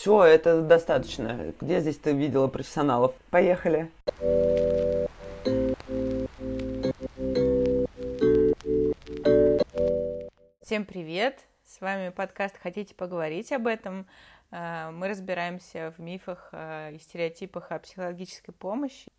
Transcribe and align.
Все, 0.00 0.24
это 0.24 0.62
достаточно. 0.62 1.52
Где 1.60 1.80
здесь 1.80 1.98
ты 1.98 2.12
видела 2.12 2.48
профессионалов? 2.48 3.14
Поехали. 3.28 3.90
Всем 10.62 10.86
привет! 10.86 11.40
С 11.66 11.82
вами 11.82 12.08
подкаст 12.08 12.56
«Хотите 12.62 12.94
поговорить 12.94 13.52
об 13.52 13.66
этом?» 13.66 14.06
э, 14.52 14.90
Мы 14.90 15.06
разбираемся 15.06 15.92
в 15.94 16.00
мифах 16.00 16.48
и 16.54 16.98
стереотипах 16.98 17.70
о 17.70 17.78
психологической 17.78 18.54
помощи. 18.54 19.12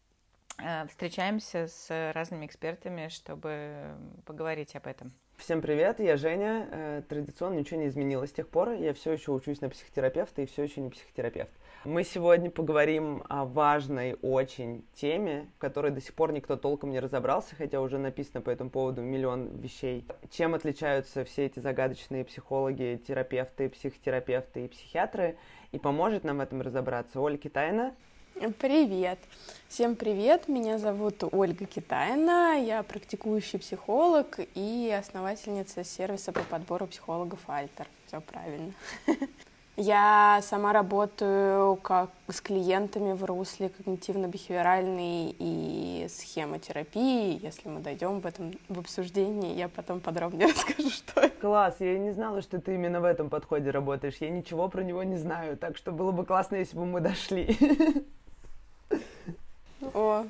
Э, 0.58 0.88
встречаемся 0.88 1.68
с 1.68 2.12
разными 2.16 2.48
экспертами, 2.48 3.10
чтобы 3.10 3.94
поговорить 4.26 4.76
об 4.76 4.88
этом. 4.88 5.14
Всем 5.42 5.60
привет, 5.60 6.00
я 6.00 6.18
Женя. 6.18 6.68
Э, 6.72 7.02
традиционно 7.10 7.58
ничего 7.58 7.80
не 7.80 7.88
изменилось 7.88 8.30
с 8.30 8.34
тех 8.34 8.48
пор. 8.48 8.74
Я 8.74 8.94
все 8.94 9.14
еще 9.14 9.32
учусь 9.32 9.60
на 9.60 9.70
психотерапевта 9.70 10.44
и 10.44 10.46
все 10.46 10.62
еще 10.62 10.82
не 10.82 10.92
психотерапевт. 10.92 11.50
Мы 11.84 12.04
сегодня 12.04 12.52
поговорим 12.52 13.24
о 13.28 13.46
важной 13.46 14.20
очень 14.22 14.86
теме, 14.94 15.50
в 15.56 15.58
которой 15.58 15.92
до 15.92 16.00
сих 16.00 16.14
пор 16.14 16.32
никто 16.32 16.58
толком 16.58 16.92
не 16.92 17.00
разобрался, 17.00 17.56
хотя 17.56 17.82
уже 17.82 17.98
написано 17.98 18.42
по 18.42 18.52
этому 18.52 18.70
поводу 18.70 19.02
миллион 19.02 19.58
вещей. 19.58 20.06
Чем 20.30 20.54
отличаются 20.54 21.24
все 21.24 21.48
эти 21.48 21.58
загадочные 21.58 22.24
психологи, 22.24 23.02
терапевты, 23.08 23.68
психотерапевты 23.70 24.66
и 24.66 24.68
психиатры? 24.68 25.38
И 25.72 25.80
поможет 25.80 26.24
нам 26.24 26.38
в 26.38 26.42
этом 26.42 26.62
разобраться 26.62 27.20
Оля 27.20 27.38
Китайна. 27.38 27.96
Привет! 28.60 29.20
Всем 29.68 29.96
привет! 29.96 30.48
Меня 30.48 30.80
зовут 30.80 31.24
Ольга 31.32 31.66
Китайна, 31.66 32.60
я 32.60 32.82
практикующий 32.82 33.60
психолог 33.60 34.40
и 34.56 34.96
основательница 34.98 35.84
сервиса 35.84 36.32
по 36.32 36.42
подбору 36.42 36.88
психологов 36.88 37.40
Альтер. 37.48 37.88
Все 38.08 38.20
правильно. 38.20 38.74
Я 39.78 40.42
сама 40.44 40.74
работаю 40.74 41.76
как 41.78 42.10
с 42.28 42.42
клиентами 42.42 43.14
в 43.14 43.24
русле 43.24 43.68
когнитивно-бихевиоральной 43.70 45.36
и 45.40 46.08
схемотерапии. 46.10 47.40
Если 47.42 47.70
мы 47.70 47.80
дойдем 47.80 48.20
в 48.20 48.26
этом 48.26 48.54
в 48.68 48.80
обсуждении, 48.80 49.56
я 49.56 49.70
потом 49.70 50.00
подробнее 50.00 50.48
расскажу, 50.52 50.90
что 50.90 51.22
это. 51.22 51.40
Класс, 51.40 51.78
я 51.80 51.98
не 51.98 52.12
знала, 52.12 52.42
что 52.42 52.60
ты 52.60 52.76
именно 52.76 53.00
в 53.00 53.06
этом 53.06 53.30
подходе 53.30 53.72
работаешь. 53.72 54.16
Я 54.20 54.30
ничего 54.30 54.68
про 54.68 54.84
него 54.84 55.04
не 55.04 55.18
знаю, 55.18 55.58
так 55.58 55.78
что 55.78 55.92
было 55.92 56.12
бы 56.12 56.26
классно, 56.26 56.58
если 56.58 56.76
бы 56.76 56.86
мы 56.86 57.00
дошли. 57.00 57.58
О. 59.94 60.26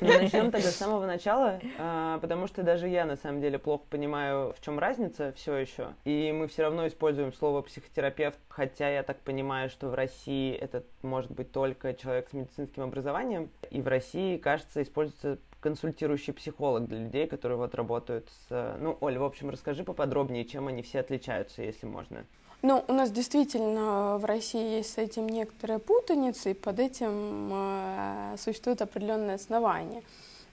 Ну, 0.00 0.08
начнем 0.08 0.50
тогда 0.50 0.68
с 0.68 0.76
самого 0.76 1.06
начала, 1.06 1.60
а, 1.78 2.18
потому 2.18 2.46
что 2.46 2.62
даже 2.62 2.86
я 2.88 3.04
на 3.04 3.16
самом 3.16 3.40
деле 3.40 3.58
плохо 3.58 3.84
понимаю, 3.88 4.52
в 4.56 4.60
чем 4.60 4.78
разница 4.78 5.32
все 5.36 5.54
еще. 5.56 5.94
И 6.04 6.32
мы 6.32 6.48
все 6.48 6.62
равно 6.62 6.86
используем 6.86 7.32
слово 7.32 7.62
психотерапевт, 7.62 8.38
хотя 8.48 8.90
я 8.90 9.02
так 9.02 9.18
понимаю, 9.20 9.70
что 9.70 9.88
в 9.88 9.94
России 9.94 10.54
это 10.54 10.84
может 11.02 11.30
быть 11.30 11.50
только 11.50 11.94
человек 11.94 12.28
с 12.28 12.32
медицинским 12.32 12.82
образованием. 12.82 13.50
И 13.70 13.80
в 13.80 13.88
России, 13.88 14.36
кажется, 14.36 14.82
используется 14.82 15.38
консультирующий 15.60 16.32
психолог 16.32 16.86
для 16.86 16.98
людей, 16.98 17.26
которые 17.26 17.56
вот 17.56 17.74
работают 17.74 18.28
с... 18.48 18.76
Ну, 18.78 18.96
Оля, 19.00 19.18
в 19.18 19.24
общем, 19.24 19.50
расскажи 19.50 19.82
поподробнее, 19.82 20.44
чем 20.44 20.68
они 20.68 20.82
все 20.82 21.00
отличаются, 21.00 21.62
если 21.62 21.86
можно. 21.86 22.24
Ну, 22.62 22.84
у 22.88 22.92
нас 22.92 23.10
действительно 23.10 24.18
в 24.18 24.24
России 24.24 24.76
есть 24.76 24.94
с 24.94 24.98
этим 24.98 25.28
некоторая 25.28 25.78
путаница, 25.78 26.50
и 26.50 26.54
под 26.54 26.80
этим 26.80 27.50
э, 27.52 28.36
существует 28.38 28.82
определенное 28.82 29.36
основание. 29.36 30.02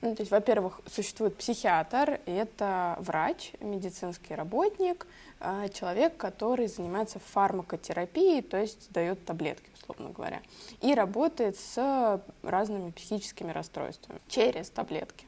Ну, 0.02 0.14
то 0.16 0.22
есть, 0.22 0.32
во-первых, 0.32 0.82
существует 0.86 1.38
психиатр, 1.38 2.20
это 2.26 2.98
врач, 3.00 3.54
медицинский 3.62 4.36
работник, 4.36 5.08
э, 5.40 5.70
человек, 5.74 6.18
который 6.18 6.68
занимается 6.68 7.20
фармакотерапией, 7.20 8.42
то 8.42 8.58
есть 8.58 8.92
дает 8.92 9.24
таблетки, 9.24 9.70
условно 9.82 10.10
говоря, 10.10 10.42
и 10.82 10.94
работает 10.94 11.58
с 11.58 12.22
разными 12.44 12.92
психическими 12.92 13.52
расстройствами 13.52 14.20
через 14.28 14.70
таблетки. 14.70 15.26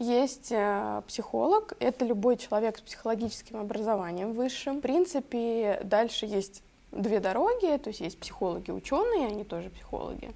Есть 0.00 0.50
э, 0.50 1.02
психолог, 1.06 1.74
это 1.78 2.06
любой 2.06 2.38
человек 2.38 2.78
с 2.78 2.80
психологическим 2.80 3.58
образованием 3.58 4.32
высшим. 4.32 4.78
В 4.78 4.80
принципе, 4.80 5.78
дальше 5.84 6.24
есть 6.24 6.62
две 6.90 7.20
дороги, 7.20 7.76
то 7.76 7.88
есть 7.88 8.00
есть 8.00 8.18
психологи, 8.18 8.70
ученые, 8.70 9.26
они 9.26 9.44
тоже 9.44 9.68
психологи, 9.68 10.30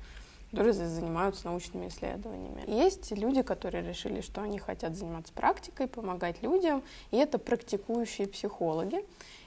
которые 0.50 0.74
занимаются 0.74 1.47
научными 1.47 1.88
исследованиями. 1.88 2.62
Есть 2.66 3.10
люди, 3.12 3.41
которые 3.41 3.82
решили, 3.82 4.20
что 4.20 4.42
они 4.42 4.58
хотят 4.58 4.97
заниматься 4.97 5.32
практикой, 5.32 5.86
помогать 5.86 6.42
людям, 6.42 6.82
и 7.10 7.16
это 7.16 7.38
практикующие 7.38 8.28
психологи. 8.28 9.03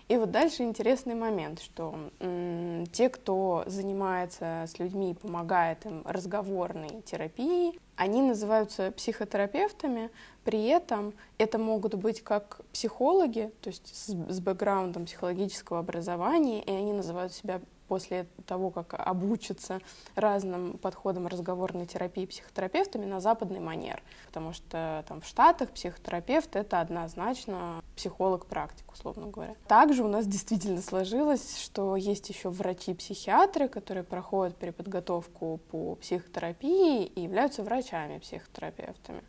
И 0.07 0.15
вот 0.15 0.31
дальше 0.31 0.63
интересный 0.63 1.15
момент, 1.15 1.59
что 1.59 1.93
м, 2.19 2.85
те, 2.93 3.09
кто 3.09 3.63
занимается 3.67 4.63
с 4.65 4.79
людьми 4.79 5.13
помогает 5.13 5.85
им 5.85 6.01
разговорной 6.05 7.01
терапией, 7.01 7.77
они 7.97 8.21
называются 8.21 8.91
психотерапевтами, 8.91 10.09
при 10.45 10.65
этом 10.67 11.13
это 11.37 11.57
могут 11.57 11.95
быть 11.95 12.21
как 12.21 12.61
психологи, 12.71 13.51
то 13.61 13.67
есть 13.67 13.93
с, 13.93 14.07
с 14.07 14.39
бэкграундом 14.39 15.05
психологического 15.05 15.79
образования, 15.79 16.61
и 16.63 16.71
они 16.71 16.93
называют 16.93 17.33
себя 17.33 17.59
после 17.87 18.27
того, 18.45 18.69
как 18.69 18.93
обучатся 18.93 19.79
разным 20.15 20.77
подходам 20.77 21.27
разговорной 21.27 21.85
терапии 21.85 22.25
психотерапевтами 22.25 23.05
на 23.05 23.19
западный 23.19 23.59
манер. 23.59 24.01
Потому 24.27 24.53
что 24.53 25.03
там 25.07 25.21
в 25.21 25.25
Штатах 25.25 25.71
психотерапевт— 25.71 26.55
это 26.57 26.81
однозначно 26.81 27.81
психолог-практик, 27.95 28.91
условно 28.91 29.27
говоря. 29.27 29.55
Также 29.67 30.03
у 30.03 30.07
нас 30.07 30.27
действительно 30.27 30.81
сложилось, 30.81 31.59
что 31.59 31.95
есть 31.95 32.29
еще 32.29 32.49
врачи-психиатры, 32.49 33.67
которые 33.67 34.03
проходят 34.03 34.55
переподготовку 34.55 35.59
по 35.71 35.95
психотерапии 35.95 37.05
и 37.05 37.21
являются 37.21 37.63
врачами-психотерапевтами. 37.63 39.23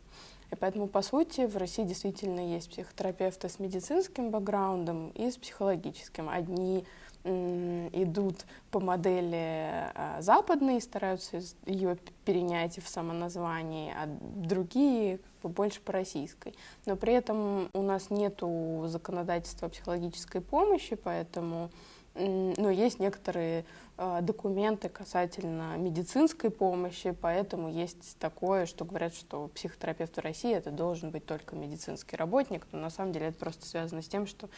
И 0.51 0.55
поэтому, 0.55 0.87
по 0.87 1.01
сути, 1.01 1.45
в 1.45 1.57
России 1.57 1.83
действительно 1.83 2.39
есть 2.39 2.69
психотерапевты 2.71 3.49
с 3.49 3.59
медицинским 3.59 4.31
бэкграундом 4.31 5.09
и 5.09 5.29
с 5.29 5.37
психологическим. 5.37 6.27
Одни 6.27 6.85
идут 7.29 8.45
по 8.71 8.79
модели 8.79 9.91
а, 9.95 10.17
западной, 10.21 10.81
стараются 10.81 11.41
ее 11.65 11.97
перенять 12.25 12.83
в 12.83 12.87
самоназвании, 12.87 13.93
а 13.95 14.07
другие 14.07 15.17
как 15.17 15.41
бы 15.43 15.49
больше 15.49 15.81
по 15.81 15.93
российской. 15.93 16.55
Но 16.85 16.95
при 16.95 17.13
этом 17.13 17.69
у 17.73 17.81
нас 17.81 18.09
нет 18.09 18.41
законодательства 18.85 19.69
психологической 19.69 20.41
помощи, 20.41 20.95
поэтому 20.95 21.69
но 22.15 22.69
есть 22.69 22.99
некоторые 22.99 23.65
э, 23.97 24.19
документы 24.21 24.89
касательно 24.89 25.77
медицинской 25.77 26.49
помощи, 26.49 27.11
поэтому 27.11 27.69
есть 27.69 28.17
такое, 28.17 28.65
что 28.65 28.83
говорят, 28.83 29.13
что 29.13 29.47
психотерапевт 29.49 30.17
в 30.17 30.19
России 30.19 30.53
это 30.53 30.71
должен 30.71 31.11
быть 31.11 31.25
только 31.25 31.55
медицинский 31.55 32.15
работник, 32.17 32.67
но 32.71 32.79
на 32.79 32.89
самом 32.89 33.13
деле 33.13 33.27
это 33.27 33.39
просто 33.39 33.65
связано 33.65 34.01
с 34.01 34.07
тем, 34.07 34.25
что 34.25 34.49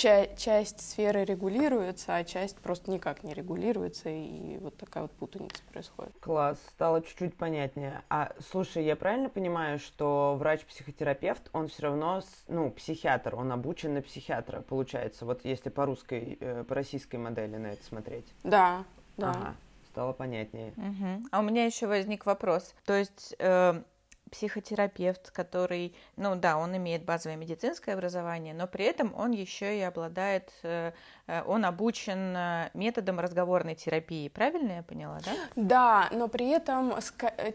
ча- 0.00 0.34
часть 0.36 0.80
сферы 0.80 1.24
регулируется, 1.24 2.16
а 2.16 2.24
часть 2.24 2.56
просто 2.58 2.90
никак 2.90 3.22
не 3.22 3.34
регулируется, 3.34 4.08
и 4.08 4.56
вот 4.58 4.76
такая 4.76 5.04
вот 5.04 5.12
путаница 5.12 5.62
происходит. 5.70 6.12
Класс, 6.20 6.58
стало 6.70 7.02
чуть-чуть 7.02 7.36
понятнее. 7.36 8.02
А 8.08 8.32
слушай, 8.50 8.84
я 8.84 8.96
правильно 8.96 9.28
понимаю, 9.28 9.78
что 9.78 10.36
врач-психотерапевт, 10.38 11.50
он 11.52 11.68
все 11.68 11.82
равно, 11.84 12.22
ну, 12.48 12.70
психиатр, 12.70 13.34
он 13.34 13.52
обучен 13.52 13.94
на 13.94 14.02
психиатра, 14.02 14.62
получается, 14.62 15.26
вот 15.26 15.44
если 15.44 15.68
по 15.68 15.84
русской, 15.84 16.38
э, 16.40 16.64
по 16.64 16.74
российской 16.74 17.16
модели 17.16 17.56
на 17.56 17.68
это 17.68 17.84
смотреть? 17.84 18.26
Да, 18.42 18.84
да. 19.16 19.30
Ага, 19.30 19.54
стало 19.90 20.12
понятнее. 20.12 20.72
Угу. 20.76 21.28
А 21.30 21.40
у 21.40 21.42
меня 21.42 21.66
еще 21.66 21.86
возник 21.86 22.24
вопрос. 22.24 22.74
То 22.86 22.94
есть 22.94 23.34
э, 23.38 23.82
психотерапевт, 24.30 25.30
который, 25.30 25.94
ну 26.16 26.36
да, 26.36 26.56
он 26.56 26.76
имеет 26.76 27.04
базовое 27.04 27.36
медицинское 27.36 27.92
образование, 27.92 28.54
но 28.54 28.66
при 28.66 28.84
этом 28.84 29.14
он 29.16 29.32
еще 29.32 29.78
и 29.78 29.82
обладает, 29.82 30.50
э, 30.62 30.92
э, 31.26 31.42
он 31.46 31.64
обучен 31.64 32.36
э, 32.36 32.70
методом 32.74 33.20
разговорной 33.20 33.74
терапии, 33.74 34.28
правильно 34.28 34.72
я 34.72 34.82
поняла, 34.82 35.18
да? 35.24 35.32
Да, 35.56 36.08
но 36.12 36.28
при 36.28 36.50
этом 36.50 36.94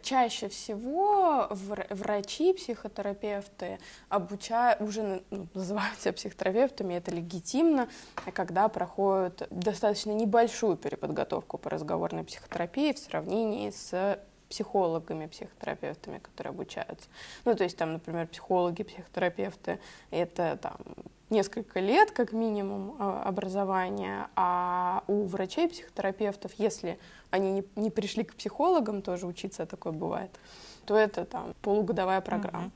чаще 0.04 0.50
всего 0.50 1.48
врачи, 1.50 2.54
психотерапевты 2.54 3.80
обучают, 4.10 4.82
уже 4.82 5.24
ну, 5.30 5.48
называют 5.54 5.98
психотерапевтами, 5.98 6.96
это 6.96 7.12
легитимно, 7.12 7.88
когда 8.34 8.68
проходят 8.68 9.48
достаточно 9.50 10.12
небольшую 10.12 10.78
переподготовку 10.78 11.58
по 11.58 11.70
разговорной 11.70 12.24
психотерапии 12.24 12.94
в 12.94 13.00
сравнении 13.00 13.70
с 13.70 14.20
психологами, 14.56 15.28
психотерапевтами, 15.28 16.20
которые 16.20 16.52
обучаются. 16.52 17.10
Ну, 17.44 17.56
то 17.56 17.66
есть 17.66 17.76
там, 17.76 17.92
например, 17.92 18.26
психологи, 18.28 18.84
психотерапевты, 18.84 19.80
это 20.12 20.58
там 20.62 20.78
несколько 21.30 21.82
лет, 21.82 22.12
как 22.12 22.32
минимум, 22.32 22.96
а, 22.98 23.24
образования, 23.24 24.30
а 24.38 25.04
у 25.08 25.26
врачей, 25.26 25.68
психотерапевтов, 25.68 26.54
если 26.58 26.98
они 27.32 27.52
не, 27.52 27.64
не 27.76 27.90
пришли 27.90 28.24
к 28.24 28.34
психологам, 28.34 29.02
тоже 29.02 29.28
учиться 29.28 29.66
такое 29.66 29.92
бывает, 29.92 30.32
то 30.86 30.96
это 30.96 31.26
там 31.26 31.54
полугодовая 31.62 32.22
программа. 32.22 32.72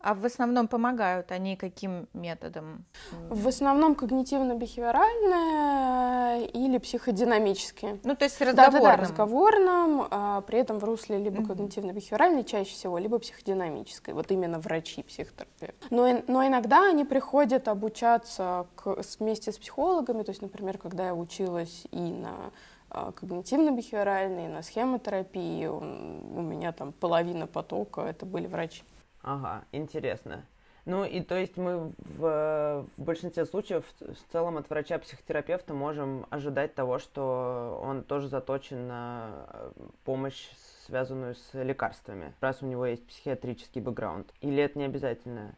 А 0.00 0.14
в 0.14 0.24
основном 0.24 0.68
помогают 0.68 1.32
они 1.32 1.56
каким 1.56 2.06
методом? 2.12 2.84
В 3.28 3.48
основном 3.48 3.94
когнитивно-бихеверальное 3.94 6.46
или 6.46 6.78
психодинамические. 6.78 7.98
Ну, 8.04 8.14
то 8.14 8.24
есть 8.24 8.40
разговорным. 8.40 8.82
Да, 8.82 8.90
да, 8.90 8.96
да, 8.96 9.02
разговорным, 9.02 10.06
а, 10.10 10.42
при 10.42 10.60
этом 10.60 10.78
в 10.78 10.84
русле 10.84 11.18
либо 11.18 11.42
mm-hmm. 11.42 11.46
когнитивно-бихеверальной 11.46 12.44
чаще 12.44 12.70
всего, 12.70 12.98
либо 12.98 13.18
психодинамической. 13.18 14.14
Вот 14.14 14.30
именно 14.30 14.60
врачи, 14.60 15.02
психотерапевты. 15.02 15.88
Но, 15.90 16.22
но 16.28 16.46
иногда 16.46 16.88
они 16.88 17.04
приходят 17.04 17.66
обучаться 17.66 18.68
к, 18.76 19.02
вместе 19.18 19.50
с 19.50 19.58
психологами, 19.58 20.22
то 20.22 20.30
есть, 20.30 20.42
например, 20.42 20.78
когда 20.78 21.06
я 21.06 21.14
училась 21.14 21.86
и 21.90 21.98
на 21.98 22.52
а, 22.90 23.12
когнитивно-бихеверальной, 23.12 24.48
на 24.48 24.62
схемотерапии, 24.62 25.66
у 25.66 25.80
меня 25.80 26.72
там 26.72 26.92
половина 26.92 27.46
потока 27.46 28.02
это 28.02 28.26
были 28.26 28.46
врачи. 28.46 28.82
Ага, 29.26 29.64
интересно. 29.72 30.44
Ну 30.84 31.04
и 31.04 31.20
то 31.20 31.36
есть 31.36 31.56
мы 31.56 31.92
в, 31.98 32.86
в 32.96 33.02
большинстве 33.02 33.44
случаев 33.44 33.84
в 33.98 34.32
целом 34.32 34.56
от 34.56 34.70
врача-психотерапевта 34.70 35.74
можем 35.74 36.26
ожидать 36.30 36.76
того, 36.76 37.00
что 37.00 37.80
он 37.82 38.04
тоже 38.04 38.28
заточен 38.28 38.86
на 38.86 39.30
э, 39.48 39.70
помощь, 40.04 40.48
связанную 40.86 41.34
с 41.34 41.54
лекарствами, 41.54 42.34
раз 42.40 42.62
у 42.62 42.66
него 42.66 42.86
есть 42.86 43.04
психиатрический 43.04 43.80
бэкграунд. 43.80 44.32
Или 44.42 44.62
это 44.62 44.78
не 44.78 44.84
обязательно? 44.84 45.56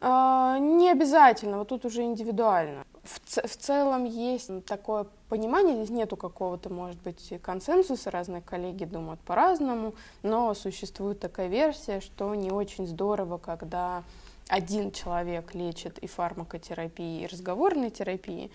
А, 0.00 0.58
не 0.58 0.90
обязательно, 0.90 1.58
вот 1.58 1.68
тут 1.68 1.84
уже 1.84 2.02
индивидуально. 2.02 2.84
В, 3.04 3.46
в 3.46 3.56
целом 3.56 4.04
есть 4.04 4.50
такое 4.64 5.06
понимание, 5.28 5.76
здесь 5.76 5.90
нету 5.90 6.16
какого-то, 6.16 6.70
может 6.70 7.00
быть, 7.02 7.32
консенсуса, 7.42 8.10
разные 8.10 8.40
коллеги 8.40 8.84
думают 8.84 9.20
по-разному, 9.20 9.94
но 10.22 10.54
существует 10.54 11.20
такая 11.20 11.48
версия, 11.48 12.00
что 12.00 12.34
не 12.34 12.50
очень 12.50 12.86
здорово, 12.86 13.38
когда 13.38 14.02
один 14.48 14.90
человек 14.90 15.54
лечит 15.54 15.98
и 15.98 16.06
фармакотерапией, 16.06 17.24
и 17.24 17.26
разговорной 17.26 17.90
терапией. 17.90 18.50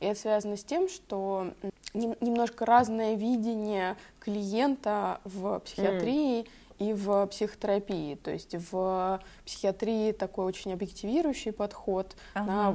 И 0.00 0.06
это 0.06 0.20
связано 0.20 0.56
с 0.56 0.64
тем, 0.64 0.88
что 0.88 1.52
немножко 1.94 2.64
разное 2.64 3.14
видение 3.14 3.96
клиента 4.20 5.20
в 5.24 5.58
психиатрии 5.60 6.42
mm 6.42 6.48
и 6.78 6.92
в 6.92 7.26
психотерапии. 7.26 8.14
То 8.14 8.30
есть 8.30 8.54
в 8.54 9.20
психиатрии 9.44 10.12
такой 10.12 10.44
очень 10.44 10.72
объективирующий 10.72 11.52
подход. 11.52 12.16
Ага. 12.34 12.46
Да, 12.46 12.74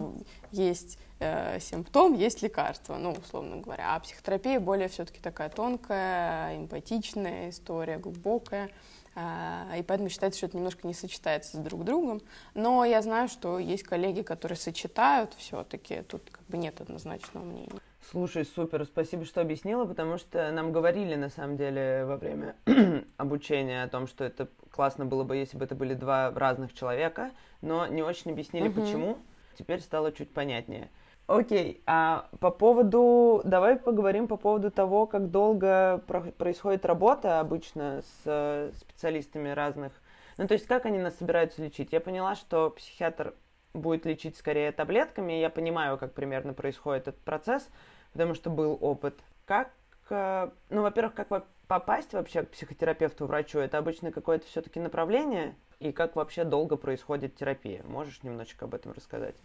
есть 0.52 0.98
э, 1.20 1.60
симптом, 1.60 2.14
есть 2.14 2.42
лекарство, 2.42 2.98
ну, 2.98 3.12
условно 3.12 3.58
говоря. 3.58 3.96
А 3.96 4.00
психотерапия 4.00 4.60
более 4.60 4.88
все-таки 4.88 5.20
такая 5.20 5.50
тонкая, 5.50 6.58
эмпатичная 6.58 7.50
история, 7.50 7.98
глубокая. 7.98 8.70
Э, 9.16 9.80
и 9.80 9.84
поэтому 9.84 10.10
считается, 10.10 10.38
что 10.38 10.48
это 10.48 10.58
немножко 10.58 10.88
не 10.88 10.94
сочетается 10.94 11.58
с 11.58 11.60
друг 11.60 11.84
другом. 11.84 12.22
Но 12.54 12.84
я 12.86 13.02
знаю, 13.02 13.30
что 13.30 13.60
есть 13.60 13.84
коллеги, 13.84 14.22
которые 14.22 14.58
сочетают 14.58 15.34
все-таки. 15.38 16.02
Тут 16.02 16.30
как 16.30 16.46
бы 16.48 16.58
нет 16.58 16.82
однозначного 16.82 17.44
мнения. 17.44 17.70
Слушай, 18.12 18.46
супер, 18.46 18.86
спасибо, 18.86 19.26
что 19.26 19.42
объяснила, 19.42 19.86
потому 19.86 20.18
что 20.18 20.52
нам 20.52 20.72
говорили, 20.72 21.16
на 21.16 21.30
самом 21.30 21.58
деле, 21.58 22.06
во 22.06 22.18
время 22.18 22.56
обучения 23.18 23.84
о 23.84 23.88
том, 23.88 24.08
что 24.08 24.24
это 24.24 24.50
классно 24.72 25.06
было 25.06 25.24
бы, 25.24 25.38
если 25.38 25.58
бы 25.58 25.66
это 25.66 25.76
были 25.76 25.94
два 25.94 26.32
разных 26.32 26.74
человека, 26.74 27.32
но 27.62 27.88
не 27.88 28.02
очень 28.02 28.32
объяснили, 28.32 28.68
угу. 28.68 28.82
почему. 28.82 29.18
Теперь 29.58 29.80
стало 29.82 30.12
чуть 30.12 30.34
понятнее. 30.34 30.90
Окей, 31.28 31.82
а 31.86 32.28
по 32.40 32.52
поводу, 32.52 33.42
давай 33.46 33.78
поговорим 33.78 34.28
по 34.28 34.36
поводу 34.36 34.72
того, 34.72 35.06
как 35.06 35.32
долго 35.32 36.04
про- 36.08 36.32
происходит 36.32 36.86
работа 36.86 37.40
обычно 37.40 38.02
с 38.02 38.22
э, 38.26 38.72
специалистами 38.78 39.50
разных. 39.50 39.94
Ну, 40.38 40.48
то 40.48 40.54
есть, 40.54 40.66
как 40.66 40.86
они 40.86 40.98
нас 40.98 41.16
собираются 41.18 41.64
лечить? 41.64 41.94
Я 41.94 42.02
поняла, 42.02 42.36
что 42.36 42.72
психиатр 42.72 43.36
будет 43.74 44.06
лечить 44.06 44.38
скорее 44.38 44.72
таблетками, 44.72 45.34
я 45.34 45.50
понимаю, 45.50 45.98
как 45.98 46.14
примерно 46.14 46.54
происходит 46.54 47.08
этот 47.08 47.22
процесс, 47.22 47.68
потому 48.12 48.36
что 48.36 48.50
был 48.50 48.78
опыт. 48.80 49.20
Как, 49.46 49.72
э, 50.10 50.50
ну, 50.70 50.82
во-первых, 50.82 51.14
как 51.16 51.28
попасть 51.68 52.14
вообще 52.14 52.44
к 52.44 52.50
психотерапевту, 52.52 53.26
врачу? 53.26 53.60
Это 53.60 53.78
обычно 53.78 54.12
какое-то 54.12 54.46
все-таки 54.48 54.80
направление? 54.80 55.56
И 55.80 55.92
как 55.92 56.16
вообще 56.16 56.46
долго 56.46 56.78
происходит 56.78 57.36
терапия? 57.36 57.84
Можешь 57.84 58.24
немножечко 58.24 58.66
об 58.66 58.74
этом 58.74 58.94
рассказать? 58.94 59.36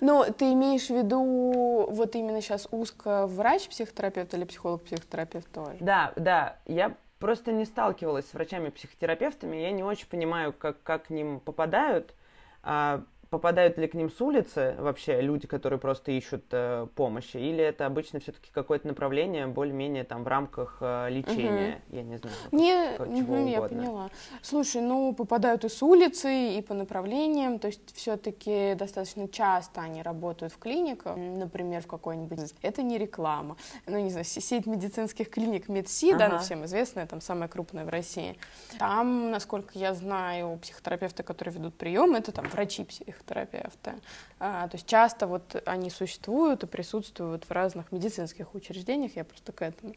Ну, 0.00 0.24
ты 0.24 0.52
имеешь 0.54 0.86
в 0.86 0.90
виду 0.90 1.86
вот 1.90 2.14
именно 2.14 2.40
сейчас 2.40 2.66
узко 2.70 3.26
врач-психотерапевт 3.26 4.32
или 4.32 4.44
психолог-психотерапевт 4.44 5.50
тоже? 5.52 5.76
Да, 5.80 6.12
да. 6.16 6.56
Я 6.64 6.96
просто 7.18 7.52
не 7.52 7.66
сталкивалась 7.66 8.26
с 8.30 8.32
врачами-психотерапевтами, 8.32 9.56
я 9.56 9.70
не 9.70 9.82
очень 9.82 10.08
понимаю, 10.08 10.52
как, 10.52 10.82
как 10.82 11.08
к 11.08 11.10
ним 11.10 11.40
попадают. 11.40 12.14
А, 12.62 13.02
попадают 13.32 13.78
ли 13.78 13.88
к 13.88 13.94
ним 13.94 14.10
с 14.10 14.20
улицы 14.20 14.74
вообще 14.78 15.22
люди, 15.22 15.46
которые 15.46 15.78
просто 15.78 16.12
ищут 16.12 16.44
э, 16.50 16.86
помощи, 16.94 17.38
или 17.38 17.64
это 17.64 17.86
обычно 17.86 18.20
все-таки 18.20 18.50
какое-то 18.52 18.86
направление 18.86 19.46
более-менее 19.46 20.04
там 20.04 20.22
в 20.22 20.28
рамках 20.28 20.76
э, 20.82 21.08
лечения, 21.08 21.80
угу. 21.88 21.96
я 21.96 22.02
не 22.02 22.18
знаю, 22.18 22.36
не, 22.52 22.96
как, 22.98 23.08
чего 23.08 23.34
угу, 23.34 23.42
угодно. 23.42 23.48
Я 23.48 23.62
поняла. 23.62 24.10
Слушай, 24.42 24.82
ну 24.82 25.14
попадают 25.14 25.64
и 25.64 25.70
с 25.70 25.82
улицы, 25.82 26.58
и 26.58 26.60
по 26.60 26.74
направлениям, 26.74 27.58
то 27.58 27.68
есть 27.68 27.96
все-таки 27.96 28.74
достаточно 28.74 29.26
часто 29.26 29.80
они 29.80 30.02
работают 30.02 30.52
в 30.52 30.58
клиниках, 30.58 31.16
например, 31.16 31.80
в 31.80 31.86
какой-нибудь, 31.86 32.38
это 32.60 32.82
не 32.82 32.98
реклама, 32.98 33.56
ну 33.86 33.98
не 33.98 34.10
знаю, 34.10 34.26
сеть 34.26 34.66
медицинских 34.66 35.30
клиник 35.30 35.70
Медси, 35.70 36.12
ага. 36.12 36.28
да, 36.28 36.38
всем 36.38 36.66
известная, 36.66 37.06
там 37.06 37.22
самая 37.22 37.48
крупная 37.48 37.86
в 37.86 37.88
России. 37.88 38.36
Там, 38.78 39.30
насколько 39.30 39.78
я 39.78 39.94
знаю, 39.94 40.58
психотерапевты, 40.58 41.22
которые 41.22 41.54
ведут 41.54 41.78
прием, 41.78 42.14
это 42.14 42.30
там 42.30 42.46
врачи-психотерапевты 42.50 43.21
психотерапевты. 43.22 43.94
А, 44.38 44.68
то 44.68 44.76
есть 44.76 44.86
часто 44.86 45.26
вот 45.26 45.62
они 45.66 45.90
существуют 45.90 46.64
и 46.64 46.66
присутствуют 46.66 47.44
в 47.44 47.50
разных 47.50 47.92
медицинских 47.92 48.54
учреждениях, 48.54 49.16
я 49.16 49.24
просто 49.24 49.52
к 49.52 49.62
этому. 49.62 49.94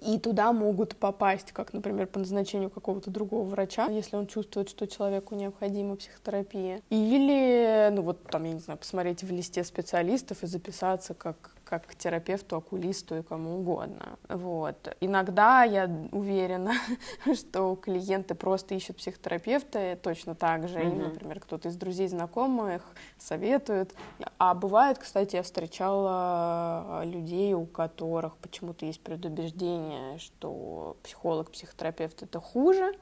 И 0.00 0.18
туда 0.18 0.52
могут 0.52 0.96
попасть, 0.96 1.52
как, 1.52 1.72
например, 1.72 2.08
по 2.08 2.18
назначению 2.18 2.70
какого-то 2.70 3.08
другого 3.08 3.48
врача, 3.48 3.86
если 3.86 4.16
он 4.16 4.26
чувствует, 4.26 4.68
что 4.68 4.88
человеку 4.88 5.36
необходима 5.36 5.94
психотерапия. 5.94 6.82
Или, 6.90 7.90
ну 7.92 8.02
вот 8.02 8.22
там, 8.24 8.44
я 8.44 8.52
не 8.54 8.58
знаю, 8.58 8.78
посмотреть 8.78 9.22
в 9.22 9.30
листе 9.30 9.62
специалистов 9.62 10.42
и 10.42 10.46
записаться 10.48 11.14
как 11.14 11.55
как 11.68 11.86
к 11.86 11.94
терапевту, 11.96 12.56
окулисту 12.56 13.16
и 13.18 13.22
кому 13.22 13.58
угодно. 13.58 14.18
Вот. 14.28 14.96
Иногда 15.00 15.64
я 15.64 15.90
уверена, 16.12 16.74
что 17.34 17.74
клиенты 17.74 18.34
просто 18.36 18.74
ищут 18.74 18.98
психотерапевта 18.98 19.98
точно 20.00 20.36
так 20.36 20.68
же. 20.68 20.78
Mm-hmm. 20.78 20.92
Им, 20.92 21.02
например, 21.02 21.40
кто-то 21.40 21.68
из 21.68 21.76
друзей, 21.76 22.06
знакомых 22.08 22.82
советует. 23.18 23.94
А 24.38 24.54
бывает, 24.54 24.98
кстати, 24.98 25.36
я 25.36 25.42
встречала 25.42 27.02
людей, 27.04 27.54
у 27.54 27.66
которых 27.66 28.36
почему-то 28.36 28.86
есть 28.86 29.00
предубеждение, 29.00 30.18
что 30.18 30.96
психолог, 31.02 31.50
психотерапевт 31.50 32.22
это 32.22 32.40
хуже, 32.40 32.94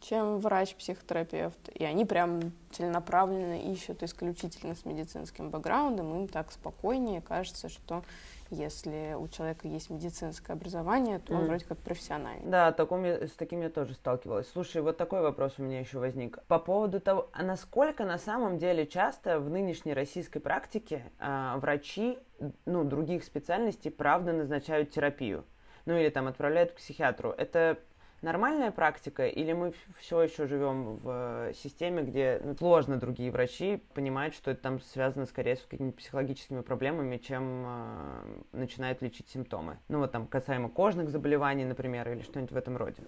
чем 0.00 0.38
врач-психотерапевт. 0.38 1.68
И 1.74 1.84
они 1.84 2.04
прям 2.04 2.52
целенаправленно 2.70 3.60
ищут 3.72 4.02
исключительно 4.02 4.74
с 4.74 4.84
медицинским 4.84 5.50
бэкграундом. 5.50 6.14
Им 6.14 6.28
так 6.28 6.52
спокойнее 6.52 7.20
кажется, 7.20 7.68
что 7.68 8.02
если 8.50 9.16
у 9.18 9.26
человека 9.28 9.66
есть 9.66 9.90
медицинское 9.90 10.52
образование, 10.52 11.18
то 11.18 11.34
он 11.34 11.42
mm. 11.42 11.46
вроде 11.46 11.64
как 11.64 11.78
профессиональный. 11.78 12.48
Да, 12.48 12.70
таком 12.72 13.04
я, 13.04 13.26
с 13.26 13.32
таким 13.32 13.62
я 13.62 13.70
тоже 13.70 13.94
сталкивалась. 13.94 14.48
Слушай, 14.52 14.82
вот 14.82 14.96
такой 14.96 15.20
вопрос 15.20 15.54
у 15.58 15.62
меня 15.62 15.80
еще 15.80 15.98
возник. 15.98 16.38
По 16.46 16.58
поводу 16.58 17.00
того, 17.00 17.28
а 17.32 17.42
насколько 17.42 18.04
на 18.04 18.18
самом 18.18 18.58
деле 18.58 18.86
часто 18.86 19.40
в 19.40 19.50
нынешней 19.50 19.94
российской 19.94 20.38
практике 20.38 21.04
а, 21.18 21.58
врачи, 21.58 22.18
ну, 22.66 22.84
других 22.84 23.24
специальностей, 23.24 23.90
правда 23.90 24.32
назначают 24.32 24.90
терапию? 24.90 25.44
Ну, 25.84 25.96
или 25.96 26.08
там 26.08 26.26
отправляют 26.26 26.72
к 26.72 26.76
психиатру. 26.76 27.30
Это 27.30 27.78
нормальная 28.26 28.72
практика, 28.72 29.26
или 29.26 29.52
мы 29.52 29.72
все 30.00 30.20
еще 30.20 30.46
живем 30.48 30.96
в 30.96 31.52
системе, 31.54 32.02
где 32.02 32.40
ну, 32.44 32.56
сложно 32.56 32.96
другие 32.96 33.30
врачи 33.30 33.80
понимают, 33.94 34.34
что 34.34 34.50
это 34.50 34.60
там 34.62 34.80
связано 34.80 35.26
скорее 35.26 35.54
с 35.54 35.60
какими-то 35.60 35.96
психологическими 35.96 36.60
проблемами, 36.60 37.18
чем 37.18 37.64
э, 37.64 38.40
начинают 38.52 39.00
лечить 39.00 39.28
симптомы. 39.28 39.78
Ну 39.88 40.00
вот 40.00 40.10
там 40.10 40.26
касаемо 40.26 40.68
кожных 40.68 41.10
заболеваний, 41.10 41.64
например, 41.64 42.10
или 42.10 42.22
что-нибудь 42.22 42.50
в 42.50 42.56
этом 42.56 42.76
роде. 42.76 43.00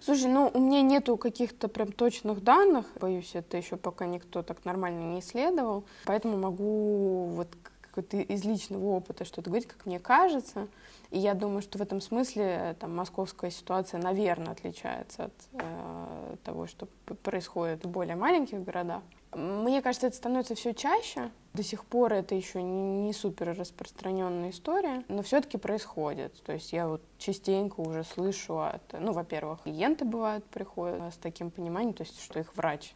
Слушай, 0.00 0.28
ну 0.32 0.50
у 0.52 0.58
меня 0.58 0.80
нету 0.80 1.18
каких-то 1.18 1.68
прям 1.68 1.92
точных 1.92 2.42
данных, 2.42 2.86
боюсь, 2.98 3.32
это 3.34 3.58
еще 3.58 3.76
пока 3.76 4.06
никто 4.06 4.42
так 4.42 4.64
нормально 4.64 5.12
не 5.12 5.20
исследовал, 5.20 5.84
поэтому 6.06 6.38
могу 6.38 7.26
вот 7.26 7.48
какой-то 7.90 8.18
из 8.18 8.44
личного 8.44 8.84
опыта 8.86 9.24
что-то 9.24 9.50
говорить, 9.50 9.68
как 9.68 9.86
мне 9.86 9.98
кажется. 9.98 10.68
И 11.10 11.18
я 11.18 11.34
думаю, 11.34 11.60
что 11.60 11.78
в 11.78 11.82
этом 11.82 12.00
смысле 12.00 12.44
э, 12.44 12.74
там, 12.78 12.94
московская 12.94 13.50
ситуация, 13.50 14.00
наверное, 14.00 14.52
отличается 14.52 15.24
от 15.24 15.32
э, 15.52 16.36
того, 16.44 16.66
что 16.66 16.86
происходит 17.22 17.84
в 17.84 17.88
более 17.88 18.16
маленьких 18.16 18.62
городах. 18.62 19.02
Мне 19.32 19.80
кажется, 19.80 20.08
это 20.08 20.16
становится 20.16 20.54
все 20.56 20.74
чаще, 20.74 21.30
До 21.54 21.62
сих 21.62 21.84
пор 21.84 22.12
это 22.12 22.34
еще 22.34 22.62
не 22.62 23.12
супер 23.12 23.56
распространенная 23.56 24.50
история, 24.50 25.04
но 25.08 25.22
все-таки 25.22 25.56
происходит. 25.56 26.42
То 26.42 26.52
есть 26.52 26.72
я 26.72 26.88
вот 26.88 27.02
частенько 27.18 27.80
уже 27.80 28.02
слышу 28.02 28.60
от, 28.60 28.82
ну, 28.92 29.12
во-первых, 29.12 29.62
клиенты 29.62 30.04
бывают 30.04 30.44
приходят 30.46 31.14
с 31.14 31.16
таким 31.16 31.50
пониманием, 31.50 31.94
то 31.94 32.02
есть 32.02 32.20
что 32.20 32.40
их 32.40 32.56
врач 32.56 32.94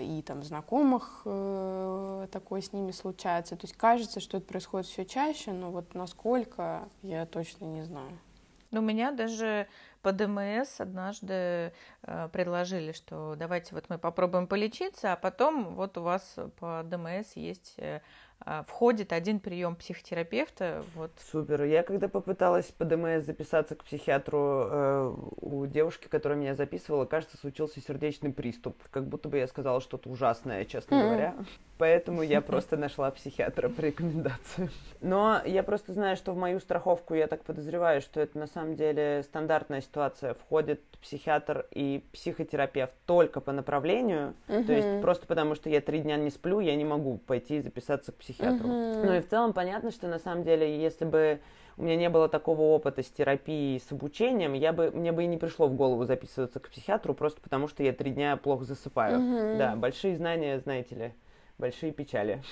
и 0.00 0.22
там 0.22 0.42
знакомых 0.42 1.22
э, 1.24 2.26
такое 2.32 2.62
с 2.62 2.72
ними 2.72 2.90
случается. 2.90 3.56
То 3.56 3.66
есть 3.66 3.76
кажется, 3.76 4.18
что 4.20 4.38
это 4.38 4.46
происходит 4.46 4.88
все 4.88 5.04
чаще, 5.04 5.52
но 5.52 5.70
вот 5.70 5.94
насколько 5.94 6.88
я 7.02 7.26
точно 7.26 7.64
не 7.64 7.82
знаю. 7.82 8.18
Ну, 8.70 8.80
у 8.80 8.84
меня 8.84 9.10
даже 9.10 9.66
по 10.02 10.12
ДМС 10.12 10.80
однажды 10.80 11.72
э, 12.02 12.28
предложили, 12.32 12.92
что 12.92 13.34
давайте 13.36 13.74
вот 13.74 13.86
мы 13.88 13.98
попробуем 13.98 14.46
полечиться, 14.46 15.12
а 15.12 15.16
потом 15.16 15.74
вот 15.74 15.98
у 15.98 16.02
вас 16.02 16.36
по 16.58 16.82
ДМС 16.84 17.32
есть 17.34 17.74
э, 17.78 18.00
входит 18.66 19.12
один 19.12 19.40
прием 19.40 19.76
психотерапевта. 19.76 20.84
Вот. 20.94 21.10
Супер. 21.30 21.64
Я 21.64 21.82
когда 21.82 22.08
попыталась 22.08 22.66
по 22.66 22.84
ДМС 22.84 23.24
записаться 23.24 23.74
к 23.74 23.84
психиатру, 23.84 24.38
э, 24.70 25.14
у 25.40 25.66
девушки, 25.66 26.08
которая 26.08 26.38
меня 26.38 26.54
записывала, 26.54 27.04
кажется, 27.04 27.36
случился 27.36 27.80
сердечный 27.80 28.32
приступ. 28.32 28.76
Как 28.90 29.06
будто 29.06 29.28
бы 29.28 29.38
я 29.38 29.46
сказала 29.46 29.80
что-то 29.80 30.08
ужасное, 30.08 30.64
честно 30.64 30.94
mm-hmm. 30.94 31.02
говоря. 31.02 31.34
Поэтому 31.78 32.22
я 32.22 32.40
просто 32.42 32.76
нашла 32.76 33.10
психиатра 33.10 33.68
по 33.68 33.80
рекомендации. 33.80 34.70
Но 35.00 35.40
я 35.44 35.62
просто 35.62 35.92
знаю, 35.92 36.16
что 36.16 36.32
в 36.32 36.36
мою 36.36 36.60
страховку 36.60 37.14
я 37.14 37.26
так 37.26 37.42
подозреваю, 37.42 38.00
что 38.00 38.20
это 38.20 38.38
на 38.38 38.46
самом 38.46 38.76
деле 38.76 39.22
стандартная 39.24 39.80
ситуация. 39.80 40.34
Входит 40.34 40.80
психиатр 41.00 41.66
и 41.70 42.04
психотерапевт 42.12 42.94
только 43.06 43.40
по 43.40 43.52
направлению. 43.52 44.34
Mm-hmm. 44.48 44.64
То 44.64 44.72
есть 44.72 45.00
просто 45.00 45.26
потому, 45.26 45.54
что 45.54 45.70
я 45.70 45.80
три 45.80 46.00
дня 46.00 46.16
не 46.16 46.30
сплю, 46.30 46.60
я 46.60 46.76
не 46.76 46.84
могу 46.84 47.18
пойти 47.18 47.56
и 47.56 47.60
записаться 47.60 48.12
к 48.12 48.16
психиатру 48.16 48.29
психиатру. 48.32 48.68
Mm-hmm. 48.68 49.06
Ну 49.06 49.14
и 49.14 49.20
в 49.20 49.28
целом 49.28 49.52
понятно, 49.52 49.90
что 49.90 50.08
на 50.08 50.18
самом 50.18 50.44
деле, 50.44 50.80
если 50.80 51.04
бы 51.04 51.40
у 51.76 51.82
меня 51.82 51.96
не 51.96 52.08
было 52.08 52.28
такого 52.28 52.62
опыта 52.62 53.02
с 53.02 53.08
терапией, 53.08 53.80
с 53.80 53.90
обучением, 53.90 54.52
я 54.52 54.72
бы, 54.72 54.90
мне 54.90 55.12
бы 55.12 55.24
и 55.24 55.26
не 55.26 55.36
пришло 55.36 55.66
в 55.66 55.74
голову 55.74 56.04
записываться 56.04 56.60
к 56.60 56.68
психиатру, 56.68 57.14
просто 57.14 57.40
потому 57.40 57.68
что 57.68 57.82
я 57.82 57.92
три 57.92 58.10
дня 58.10 58.36
плохо 58.36 58.64
засыпаю. 58.64 59.18
Mm-hmm. 59.18 59.58
Да, 59.58 59.76
большие 59.76 60.16
знания, 60.16 60.58
знаете 60.58 60.94
ли, 60.94 61.12
большие 61.58 61.92
печали. 61.92 62.42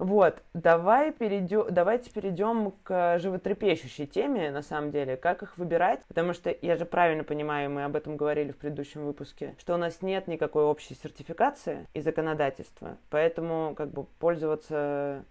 Вот, 0.00 0.42
давай 0.54 1.12
перейдем, 1.12 1.66
давайте 1.70 2.10
перейдем 2.10 2.72
к 2.84 3.18
животрепещущей 3.18 4.06
теме, 4.06 4.50
на 4.50 4.62
самом 4.62 4.92
деле, 4.92 5.18
как 5.18 5.42
их 5.42 5.58
выбирать, 5.58 6.00
потому 6.08 6.32
что 6.32 6.56
я 6.62 6.76
же 6.76 6.86
правильно 6.86 7.22
понимаю, 7.22 7.70
мы 7.70 7.84
об 7.84 7.94
этом 7.96 8.16
говорили 8.16 8.50
в 8.50 8.56
предыдущем 8.56 9.04
выпуске, 9.04 9.54
что 9.58 9.74
у 9.74 9.76
нас 9.76 10.00
нет 10.00 10.26
никакой 10.26 10.64
общей 10.64 10.94
сертификации 10.94 11.86
и 11.92 12.00
законодательства, 12.00 12.96
поэтому 13.10 13.74
как 13.74 13.90
бы 13.90 14.04
пользоваться 14.18 15.22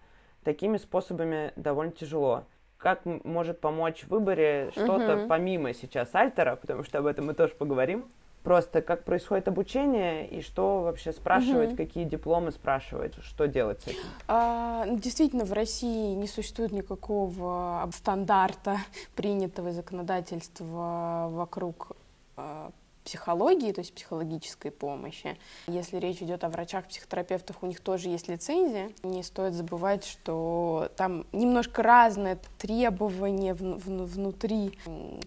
такими 0.43 0.77
способами 0.77 1.51
довольно 1.55 1.91
тяжело. 1.91 2.43
Как 2.77 3.05
может 3.05 3.59
помочь 3.59 4.03
в 4.03 4.09
выборе 4.09 4.69
что-то 4.73 5.17
угу. 5.17 5.27
помимо 5.27 5.73
сейчас 5.73 6.13
альтера, 6.13 6.55
потому 6.55 6.83
что 6.83 6.99
об 6.99 7.07
этом 7.07 7.25
мы 7.25 7.33
тоже 7.33 7.55
поговорим, 7.55 8.05
просто 8.43 8.81
как 8.81 9.03
происходит 9.03 9.48
обучение 9.48 10.27
и 10.27 10.41
что 10.41 10.81
вообще 10.81 11.12
спрашивать, 11.12 11.69
угу. 11.69 11.77
какие 11.77 12.03
дипломы 12.05 12.51
спрашивать, 12.51 13.13
что 13.22 13.48
делать 13.48 13.81
с 13.81 13.88
этим? 13.88 14.00
А, 14.27 14.86
ну, 14.86 14.98
действительно, 14.98 15.46
в 15.46 15.53
России 15.53 16.15
не 16.15 16.27
существует 16.27 16.72
никакого 16.72 17.89
стандарта 17.93 18.77
принятого 19.15 19.72
законодательства 19.72 21.27
вокруг 21.31 21.91
а, 22.38 22.72
психологии, 23.03 23.72
то 23.72 23.82
есть 23.82 23.94
психологической 23.94 24.72
помощи. 24.72 25.38
Если 25.68 25.98
речь 25.98 26.22
идет 26.22 26.44
о 26.44 26.50
врачах, 26.50 26.88
психотерапевтах, 26.88 27.63
у 27.63 27.68
них 27.68 27.79
тоже 27.79 28.10
есть 28.10 28.27
лицензия. 28.27 28.91
Не 29.03 29.24
стоит 29.24 29.53
забывать, 29.53 30.06
что 30.06 30.89
там 30.96 31.25
немножко 31.32 31.82
разные 31.84 32.39
требования 32.58 33.53
в, 33.53 33.62
в, 33.62 34.06
внутри 34.06 34.77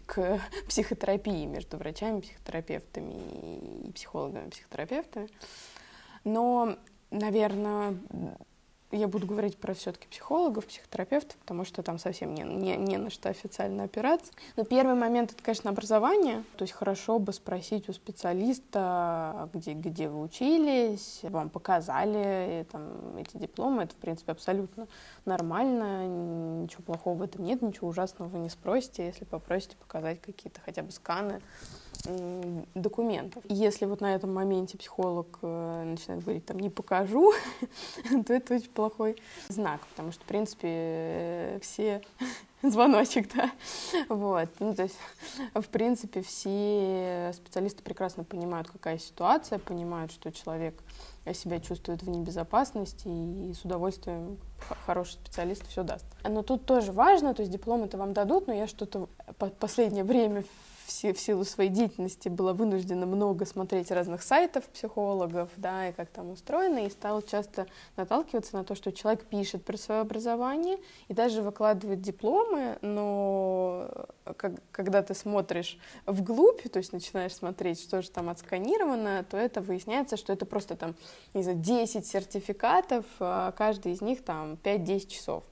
к 0.06 0.40
психотерапии 0.68 1.46
между 1.46 1.76
врачами, 1.76 2.20
психотерапевтами 2.20 3.14
и 3.86 3.92
психологами, 3.92 4.50
психотерапевтами. 4.50 5.28
Но, 6.24 6.76
наверное, 7.10 7.96
я 8.92 9.08
буду 9.08 9.26
говорить 9.26 9.56
про 9.56 9.74
все-таки 9.74 10.06
психологов, 10.06 10.66
психотерапевтов, 10.66 11.36
потому 11.38 11.64
что 11.64 11.82
там 11.82 11.98
совсем 11.98 12.34
не, 12.34 12.42
не, 12.42 12.76
не 12.76 12.96
на 12.98 13.10
что 13.10 13.30
официально 13.30 13.84
опираться. 13.84 14.32
Но 14.56 14.64
первый 14.64 14.94
момент 14.94 15.32
это, 15.32 15.42
конечно, 15.42 15.70
образование. 15.70 16.44
То 16.56 16.62
есть 16.62 16.74
хорошо 16.74 17.18
бы 17.18 17.32
спросить 17.32 17.88
у 17.88 17.92
специалиста, 17.92 19.48
где, 19.54 19.72
где 19.72 20.08
вы 20.08 20.22
учились, 20.22 21.20
вам 21.22 21.48
показали 21.50 22.66
там, 22.70 23.16
эти 23.16 23.36
дипломы. 23.36 23.84
Это, 23.84 23.94
в 23.94 23.98
принципе, 23.98 24.32
абсолютно 24.32 24.86
нормально, 25.24 26.06
ничего 26.62 26.82
плохого 26.82 27.18
в 27.18 27.22
этом 27.22 27.44
нет, 27.44 27.62
ничего 27.62 27.88
ужасного 27.88 28.28
вы 28.28 28.38
не 28.38 28.50
спросите, 28.50 29.06
если 29.06 29.24
попросите 29.24 29.76
показать 29.76 30.20
какие-то 30.20 30.60
хотя 30.60 30.82
бы 30.82 30.92
сканы 30.92 31.40
документов. 32.74 33.44
Если 33.48 33.84
вот 33.84 34.00
на 34.00 34.14
этом 34.14 34.34
моменте 34.34 34.76
психолог 34.76 35.38
э, 35.42 35.84
начинает 35.84 36.22
говорить, 36.22 36.44
там, 36.44 36.58
не 36.58 36.70
покажу, 36.70 37.32
то 38.26 38.32
это 38.32 38.54
очень 38.54 38.70
плохой 38.70 39.16
знак, 39.48 39.80
потому 39.88 40.10
что, 40.10 40.22
в 40.22 40.26
принципе, 40.26 41.60
все 41.62 42.02
звоночек, 42.62 43.32
да, 43.34 43.52
вот, 44.08 44.48
ну, 44.58 44.74
то 44.74 44.82
есть, 44.82 44.96
в 45.54 45.68
принципе, 45.68 46.22
все 46.22 47.30
специалисты 47.34 47.82
прекрасно 47.82 48.24
понимают, 48.24 48.68
какая 48.68 48.98
ситуация, 48.98 49.58
понимают, 49.58 50.10
что 50.10 50.32
человек 50.32 50.82
себя 51.34 51.60
чувствует 51.60 52.02
в 52.02 52.10
небезопасности 52.10 53.06
и 53.06 53.54
с 53.54 53.64
удовольствием 53.64 54.38
хороший 54.86 55.12
специалист 55.12 55.64
все 55.68 55.84
даст. 55.84 56.04
Но 56.24 56.42
тут 56.42 56.66
тоже 56.66 56.90
важно, 56.90 57.32
то 57.32 57.42
есть 57.42 57.52
диплом 57.52 57.84
это 57.84 57.96
вам 57.96 58.12
дадут, 58.12 58.48
но 58.48 58.54
я 58.54 58.66
что-то 58.66 59.08
последнее 59.60 60.02
время 60.02 60.42
в 60.86 61.18
силу 61.18 61.44
своей 61.44 61.70
деятельности 61.70 62.28
была 62.28 62.52
вынуждена 62.52 63.06
много 63.06 63.46
смотреть 63.46 63.90
разных 63.90 64.22
сайтов 64.22 64.64
психологов, 64.64 65.50
да, 65.56 65.88
и 65.88 65.92
как 65.92 66.08
там 66.08 66.30
устроено, 66.30 66.86
и 66.86 66.90
стала 66.90 67.22
часто 67.22 67.66
наталкиваться 67.96 68.56
на 68.56 68.64
то, 68.64 68.74
что 68.74 68.92
человек 68.92 69.24
пишет 69.24 69.64
про 69.64 69.76
свое 69.76 70.00
образование 70.00 70.78
и 71.08 71.14
даже 71.14 71.42
выкладывает 71.42 72.00
дипломы, 72.00 72.78
но 72.82 73.90
как, 74.36 74.52
когда 74.70 75.02
ты 75.02 75.14
смотришь 75.14 75.78
вглубь, 76.06 76.62
то 76.70 76.78
есть 76.78 76.92
начинаешь 76.92 77.34
смотреть, 77.34 77.80
что 77.80 78.02
же 78.02 78.10
там 78.10 78.28
отсканировано, 78.28 79.24
то 79.28 79.36
это 79.36 79.60
выясняется, 79.60 80.16
что 80.16 80.32
это 80.32 80.46
просто 80.46 80.76
там, 80.76 80.94
не 81.34 81.42
знаю, 81.42 81.58
10 81.58 82.06
сертификатов, 82.06 83.04
а 83.20 83.52
каждый 83.52 83.92
из 83.92 84.00
них 84.00 84.24
там 84.24 84.58
5-10 84.62 85.06
часов. 85.08 85.44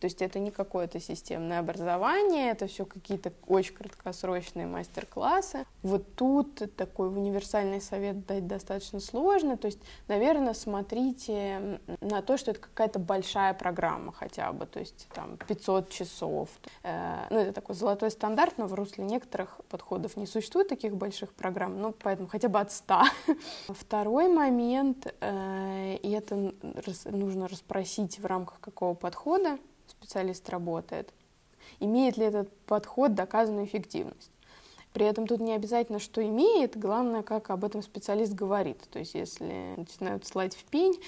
То 0.00 0.06
есть 0.06 0.20
это 0.20 0.38
не 0.38 0.50
какое-то 0.50 1.00
системное 1.00 1.58
образование, 1.58 2.50
это 2.50 2.66
все 2.66 2.84
какие-то 2.84 3.32
очень 3.46 3.74
краткосрочные 3.74 4.66
мастер-классы. 4.66 5.64
Вот 5.82 6.14
тут 6.14 6.62
такой 6.76 7.08
универсальный 7.08 7.80
совет 7.80 8.26
дать 8.26 8.46
достаточно 8.46 9.00
сложно. 9.00 9.56
То 9.56 9.66
есть, 9.66 9.78
наверное, 10.08 10.52
смотрите 10.54 11.80
на 12.00 12.22
то, 12.22 12.36
что 12.36 12.50
это 12.50 12.60
какая-то 12.60 12.98
большая 12.98 13.54
программа 13.54 14.12
хотя 14.12 14.52
бы, 14.52 14.66
то 14.66 14.80
есть 14.80 15.08
там 15.14 15.38
500 15.38 15.88
часов. 15.88 16.50
Э, 16.82 17.26
ну, 17.30 17.38
это 17.38 17.52
такой 17.52 17.74
золотой 17.74 18.10
стандарт, 18.10 18.58
но 18.58 18.66
в 18.66 18.74
русле 18.74 19.04
некоторых 19.04 19.60
подходов 19.68 20.16
не 20.16 20.26
существует 20.26 20.68
таких 20.68 20.94
больших 20.94 21.32
программ, 21.32 21.80
ну, 21.80 21.92
поэтому 21.92 22.28
хотя 22.28 22.48
бы 22.48 22.60
от 22.60 22.70
100. 22.70 23.02
Второй 23.68 24.28
момент, 24.28 25.14
э, 25.20 25.96
и 26.02 26.10
это 26.10 26.52
нужно 27.04 27.48
расспросить 27.48 28.18
в 28.18 28.26
рамках 28.26 28.60
какого 28.60 28.94
подхода, 28.94 29.58
специалист 29.90 30.48
работает, 30.48 31.12
имеет 31.80 32.16
ли 32.16 32.24
этот 32.24 32.52
подход 32.66 33.14
доказанную 33.14 33.66
эффективность. 33.66 34.30
При 34.96 35.04
этом 35.04 35.26
тут 35.26 35.40
не 35.40 35.52
обязательно, 35.52 35.98
что 35.98 36.26
имеет, 36.26 36.78
главное, 36.78 37.22
как 37.22 37.50
об 37.50 37.66
этом 37.66 37.82
специалист 37.82 38.32
говорит. 38.32 38.80
То 38.90 38.98
есть, 38.98 39.14
если 39.14 39.74
начинают 39.76 40.26
слать 40.26 40.56
в 40.56 40.64
пень, 40.64 40.98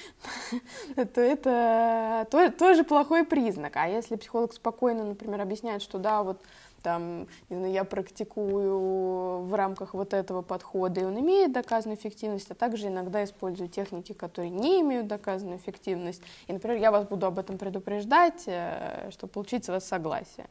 то 0.94 1.22
это 1.22 2.26
тоже 2.58 2.84
плохой 2.84 3.24
признак. 3.24 3.76
А 3.76 3.88
если 3.88 4.16
психолог 4.16 4.52
спокойно, 4.52 5.04
например, 5.04 5.40
объясняет, 5.40 5.80
что 5.80 5.96
да, 5.96 6.22
вот 6.22 6.38
там, 6.82 7.26
я 7.48 7.84
практикую 7.84 9.42
в 9.42 9.54
рамках 9.54 9.94
вот 9.94 10.14
этого 10.14 10.42
подхода, 10.42 11.00
и 11.00 11.04
он 11.04 11.18
имеет 11.20 11.52
доказанную 11.52 11.98
эффективность, 11.98 12.50
а 12.50 12.54
также 12.54 12.88
иногда 12.88 13.24
использую 13.24 13.68
техники, 13.68 14.12
которые 14.12 14.50
не 14.50 14.80
имеют 14.80 15.06
доказанную 15.06 15.58
эффективность. 15.58 16.22
И, 16.46 16.52
например, 16.52 16.78
я 16.78 16.90
вас 16.90 17.06
буду 17.06 17.26
об 17.26 17.38
этом 17.38 17.58
предупреждать, 17.58 18.44
э, 18.46 19.10
чтобы 19.12 19.32
получить 19.32 19.64
с 19.64 19.68
вас 19.68 19.84
согласие. 19.84 20.46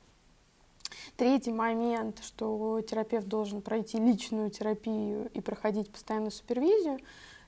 Третий 1.15 1.51
момент, 1.51 2.19
что 2.23 2.81
терапевт 2.81 3.27
должен 3.27 3.61
пройти 3.61 3.97
личную 3.97 4.49
терапию 4.49 5.29
и 5.33 5.41
проходить 5.41 5.91
постоянную 5.91 6.31
супервизию. 6.31 6.99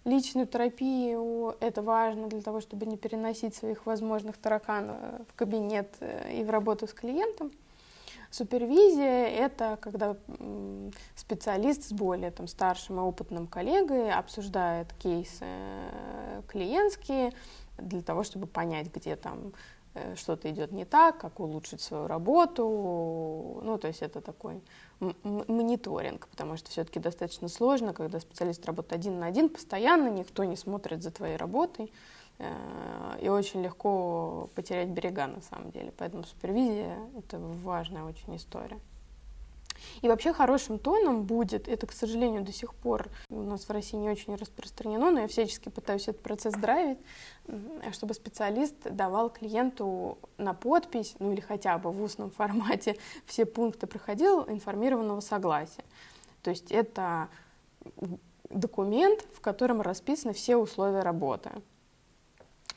Личную 0.06 0.48
терапию 0.48 1.56
это 1.60 1.82
важно 1.82 2.28
для 2.28 2.42
того, 2.42 2.62
чтобы 2.62 2.86
не 2.86 2.98
переносить 2.98 3.54
своих 3.54 3.86
возможных 3.86 4.38
тараканов 4.38 4.98
в 5.28 5.36
кабинет 5.36 5.94
э, 6.00 6.40
и 6.40 6.44
в 6.44 6.50
работу 6.50 6.88
с 6.88 6.94
клиентом. 6.94 7.52
Супервизия— 8.32 9.28
это 9.28 9.78
когда 9.82 10.16
специалист 11.16 11.84
с 11.84 11.92
более 11.92 12.30
там, 12.32 12.48
старшим 12.48 12.98
и 13.00 13.02
опытным 13.02 13.48
коллегой 13.48 14.12
обсуждает 14.12 14.94
кейсы 14.94 15.46
э, 15.46 16.42
клиентские, 16.48 17.34
для 17.82 18.02
того, 18.02 18.24
чтобы 18.24 18.46
понять, 18.46 18.94
где 18.94 19.16
там 19.16 19.54
э, 19.94 20.16
что-то 20.16 20.50
идет 20.52 20.72
не 20.72 20.86
так, 20.86 21.18
как 21.18 21.40
улучшить 21.40 21.82
свою 21.82 22.08
работу. 22.08 23.62
Ну, 23.64 23.78
то 23.78 23.88
есть 23.88 24.02
это 24.02 24.22
такой 24.22 24.62
мониторинг, 25.00 26.28
потому 26.28 26.58
что 26.58 26.70
все-таки 26.70 27.00
достаточно 27.00 27.48
сложно, 27.48 27.94
когда 27.94 28.20
специалист 28.20 28.66
работает 28.66 28.94
один 28.94 29.20
на 29.20 29.28
один 29.28 29.50
постоянно, 29.50 30.10
никто 30.10 30.44
не 30.44 30.56
смотрит 30.56 31.02
за 31.02 31.12
твоей 31.12 31.38
работой, 31.38 31.92
и 33.22 33.28
очень 33.28 33.62
легко 33.62 34.50
потерять 34.56 34.90
берега 34.90 35.28
на 35.28 35.42
самом 35.42 35.72
деле. 35.72 35.94
Поэтому 35.98 36.24
супервизия— 36.24 36.98
это 37.18 37.38
важная 37.38 38.04
очень 38.04 38.36
история. 38.36 38.80
И 40.02 40.08
вообще 40.08 40.34
хорошим 40.34 40.80
тоном 40.80 41.24
будет, 41.24 41.68
это, 41.68 41.88
к 41.88 41.92
сожалению, 41.92 42.44
до 42.44 42.52
сих 42.52 42.74
пор 42.74 43.10
у 43.30 43.42
нас 43.42 43.66
в 43.66 43.72
России 43.72 43.98
не 43.98 44.10
очень 44.10 44.36
распространено, 44.36 45.12
но 45.12 45.22
я 45.22 45.28
всячески 45.28 45.70
пытаюсь 45.70 46.08
этот 46.08 46.22
процесс 46.22 46.54
драйвить, 46.54 47.00
чтобы 47.92 48.14
специалист 48.14 48.76
давал 48.84 49.30
клиенту 49.30 50.18
на 50.38 50.54
подпись, 50.54 51.16
ну 51.20 51.32
или 51.32 51.42
хотя 51.42 51.78
бы 51.78 51.92
в 51.92 52.02
устном 52.02 52.32
формате 52.40 52.98
все 53.26 53.46
пункты 53.46 53.88
проходил 53.88 54.44
информированного 54.48 55.22
согласия. 55.22 55.84
То 56.44 56.50
есть 56.50 56.72
это 56.72 57.30
документ, 58.50 59.26
в 59.34 59.42
котором 59.42 59.82
расписаны 59.82 60.34
все 60.34 60.58
условия 60.58 61.02
работы 61.02 61.52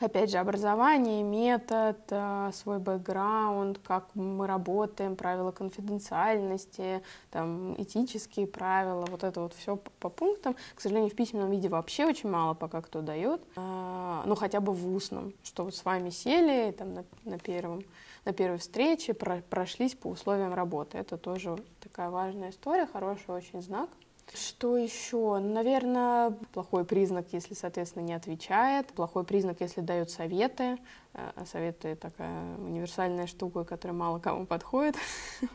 опять 0.02 0.30
же, 0.30 0.38
образование, 0.38 1.22
метод, 1.22 1.98
э, 2.10 2.50
свой 2.52 2.78
бэкграунд, 2.78 3.78
как 3.78 4.08
мы 4.14 4.46
работаем, 4.46 5.16
правила 5.16 5.50
конфиденциальности, 5.50 7.02
там, 7.30 7.74
этические 7.80 8.46
правила, 8.46 9.06
вот 9.10 9.24
это 9.24 9.40
вот 9.40 9.54
все 9.54 9.76
по 9.76 10.08
пунктам. 10.08 10.56
К 10.74 10.80
сожалению, 10.80 11.10
в 11.10 11.14
письменном 11.14 11.50
виде 11.50 11.68
вообще 11.68 12.06
очень 12.06 12.30
мало 12.30 12.54
пока 12.54 12.80
кто 12.82 13.00
дает, 13.00 13.42
ну, 13.56 14.34
хотя 14.34 14.60
бы 14.60 14.72
в 14.72 14.94
устном, 14.94 15.32
что 15.42 15.64
вот 15.64 15.74
с 15.74 15.84
вами 15.84 16.10
сели 16.10 16.72
там 16.72 16.94
на, 16.94 17.04
на 17.24 17.38
первом 17.38 17.82
на 18.24 18.32
первой 18.32 18.58
встрече 18.58 19.14
про 19.14 19.42
прошлись 19.50 19.94
по 19.94 20.08
условиям 20.08 20.54
работы. 20.54 20.98
Это 20.98 21.16
тоже 21.16 21.56
такая 21.80 22.10
важная 22.10 22.50
история, 22.50 22.86
хороший 22.86 23.30
очень 23.30 23.62
знак. 23.62 23.90
Что 24.34 24.78
еще? 24.78 25.38
Наверное, 25.38 26.30
плохой 26.52 26.84
признак, 26.84 27.26
если, 27.32 27.54
соответственно, 27.54 28.02
не 28.02 28.14
отвечает. 28.14 28.86
Плохой 28.88 29.24
признак, 29.24 29.60
если 29.60 29.82
дает 29.82 30.10
советы. 30.10 30.78
Э, 31.12 31.44
советы 31.44 31.96
такая 31.96 32.56
универсальная 32.56 33.26
штука, 33.26 33.64
которая 33.64 33.96
мало 33.96 34.18
кому 34.18 34.46
подходит. 34.46 34.96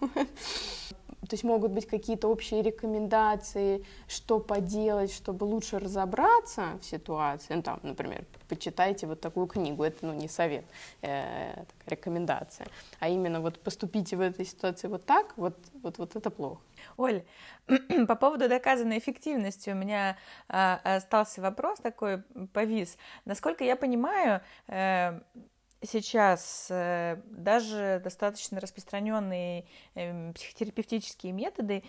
То 1.28 1.34
есть 1.34 1.44
могут 1.44 1.72
быть 1.72 1.88
какие-то 1.88 2.28
общие 2.28 2.62
рекомендации, 2.62 3.86
что 4.08 4.40
поделать, 4.40 5.14
чтобы 5.14 5.44
лучше 5.44 5.80
разобраться 5.80 6.78
в 6.82 6.86
ситуации. 6.86 7.56
Ну, 7.56 7.62
там, 7.62 7.80
например, 7.84 8.26
почитайте 8.48 9.08
вот 9.08 9.22
такую 9.22 9.48
книгу. 9.48 9.84
Это, 9.84 10.06
ну, 10.06 10.14
не 10.14 10.28
совет, 10.28 10.66
э, 11.02 11.64
рекомендация. 11.86 12.68
А 13.00 13.10
именно 13.10 13.42
вот 13.42 13.60
поступите 13.60 14.16
в 14.16 14.22
этой 14.22 14.46
ситуации 14.46 14.88
вот 14.88 15.06
так, 15.06 15.38
вот, 15.38 15.58
вот, 15.84 15.98
вот 15.98 16.16
это 16.16 16.30
плохо. 16.30 16.62
Оль, 16.98 17.24
по 18.08 18.16
поводу 18.16 18.48
доказанной 18.48 18.98
эффективности 18.98 19.70
у 19.70 19.76
меня 19.76 20.18
а, 20.48 20.80
остался 20.84 21.42
вопрос 21.42 21.80
такой, 21.80 22.24
повис. 22.54 22.98
Насколько 23.26 23.64
я 23.64 23.76
понимаю, 23.76 24.42
э, 24.68 25.20
сейчас 25.82 26.68
э, 26.70 27.22
даже 27.26 28.02
достаточно 28.04 28.60
распространенные 28.60 29.66
э, 29.96 30.34
психотерапевтические 30.34 31.34
методы 31.34 31.84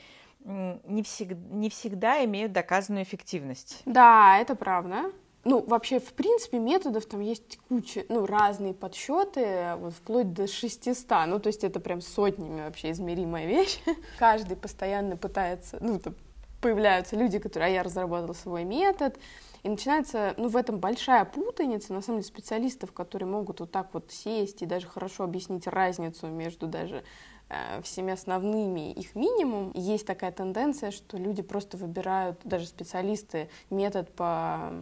не, 0.45 1.03
всег 1.03 1.33
не 1.51 1.69
всегда 1.69 2.25
имеют 2.25 2.53
доказанную 2.53 3.05
эффективность. 3.05 3.83
Да, 3.85 4.39
это 4.39 4.55
правда. 4.55 5.11
Ну, 5.45 5.65
вообще, 5.65 5.99
в 5.99 6.13
принципе, 6.13 6.59
методов 6.59 7.07
там 7.07 7.21
есть 7.21 7.59
куча, 7.69 8.05
ну, 8.09 8.27
разные 8.27 8.75
подсчеты, 8.75 9.75
вот 9.79 9.95
вплоть 9.95 10.33
до 10.33 10.47
600, 10.47 11.27
ну, 11.27 11.39
то 11.39 11.47
есть 11.47 11.65
это 11.65 11.81
прям 11.81 12.01
сотнями 12.01 12.61
вообще 12.61 12.91
измеримая 12.91 13.47
вещь. 13.47 13.81
Каждый 14.19 14.57
постоянно 14.57 15.17
пытается, 15.17 15.79
ну, 15.81 15.99
там 15.99 16.15
появляются 16.61 17.17
люди, 17.17 17.39
которые, 17.39 17.69
а 17.69 17.71
я 17.71 17.83
разработал 17.83 18.35
свой 18.35 18.65
метод, 18.65 19.19
и 19.63 19.69
начинается, 19.69 20.35
ну, 20.37 20.49
в 20.49 20.57
этом 20.57 20.79
большая 20.79 21.25
путаница, 21.25 21.93
на 21.93 22.01
самом 22.01 22.21
деле, 22.21 22.29
специалистов, 22.29 22.93
которые 22.93 23.29
могут 23.29 23.61
вот 23.61 23.73
так 23.73 23.93
вот 23.93 24.11
сесть 24.11 24.63
и 24.63 24.67
даже 24.67 24.87
хорошо 24.87 25.25
объяснить 25.25 25.67
разницу 25.67 26.29
между 26.29 26.69
даже 26.69 27.03
э, 27.49 27.83
всеми 27.83 28.13
основными 28.13 28.93
их 28.93 29.15
минимум. 29.15 29.73
есть 29.75 30.07
такая 30.07 30.31
тенденция, 30.31 30.91
что 30.91 31.17
люди 31.17 31.43
просто 31.43 31.77
выбирают, 31.77 32.41
даже 32.45 32.67
специалисты, 32.67 33.51
метод 33.71 34.15
по 34.15 34.73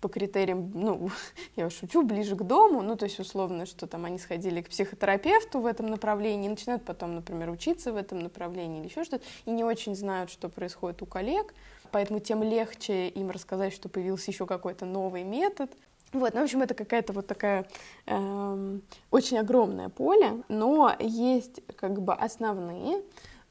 по 0.00 0.08
критериям, 0.08 0.70
ну, 0.74 1.10
я 1.56 1.70
шучу, 1.70 2.02
ближе 2.02 2.36
к 2.36 2.42
дому, 2.42 2.82
ну, 2.82 2.96
то 2.96 3.04
есть 3.04 3.20
условно, 3.20 3.66
что 3.66 3.86
там 3.86 4.04
они 4.04 4.18
сходили 4.18 4.62
к 4.62 4.70
психотерапевту 4.70 5.60
в 5.60 5.66
этом 5.66 5.86
направлении, 5.86 6.48
начинают 6.48 6.84
потом, 6.84 7.14
например, 7.14 7.50
учиться 7.50 7.92
в 7.92 7.96
этом 7.96 8.20
направлении 8.20 8.80
или 8.80 8.88
еще 8.88 9.04
что-то, 9.04 9.24
и 9.44 9.50
не 9.50 9.64
очень 9.64 9.94
знают, 9.94 10.30
что 10.30 10.48
происходит 10.48 11.02
у 11.02 11.06
коллег, 11.06 11.54
поэтому 11.90 12.20
тем 12.20 12.42
легче 12.42 13.08
им 13.08 13.30
рассказать, 13.30 13.72
что 13.72 13.88
появился 13.88 14.30
еще 14.30 14.46
какой-то 14.46 14.86
новый 14.86 15.22
метод. 15.22 15.70
Вот, 16.12 16.34
ну, 16.34 16.40
в 16.40 16.44
общем, 16.44 16.62
это 16.62 16.74
какая-то 16.74 17.12
вот 17.12 17.28
такая 17.28 17.68
эм, 18.06 18.82
очень 19.12 19.38
огромное 19.38 19.90
поле, 19.90 20.42
но 20.48 20.96
есть 20.98 21.60
как 21.76 22.02
бы 22.02 22.12
основные, 22.14 23.02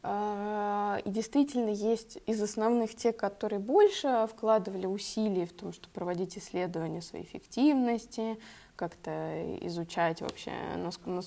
и 0.01 1.09
действительно 1.09 1.69
есть 1.69 2.19
из 2.25 2.41
основных 2.41 2.95
те, 2.95 3.12
которые 3.12 3.59
больше 3.59 4.27
вкладывали 4.31 4.85
усилий 4.85 5.45
в 5.45 5.51
том, 5.51 5.73
чтобы 5.73 5.93
проводить 5.93 6.38
исследования 6.38 7.01
своей 7.01 7.25
эффективности, 7.25 8.38
как-то 8.77 9.57
изучать 9.67 10.21
вообще, 10.21 10.51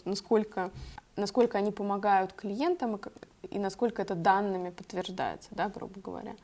насколько, 0.07 0.71
насколько 1.17 1.59
они 1.59 1.71
помогают 1.71 2.33
клиентам 2.33 2.99
и 3.51 3.59
насколько 3.59 4.01
это 4.01 4.15
данными 4.15 4.71
подтверждается, 4.71 5.51
да, 5.51 5.69
грубо 5.69 6.01
говоря. 6.01 6.35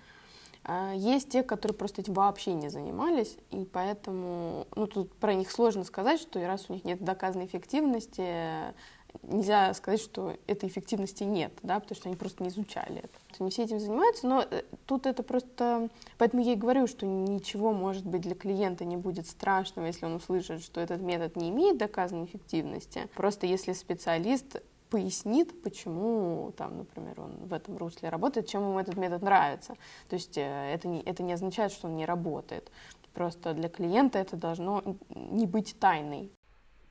А, 0.64 0.92
есть 0.92 1.30
те, 1.30 1.42
которые 1.42 1.74
просто 1.76 2.02
этим 2.02 2.12
вообще 2.12 2.52
не 2.52 2.68
занимались, 2.68 3.38
и 3.50 3.64
поэтому 3.64 4.66
ну, 4.76 4.86
тут 4.86 5.14
про 5.14 5.32
них 5.32 5.50
сложно 5.50 5.82
сказать, 5.84 6.20
что 6.20 6.44
раз 6.46 6.66
у 6.68 6.74
них 6.74 6.84
нет 6.84 7.02
доказанной 7.02 7.46
эффективности, 7.46 8.74
нельзя 9.22 9.72
сказать, 9.74 10.00
что 10.00 10.36
этой 10.46 10.68
эффективности 10.68 11.24
нет, 11.24 11.52
да, 11.62 11.80
потому 11.80 11.96
что 11.96 12.08
они 12.08 12.16
просто 12.16 12.42
не 12.42 12.50
изучали 12.50 12.98
это. 12.98 13.44
Не 13.44 13.50
все 13.50 13.64
этим 13.64 13.78
занимаются, 13.78 14.26
но 14.26 14.42
э, 14.42 14.62
тут 14.86 15.06
это 15.06 15.22
просто... 15.22 15.88
Поэтому 16.16 16.42
я 16.42 16.52
и 16.52 16.56
говорю, 16.56 16.86
что 16.86 17.06
ничего, 17.06 17.72
может 17.72 18.04
быть, 18.04 18.22
для 18.22 18.34
клиента 18.34 18.84
не 18.84 18.96
будет 18.96 19.26
страшного, 19.26 19.86
если 19.86 20.06
он 20.06 20.14
услышит, 20.14 20.62
что 20.62 20.80
этот 20.80 21.00
метод 21.00 21.36
не 21.36 21.50
имеет 21.50 21.78
доказанной 21.78 22.24
эффективности. 22.24 23.08
Просто 23.14 23.46
если 23.46 23.72
специалист 23.72 24.60
пояснит, 24.90 25.62
почему, 25.62 26.52
там, 26.56 26.78
например, 26.78 27.20
он 27.20 27.32
в 27.46 27.52
этом 27.52 27.76
русле 27.76 28.08
работает, 28.08 28.48
чем 28.48 28.62
ему 28.62 28.78
этот 28.78 28.96
метод 28.96 29.22
нравится. 29.22 29.74
То 30.08 30.14
есть 30.14 30.36
э, 30.36 30.72
это 30.72 30.88
не, 30.88 31.00
это 31.02 31.22
не 31.22 31.32
означает, 31.32 31.72
что 31.72 31.88
он 31.88 31.96
не 31.96 32.06
работает. 32.06 32.70
Просто 33.14 33.52
для 33.52 33.68
клиента 33.68 34.18
это 34.18 34.36
должно 34.36 34.82
не 35.08 35.46
быть 35.46 35.76
тайной. 35.78 36.30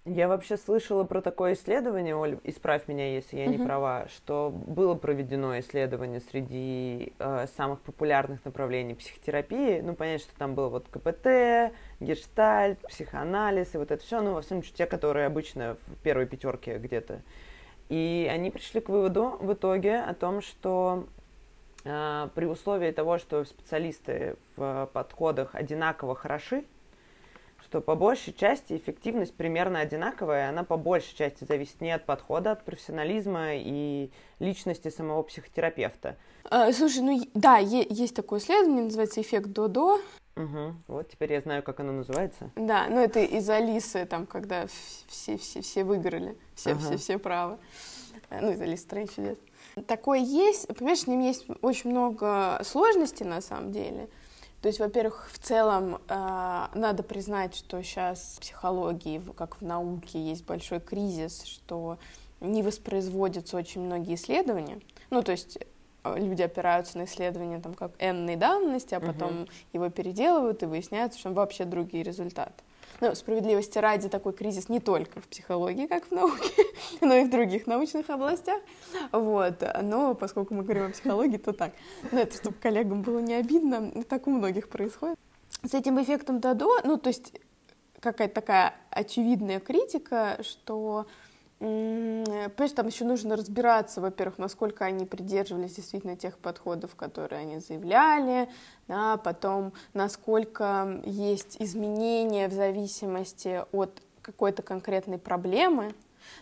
Я 0.10 0.30
вообще 0.30 0.56
слышала 0.56 1.04
про 1.04 1.22
такое 1.22 1.54
исследование, 1.54 2.16
Оль, 2.16 2.40
исправь 2.46 2.88
меня, 2.88 3.14
если 3.14 3.40
я 3.40 3.46
не 3.48 3.58
права, 3.58 4.08
что 4.08 4.52
было 4.52 4.96
проведено 4.96 5.60
исследование 5.60 6.22
среди 6.22 7.12
э, 7.20 7.46
самых 7.58 7.82
популярных 7.82 8.46
направлений 8.46 8.96
психотерапии. 8.96 9.82
Ну, 9.82 9.96
понятно, 9.96 10.20
что 10.20 10.38
там 10.38 10.56
было 10.56 10.70
вот 10.70 10.88
КПТ, 10.88 11.74
гештальт, 12.00 12.80
психоанализ 12.88 13.76
и 13.76 13.78
вот 13.78 13.92
это 13.92 14.02
все, 14.02 14.22
ну, 14.22 14.34
во 14.34 14.42
всем 14.42 14.62
те, 14.62 14.86
которые 14.86 15.26
обычно 15.26 15.76
в 15.88 15.96
первой 16.04 16.26
пятерке 16.26 16.78
где-то. 16.78 17.22
И 17.90 18.30
они 18.32 18.50
пришли 18.50 18.80
к 18.80 18.88
выводу 18.88 19.36
в 19.42 19.52
итоге 19.52 20.00
о 20.00 20.14
том, 20.14 20.42
что 20.42 21.06
э, 21.84 22.30
при 22.34 22.46
условии 22.46 22.92
того, 22.92 23.18
что 23.18 23.44
специалисты 23.44 24.38
в 24.56 24.90
подходах 24.94 25.54
одинаково 25.54 26.16
хороши, 26.16 26.64
что 27.68 27.82
по 27.82 27.96
большей 27.96 28.34
части 28.34 28.78
эффективность 28.78 29.36
примерно 29.36 29.80
одинаковая, 29.80 30.48
она 30.48 30.64
по 30.64 30.78
большей 30.78 31.14
части 31.18 31.44
зависит 31.44 31.82
не 31.82 31.92
от 31.92 32.06
подхода, 32.06 32.54
от 32.54 32.64
профессионализма 32.64 33.56
и 33.56 34.10
личности 34.40 34.90
самого 34.90 35.22
психотерапевта. 35.24 36.16
А, 36.46 36.72
слушай, 36.72 37.02
ну 37.02 37.22
да, 37.34 37.58
есть 37.58 38.16
такое 38.16 38.40
исследование, 38.40 38.86
называется 38.86 39.20
эффект 39.20 39.50
Додо. 39.50 40.00
Угу. 40.38 40.76
Вот 40.88 41.10
теперь 41.10 41.34
я 41.34 41.42
знаю, 41.42 41.62
как 41.62 41.82
оно 41.82 41.92
называется. 41.92 42.52
Да, 42.56 42.88
ну 42.88 43.02
это 43.02 43.20
из 43.20 43.50
Алисы, 43.50 44.06
там, 44.06 44.26
когда 44.28 44.66
все, 45.08 45.38
все, 45.38 45.62
все 45.62 45.84
выиграли, 45.84 46.38
все, 46.56 46.72
ага. 46.72 46.80
все, 46.80 46.98
все 46.98 47.18
правы. 47.18 47.58
Ну, 48.30 48.52
из 48.52 48.62
Алисы 48.62 48.84
страны 48.84 49.08
чудес. 49.08 49.38
Такое 49.88 50.20
есть, 50.20 50.68
понимаешь, 50.70 51.00
с 51.00 51.08
ним 51.08 51.20
есть 51.20 51.46
очень 51.62 51.90
много 51.90 52.62
сложностей 52.64 53.26
на 53.26 53.42
самом 53.42 53.74
деле. 53.74 54.08
То 54.68 54.70
есть, 54.70 54.82
во-первых, 54.82 55.30
в 55.32 55.40
целом 55.40 56.02
э, 56.10 56.66
надо 56.74 57.02
признать, 57.02 57.56
что 57.56 57.82
сейчас 57.82 58.36
в 58.36 58.42
психологии, 58.42 59.22
как 59.38 59.62
в 59.62 59.66
науке, 59.66 60.20
есть 60.20 60.44
большой 60.44 60.82
кризис, 60.82 61.44
что 61.44 61.98
не 62.42 62.64
воспроизводятся 62.64 63.56
очень 63.56 63.80
многие 63.80 64.16
исследования. 64.16 64.82
Ну, 65.10 65.24
то 65.24 65.32
есть 65.32 65.58
э, 66.04 66.20
люди 66.20 66.42
опираются 66.42 66.98
на 66.98 67.06
исследования 67.06 67.62
там 67.62 67.76
как 67.76 67.92
n 68.00 68.38
давности, 68.38 68.94
а 68.94 69.00
потом 69.00 69.44
угу. 69.44 69.50
его 69.72 69.90
переделывают 69.90 70.62
и 70.64 70.66
выясняется, 70.66 71.18
что 71.18 71.32
вообще 71.32 71.64
другие 71.64 72.04
результаты. 72.04 72.62
Ну, 73.00 73.14
справедливости 73.14 73.78
ради, 73.78 74.10
такой 74.10 74.34
кризис 74.34 74.70
не 74.70 74.80
только 74.80 75.22
в 75.22 75.28
психологии, 75.28 75.86
как 75.86 76.06
в 76.06 76.12
науке, 76.12 76.66
но 77.02 77.14
и 77.16 77.26
в 77.26 77.30
других 77.30 77.68
научных 77.68 78.10
областях. 78.10 78.60
Вот. 79.12 79.64
Но 79.84 80.16
поскольку 80.16 80.56
мы 80.56 80.64
говорим 80.64 80.88
о 80.88 80.90
психологии, 80.90 81.38
то 81.38 81.54
так. 81.54 81.74
Но 82.12 82.20
это, 82.20 82.36
чтобы 82.36 82.58
коллегам 82.58 83.04
было 83.04 83.20
не 83.20 83.36
обидно, 83.36 83.92
так 84.04 84.26
у 84.28 84.32
многих 84.32 84.70
происходит. 84.70 85.18
С 85.64 85.74
этим 85.74 86.02
эффектом 86.02 86.40
Дадо, 86.40 86.70
ну, 86.84 86.98
то 86.98 87.10
есть 87.10 87.34
какая-то 88.00 88.34
такая 88.34 88.74
очевидная 88.90 89.60
критика, 89.60 90.40
что 90.42 91.08
Понимаешь, 91.60 92.72
там 92.76 92.86
еще 92.88 93.04
нужно 93.04 93.36
разбираться, 93.36 94.00
во-первых, 94.00 94.38
насколько 94.38 94.86
они 94.86 95.06
придерживались 95.06 95.74
действительно 95.76 96.16
тех 96.16 96.38
подходов, 96.38 96.96
которые 96.96 97.42
они 97.42 97.60
заявляли, 97.60 98.48
да, 98.88 99.18
потом, 99.18 99.74
насколько 99.94 101.02
есть 101.04 101.58
изменения 101.60 102.48
в 102.48 102.54
зависимости 102.54 103.64
от 103.72 104.04
какой-то 104.22 104.62
конкретной 104.62 105.18
проблемы. 105.18 105.96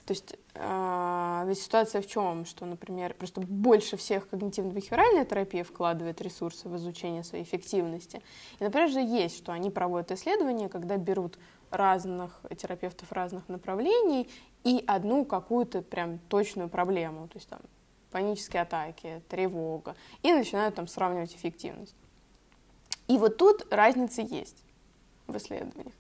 То 0.06 0.13
есть 0.13 0.36
э, 0.56 1.43
ведь 1.47 1.60
ситуация 1.60 2.01
в 2.01 2.08
чем? 2.08 2.45
Что, 2.45 2.65
например, 2.65 3.13
просто 3.13 3.39
больше 3.41 3.97
всех 3.97 4.28
когнитивно-бихевиоральная 4.32 5.25
терапия 5.25 5.63
вкладывает 5.63 6.21
ресурсы 6.21 6.67
в 6.67 6.75
изучение 6.75 7.23
своей 7.23 7.43
эффективности. 7.43 8.21
И, 8.60 8.63
например, 8.63 8.89
же 8.89 8.99
есть, 8.99 9.38
что 9.38 9.51
они 9.51 9.69
проводят 9.69 10.12
исследования, 10.12 10.69
когда 10.69 10.97
берут 10.97 11.38
разных 11.71 12.41
терапевтов 12.58 13.12
разных 13.12 13.47
направлений 13.49 14.30
и 14.63 14.84
одну 14.88 15.25
какую-то 15.25 15.82
прям 15.82 16.19
точную 16.19 16.69
проблему, 16.69 17.28
то 17.28 17.38
есть 17.38 17.49
там 17.49 17.60
панические 18.12 18.62
атаки, 18.62 19.21
тревога, 19.28 19.95
и 20.23 20.32
начинают 20.32 20.75
там 20.75 20.88
сравнивать 20.88 21.36
эффективность. 21.36 21.95
И 23.08 23.17
вот 23.17 23.38
тут 23.38 23.67
разница 23.71 24.21
есть 24.21 24.63
в 25.28 25.36
исследованиях. 25.38 25.93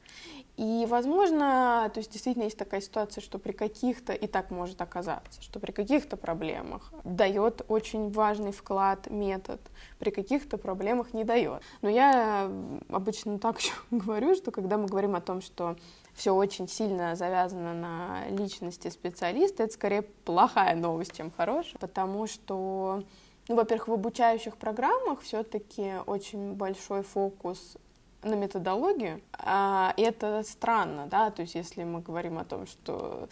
И, 0.57 0.85
возможно, 0.87 1.89
то 1.93 1.99
есть 1.99 2.11
действительно 2.11 2.43
есть 2.43 2.57
такая 2.57 2.79
ситуация, 2.79 3.21
что 3.21 3.39
при 3.39 3.51
каких-то, 3.51 4.13
и 4.13 4.25
так 4.25 4.51
может 4.51 4.81
оказаться, 4.81 5.41
что 5.41 5.59
при 5.59 5.71
каких-то 5.71 6.15
проблемах 6.15 6.93
дает 7.03 7.63
очень 7.67 8.09
важный 8.11 8.53
вклад 8.53 9.09
метод, 9.09 9.59
при 9.99 10.11
каких-то 10.11 10.57
проблемах 10.57 11.13
не 11.13 11.25
дает. 11.25 11.61
Но 11.81 11.89
я 11.89 12.49
обычно 12.89 13.37
так 13.37 13.59
еще 13.59 13.73
говорю, 13.91 14.33
что 14.35 14.51
когда 14.51 14.77
мы 14.77 14.87
говорим 14.87 15.15
о 15.15 15.21
том, 15.21 15.41
что 15.41 15.75
все 16.13 16.31
очень 16.31 16.69
сильно 16.69 17.17
завязано 17.17 17.73
на 17.73 18.29
личности 18.29 18.87
специалиста, 18.87 19.63
это 19.63 19.73
скорее 19.73 20.03
плохая 20.03 20.75
новость, 20.75 21.17
чем 21.17 21.31
хорошая, 21.35 21.79
потому 21.79 22.27
что 22.27 23.03
ну, 23.47 23.55
во-первых, 23.55 23.89
в 23.89 23.93
обучающих 23.93 24.57
программах 24.57 25.21
все-таки 25.21 25.95
очень 26.07 26.53
большой 26.53 27.03
фокус 27.03 27.77
на 28.25 28.35
методологию. 28.35 29.21
А, 29.33 29.93
это 29.97 30.43
странно, 30.43 31.07
да, 31.09 31.31
то 31.31 31.43
есть 31.43 31.55
если 31.55 31.83
мы 31.83 32.01
говорим 32.01 32.37
о 32.37 32.45
том, 32.45 32.65
что 32.67 33.29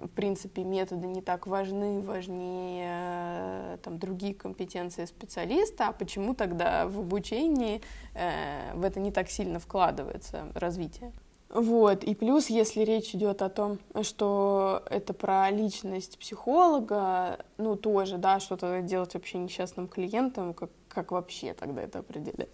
в 0.00 0.08
принципе 0.08 0.64
методы 0.64 1.06
не 1.06 1.20
так 1.20 1.46
важны, 1.46 2.00
важнее 2.00 2.86
э, 2.88 3.78
там, 3.82 3.98
другие 3.98 4.34
компетенции 4.34 5.04
специалиста, 5.04 5.88
а 5.88 5.92
почему 5.92 6.34
тогда 6.34 6.86
в 6.86 7.00
обучении 7.00 7.82
э, 8.14 8.72
в 8.74 8.84
это 8.84 9.00
не 9.00 9.12
так 9.12 9.28
сильно 9.28 9.58
вкладывается 9.58 10.46
развитие? 10.54 11.12
Вот, 11.50 12.02
и 12.02 12.14
плюс, 12.14 12.48
если 12.48 12.80
речь 12.80 13.14
идет 13.14 13.40
о 13.40 13.48
том, 13.48 13.78
что 14.02 14.82
это 14.90 15.12
про 15.12 15.50
личность 15.50 16.18
психолога, 16.18 17.38
ну, 17.58 17.76
тоже, 17.76 18.18
да, 18.18 18.40
что-то 18.40 18.80
делать 18.82 19.14
вообще 19.14 19.38
несчастным 19.38 19.86
клиентам, 19.86 20.52
как, 20.52 20.70
как 20.88 21.12
вообще 21.12 21.52
тогда 21.54 21.82
это 21.82 22.00
определять? 22.00 22.48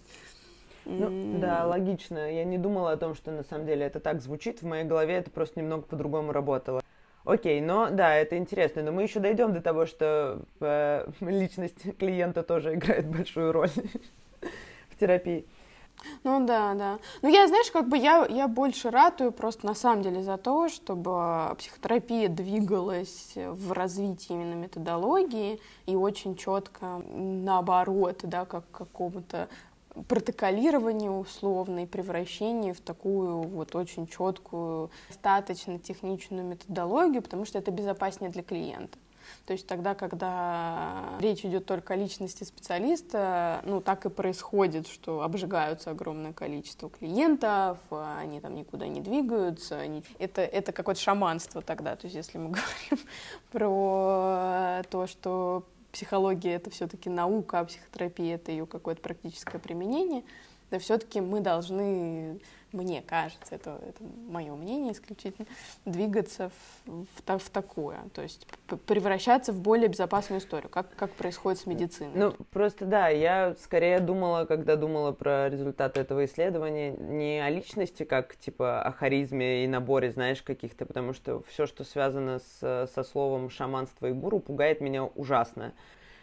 Ну, 0.98 1.38
да, 1.38 1.66
логично. 1.66 2.31
Я 2.31 2.44
не 2.44 2.59
думала 2.59 2.92
о 2.92 2.96
том, 2.96 3.14
что 3.14 3.31
на 3.31 3.44
самом 3.44 3.66
деле 3.66 3.87
это 3.87 4.00
так 4.00 4.20
звучит. 4.20 4.62
В 4.62 4.66
моей 4.66 4.85
голове 4.85 5.14
это 5.14 5.31
просто 5.31 5.61
немного 5.61 5.83
по-другому 5.83 6.33
работало. 6.33 6.81
Окей, 7.24 7.61
но 7.61 7.90
да, 7.90 8.14
это 8.14 8.37
интересно. 8.38 8.83
Но 8.83 8.92
мы 8.92 9.03
еще 9.03 9.20
дойдем 9.20 9.53
до 9.53 9.61
того, 9.61 9.87
что 9.87 10.40
э, 10.61 11.07
личность 11.20 11.96
клиента 11.98 12.42
тоже 12.42 12.74
играет 12.74 13.07
большую 13.07 13.53
роль 13.53 13.70
в 14.90 14.98
терапии. 14.98 15.46
Ну 16.24 16.46
да, 16.46 16.74
да. 16.74 16.98
Ну 17.22 17.29
я, 17.29 17.46
знаешь, 17.46 17.70
как 17.70 17.88
бы 17.88 17.98
я, 17.98 18.26
я 18.29 18.48
больше 18.48 18.90
ратую 18.90 19.33
просто 19.33 19.66
на 19.66 19.74
самом 19.74 20.03
деле 20.03 20.22
за 20.22 20.38
то, 20.38 20.68
чтобы 20.68 21.55
психотерапия 21.59 22.29
двигалась 22.29 23.33
в 23.37 23.72
развитии 23.72 24.33
именно 24.33 24.55
методологии 24.55 25.61
и 25.87 25.94
очень 25.94 26.37
четко 26.37 27.03
наоборот, 27.12 28.20
да, 28.22 28.44
как 28.44 28.64
какому-то 28.70 29.48
протоколирование 30.09 31.11
условно 31.11 31.85
и 31.85 31.87
превращение 31.87 32.74
в 32.74 32.81
такую 32.81 33.42
вот 33.42 33.74
очень 33.74 34.07
четкую, 34.07 34.90
достаточно 35.09 35.79
техничную 35.79 36.44
методологию, 36.44 37.22
потому 37.22 37.44
что 37.44 37.59
это 37.59 37.70
безопаснее 37.70 38.31
для 38.31 38.42
клиента. 38.42 38.98
То 39.46 39.53
есть 39.53 39.66
тогда, 39.66 39.94
когда 39.94 41.05
речь 41.20 41.44
идет 41.44 41.66
только 41.66 41.94
о 41.94 41.96
личности 41.96 42.44
специалиста, 42.44 43.61
ну, 43.64 43.81
так 43.81 44.07
и 44.07 44.11
происходит, 44.11 44.87
что 44.87 45.22
обжигаются 45.22 45.90
огромное 45.90 46.33
количество 46.33 46.90
клиентов, 46.90 47.79
они 47.90 48.40
там 48.40 48.55
никуда 48.55 48.87
не 48.88 49.00
двигаются. 49.00 49.81
Это, 50.18 50.42
это 50.42 50.72
какое-то 50.72 51.00
шаманство 51.00 51.62
тогда. 51.62 51.96
То 51.96 52.07
есть 52.07 52.16
если 52.16 52.38
мы 52.38 52.50
говорим 52.90 53.07
про 53.50 54.83
то, 54.90 55.07
что 55.07 55.64
психология 55.92 56.55
это 56.55 56.70
все-таки 56.70 57.11
наука, 57.11 57.61
а 57.61 57.64
психотерапия 57.64 58.37
это 58.37 58.50
ее 58.50 58.66
какое-то 58.66 59.03
практическое 59.03 59.59
применение, 59.59 60.24
да 60.70 60.79
все-таки 60.79 61.20
мы 61.20 61.40
должны 61.40 62.40
мне 62.72 63.02
кажется, 63.02 63.54
это, 63.54 63.80
это 63.87 64.02
мое 64.28 64.54
мнение 64.54 64.92
исключительно, 64.92 65.46
двигаться 65.85 66.50
в, 66.87 67.06
в, 67.26 67.38
в 67.38 67.50
такое, 67.50 67.98
то 68.14 68.22
есть 68.22 68.46
превращаться 68.87 69.52
в 69.52 69.61
более 69.61 69.88
безопасную 69.88 70.40
историю, 70.40 70.68
как, 70.68 70.94
как 70.94 71.11
происходит 71.12 71.61
с 71.61 71.66
медициной. 71.66 72.12
Ну, 72.14 72.33
просто 72.50 72.85
да, 72.85 73.09
я 73.09 73.54
скорее 73.62 74.00
думала, 74.00 74.44
когда 74.44 74.76
думала 74.76 75.12
про 75.12 75.48
результаты 75.48 76.00
этого 76.00 76.24
исследования, 76.24 76.92
не 76.92 77.40
о 77.40 77.50
личности, 77.50 78.04
как 78.04 78.37
типа 78.37 78.83
о 78.83 78.92
харизме 78.92 79.64
и 79.64 79.66
наборе, 79.66 80.11
знаешь, 80.11 80.42
каких-то, 80.42 80.87
потому 80.87 81.12
что 81.12 81.42
все, 81.48 81.66
что 81.66 81.85
связано 81.85 82.38
с, 82.38 82.88
со 82.94 83.02
словом 83.02 83.50
шаманство 83.50 84.06
и 84.06 84.12
гуру, 84.12 84.40
пугает 84.40 84.80
меня 84.80 85.04
ужасно. 85.04 85.72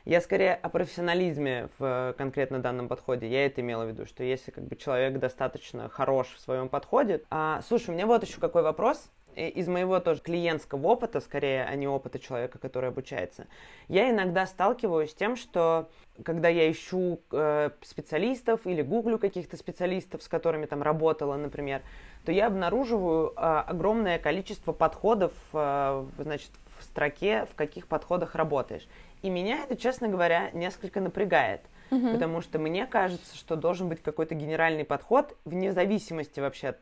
Я 0.07 0.21
скорее 0.21 0.53
о 0.53 0.69
профессионализме 0.69 1.67
в 1.77 2.15
конкретно 2.17 2.59
данном 2.59 2.87
подходе. 2.87 3.27
Я 3.27 3.45
это 3.45 3.59
имела 3.59 3.83
в 3.83 3.89
виду, 3.89 4.05
что 4.05 4.23
если 4.23 4.51
как 4.51 4.63
бы 4.63 4.77
человек 4.77 5.19
достаточно 5.19 5.89
хорош 5.89 6.27
в 6.33 6.39
своем 6.39 6.69
подходе. 6.69 7.23
А, 7.29 7.61
слушай, 7.67 7.89
у 7.89 7.91
меня 7.91 8.07
вот 8.07 8.23
еще 8.23 8.39
какой 8.39 8.61
вопрос 8.61 9.11
из 9.35 9.67
моего 9.67 9.99
тоже 9.99 10.21
клиентского 10.21 10.87
опыта, 10.87 11.19
скорее, 11.19 11.65
а 11.65 11.75
не 11.75 11.89
опыта 11.89 12.19
человека, 12.19 12.57
который 12.57 12.87
обучается, 12.87 13.47
я 13.89 14.09
иногда 14.09 14.45
сталкиваюсь 14.47 15.11
с 15.11 15.13
тем, 15.13 15.35
что 15.35 15.89
когда 16.23 16.47
я 16.47 16.71
ищу 16.71 17.19
э, 17.33 17.71
специалистов 17.81 18.65
или 18.65 18.81
гуглю 18.81 19.19
каких-то 19.19 19.57
специалистов, 19.57 20.23
с 20.23 20.29
которыми 20.29 20.67
там 20.67 20.83
работала, 20.83 21.35
например, 21.35 21.81
то 22.25 22.31
я 22.31 22.47
обнаруживаю 22.47 23.33
э, 23.35 23.41
огромное 23.41 24.19
количество 24.19 24.71
подходов, 24.71 25.33
э, 25.51 26.05
значит, 26.17 26.51
в 26.79 26.83
строке, 26.83 27.45
в 27.45 27.55
каких 27.55 27.87
подходах 27.87 28.35
работаешь. 28.35 28.87
И 29.21 29.29
меня 29.29 29.63
это, 29.63 29.75
честно 29.75 30.07
говоря, 30.07 30.51
несколько 30.51 31.01
напрягает. 31.01 31.61
Угу. 31.91 32.11
Потому 32.13 32.41
что 32.41 32.59
мне 32.59 32.85
кажется, 32.85 33.35
что 33.35 33.55
должен 33.55 33.87
быть 33.87 34.01
какой-то 34.01 34.35
генеральный 34.35 34.83
подход, 34.83 35.37
вне 35.45 35.71
зависимости 35.71 36.39
вообще 36.39 36.69
от 36.69 36.79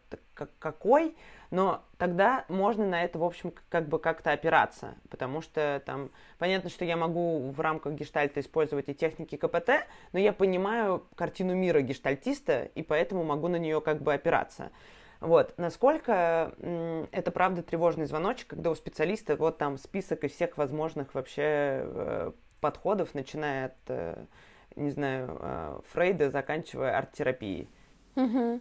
какой, 0.60 1.16
но 1.52 1.84
тогда 1.98 2.46
можно 2.50 2.86
на 2.86 3.04
это, 3.04 3.20
в 3.20 3.24
общем, 3.24 3.54
как 3.70 3.88
бы 3.88 4.00
как-то 4.00 4.32
опираться, 4.32 4.96
потому 5.10 5.42
что 5.42 5.82
там 5.86 6.10
понятно, 6.40 6.70
что 6.70 6.86
я 6.86 6.98
могу 6.98 7.52
в 7.52 7.60
рамках 7.60 7.94
гештальта 7.94 8.40
использовать 8.40 8.90
и 8.90 8.96
техники 8.96 9.38
КПТ, 9.38 9.86
но 10.12 10.20
я 10.20 10.34
понимаю 10.34 11.06
картину 11.16 11.54
мира 11.56 11.82
гештальтиста, 11.82 12.64
и 12.64 12.82
поэтому 12.82 13.24
могу 13.24 13.48
на 13.48 13.58
нее 13.58 13.80
как 13.82 14.02
бы 14.02 14.14
опираться. 14.14 14.72
Вот. 15.19 15.54
Насколько 15.58 16.54
это 17.12 17.32
правда 17.32 17.63
тревожный 17.63 18.06
звоночек, 18.06 18.47
когда 18.47 18.71
у 18.71 18.75
специалиста 18.75 19.36
вот 19.36 19.58
там 19.58 19.78
список 19.78 20.23
из 20.23 20.32
всех 20.32 20.58
возможных 20.58 21.13
вообще 21.13 21.41
э, 21.43 22.32
подходов, 22.62 23.13
начиная 23.13 23.67
от, 23.67 23.73
э, 23.88 24.25
не 24.75 24.91
знаю, 24.91 25.38
э, 25.39 25.80
Фрейда, 25.91 26.32
заканчивая 26.32 26.97
арт-терапией. 26.97 27.69
Угу. 28.15 28.60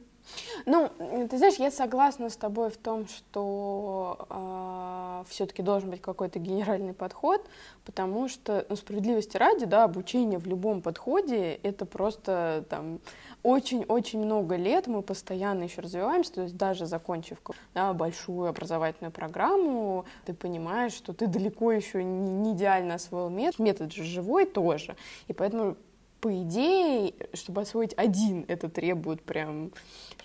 Ну, 0.67 0.91
ты 1.31 1.37
знаешь, 1.37 1.57
я 1.57 1.71
согласна 1.71 2.31
с 2.31 2.37
тобой 2.37 2.71
в 2.71 2.77
том, 2.77 3.07
что 3.07 4.17
э, 4.19 4.25
а, 4.31 5.25
все-таки 5.29 5.63
должен 5.63 5.91
быть 5.91 6.01
какой-то 6.01 6.39
генеральный 6.39 6.95
подход, 6.95 7.47
потому 7.85 8.29
что, 8.29 8.65
ну, 8.69 8.77
справедливости 8.77 9.37
ради, 9.37 9.67
да, 9.67 9.85
обучение 9.85 10.39
в 10.39 10.47
любом 10.47 10.81
подходе 10.81 11.55
это 11.63 11.85
просто 11.85 12.65
там 12.71 13.01
очень-очень 13.45 14.25
много 14.25 14.57
лет 14.57 14.87
мы 14.89 15.03
постоянно 15.03 15.65
еще 15.65 15.83
развиваемся, 15.83 16.33
то 16.33 16.43
есть 16.43 16.57
даже 16.57 16.87
закончив 16.87 17.39
да, 17.75 17.93
большую 17.93 18.49
образовательную 18.49 19.13
программу, 19.13 20.07
ты 20.25 20.35
понимаешь, 20.35 20.95
что 20.95 21.13
ты 21.13 21.27
далеко 21.27 21.71
еще 21.71 22.03
не, 22.03 22.55
идеально 22.55 22.95
освоил 22.95 23.29
метод, 23.29 23.59
метод 23.61 23.93
же 23.93 24.03
живой 24.03 24.47
тоже, 24.47 24.97
и 25.29 25.35
поэтому 25.35 25.77
по 26.25 26.43
идее, 26.43 27.13
чтобы 27.35 27.61
освоить 27.61 27.93
один, 27.99 28.47
это 28.49 28.71
требует 28.71 29.23
прям 29.23 29.73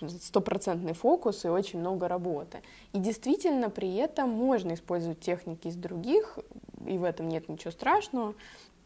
стопроцентный 0.08 0.94
фокус 0.94 1.44
и 1.44 1.48
очень 1.48 1.78
много 1.78 2.08
работы. 2.08 2.62
И 2.94 2.98
действительно, 2.98 3.68
при 3.68 3.96
этом 3.96 4.30
можно 4.30 4.72
использовать 4.72 5.20
техники 5.20 5.68
из 5.68 5.76
других, 5.76 6.38
и 6.86 6.96
в 6.96 7.04
этом 7.04 7.28
нет 7.28 7.50
ничего 7.50 7.70
страшного. 7.70 8.34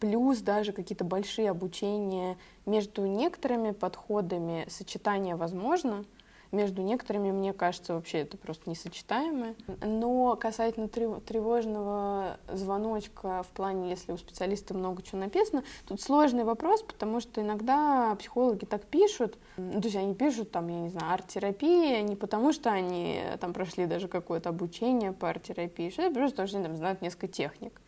Плюс 0.04 0.40
даже 0.40 0.72
какие-то 0.72 1.02
большие 1.02 1.48
обучения 1.48 2.36
между 2.66 3.06
некоторыми 3.06 3.70
подходами 3.70 4.66
сочетание 4.68 5.34
возможно, 5.34 6.04
между 6.52 6.82
некоторыми, 6.82 7.30
мне 7.30 7.54
кажется, 7.54 7.94
вообще 7.94 8.18
это 8.18 8.36
просто 8.36 8.68
несочетаемое. 8.68 9.54
Но 9.80 10.36
касательно 10.36 10.88
тревожного 10.88 12.36
звоночка 12.52 13.42
в 13.44 13.46
плане, 13.56 13.88
если 13.88 14.12
у 14.12 14.18
специалиста 14.18 14.74
много 14.74 15.02
чего 15.02 15.20
написано, 15.20 15.64
тут 15.88 16.02
сложный 16.02 16.44
вопрос, 16.44 16.82
потому 16.82 17.20
что 17.20 17.40
иногда 17.40 18.14
психологи 18.16 18.66
так 18.66 18.84
пишут, 18.84 19.38
ну, 19.56 19.80
то 19.80 19.86
есть 19.86 19.96
они 19.96 20.14
пишут 20.14 20.50
там, 20.50 20.68
я 20.68 20.80
не 20.80 20.90
знаю, 20.90 21.14
арт-терапия, 21.14 22.02
не 22.02 22.14
потому 22.14 22.52
что 22.52 22.70
они 22.70 23.22
там 23.40 23.54
прошли 23.54 23.86
даже 23.86 24.08
какое-то 24.08 24.50
обучение 24.50 25.12
по 25.12 25.30
арт-терапии, 25.30 25.88
это 25.88 26.14
просто 26.14 26.32
потому 26.32 26.48
что 26.48 26.58
они 26.58 26.66
там 26.66 26.76
знают 26.76 27.00
несколько 27.00 27.26
техник 27.26 27.80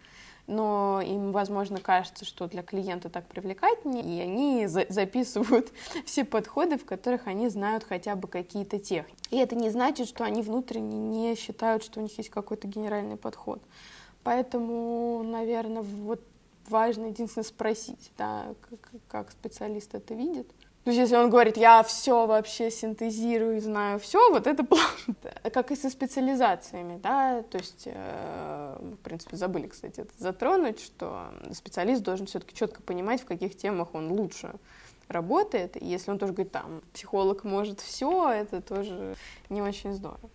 но 0.46 1.00
им, 1.04 1.32
возможно, 1.32 1.80
кажется, 1.80 2.24
что 2.24 2.46
для 2.46 2.62
клиента 2.62 3.08
так 3.08 3.26
привлекательнее, 3.26 4.04
и 4.04 4.20
они 4.20 4.66
за 4.66 4.86
записывают 4.88 5.72
все 6.04 6.24
подходы, 6.24 6.78
в 6.78 6.84
которых 6.84 7.26
они 7.26 7.48
знают 7.48 7.84
хотя 7.84 8.14
бы 8.14 8.28
какие-то 8.28 8.78
техники. 8.78 9.18
И 9.30 9.36
это 9.36 9.54
не 9.56 9.70
значит, 9.70 10.08
что 10.08 10.24
они 10.24 10.42
внутренне 10.42 10.96
не 10.96 11.34
считают, 11.34 11.82
что 11.82 12.00
у 12.00 12.02
них 12.02 12.16
есть 12.18 12.30
какой-то 12.30 12.68
генеральный 12.68 13.16
подход. 13.16 13.60
Поэтому, 14.22 15.22
наверное, 15.24 15.82
вот 15.82 16.20
важно 16.68 17.06
единственное 17.06 17.44
спросить, 17.44 18.10
да, 18.18 18.54
как, 18.68 18.90
как 19.08 19.30
специалист 19.30 19.94
это 19.94 20.14
видит. 20.14 20.50
То 20.86 20.90
есть, 20.90 21.00
если 21.00 21.16
он 21.16 21.30
говорит, 21.30 21.56
я 21.56 21.82
все 21.82 22.28
вообще 22.28 22.70
синтезирую, 22.70 23.60
знаю 23.60 23.98
все, 23.98 24.30
вот 24.30 24.46
это. 24.46 24.64
Как 25.52 25.72
и 25.72 25.74
со 25.74 25.90
специализациями, 25.90 27.00
да, 27.02 27.42
то 27.42 27.58
есть, 27.58 27.88
э, 27.92 28.76
в 28.80 29.02
принципе, 29.02 29.36
забыли, 29.36 29.66
кстати, 29.66 30.02
это 30.02 30.12
затронуть, 30.16 30.80
что 30.80 31.24
специалист 31.52 32.04
должен 32.04 32.26
все-таки 32.26 32.54
четко 32.54 32.82
понимать, 32.82 33.20
в 33.20 33.24
каких 33.24 33.56
темах 33.56 33.96
он 33.96 34.12
лучше 34.12 34.52
работает. 35.08 35.76
И 35.76 35.84
если 35.84 36.12
он 36.12 36.20
тоже 36.20 36.34
говорит, 36.34 36.52
там, 36.52 36.80
психолог 36.94 37.42
может 37.42 37.80
все, 37.80 38.30
это 38.30 38.62
тоже 38.62 39.16
не 39.48 39.62
очень 39.62 39.92
здорово. 39.92 40.30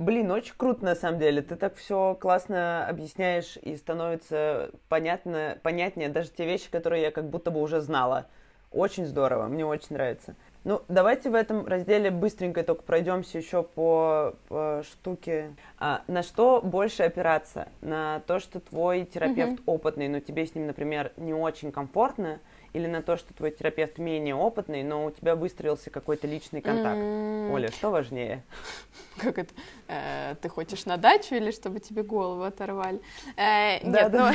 Блин, 0.00 0.32
очень 0.32 0.54
круто 0.56 0.84
на 0.84 0.96
самом 0.96 1.20
деле. 1.20 1.40
Ты 1.40 1.54
так 1.54 1.76
все 1.76 2.16
классно 2.20 2.84
объясняешь 2.84 3.56
и 3.62 3.76
становится 3.76 4.72
понятно, 4.88 5.56
понятнее 5.62 6.08
даже 6.08 6.30
те 6.30 6.46
вещи, 6.46 6.68
которые 6.68 7.02
я 7.02 7.10
как 7.12 7.30
будто 7.30 7.52
бы 7.52 7.62
уже 7.62 7.80
знала. 7.80 8.26
Очень 8.70 9.06
здорово, 9.06 9.46
мне 9.46 9.64
очень 9.64 9.88
нравится. 9.90 10.34
Ну, 10.64 10.82
давайте 10.88 11.30
в 11.30 11.34
этом 11.34 11.66
разделе 11.66 12.10
быстренько 12.10 12.62
только 12.62 12.82
пройдемся 12.82 13.38
еще 13.38 13.62
по, 13.62 14.34
по 14.48 14.82
штуке. 14.84 15.54
А, 15.78 16.02
на 16.08 16.22
что 16.22 16.60
больше 16.60 17.04
опираться? 17.04 17.68
На 17.80 18.20
то, 18.26 18.38
что 18.38 18.60
твой 18.60 19.04
терапевт 19.04 19.60
mm-hmm. 19.60 19.64
опытный, 19.66 20.08
но 20.08 20.20
тебе 20.20 20.46
с 20.46 20.54
ним, 20.54 20.66
например, 20.66 21.12
не 21.16 21.32
очень 21.32 21.72
комфортно, 21.72 22.38
или 22.74 22.86
на 22.86 23.00
то, 23.00 23.16
что 23.16 23.32
твой 23.32 23.50
терапевт 23.50 23.96
менее 23.96 24.34
опытный, 24.34 24.82
но 24.82 25.06
у 25.06 25.10
тебя 25.10 25.36
выстроился 25.36 25.88
какой-то 25.88 26.26
личный 26.26 26.60
контакт? 26.60 26.98
Mm-hmm. 26.98 27.52
Оля, 27.52 27.70
что 27.70 27.90
важнее? 27.90 28.42
Как 29.16 29.38
это? 29.38 29.54
Э, 29.86 30.34
ты 30.42 30.50
хочешь 30.50 30.84
на 30.84 30.98
дачу 30.98 31.34
или 31.34 31.50
чтобы 31.50 31.80
тебе 31.80 32.02
голову 32.02 32.42
оторвали? 32.42 33.00
Э, 33.36 33.80
да, 33.82 34.02
нет, 34.02 34.12
да. 34.12 34.34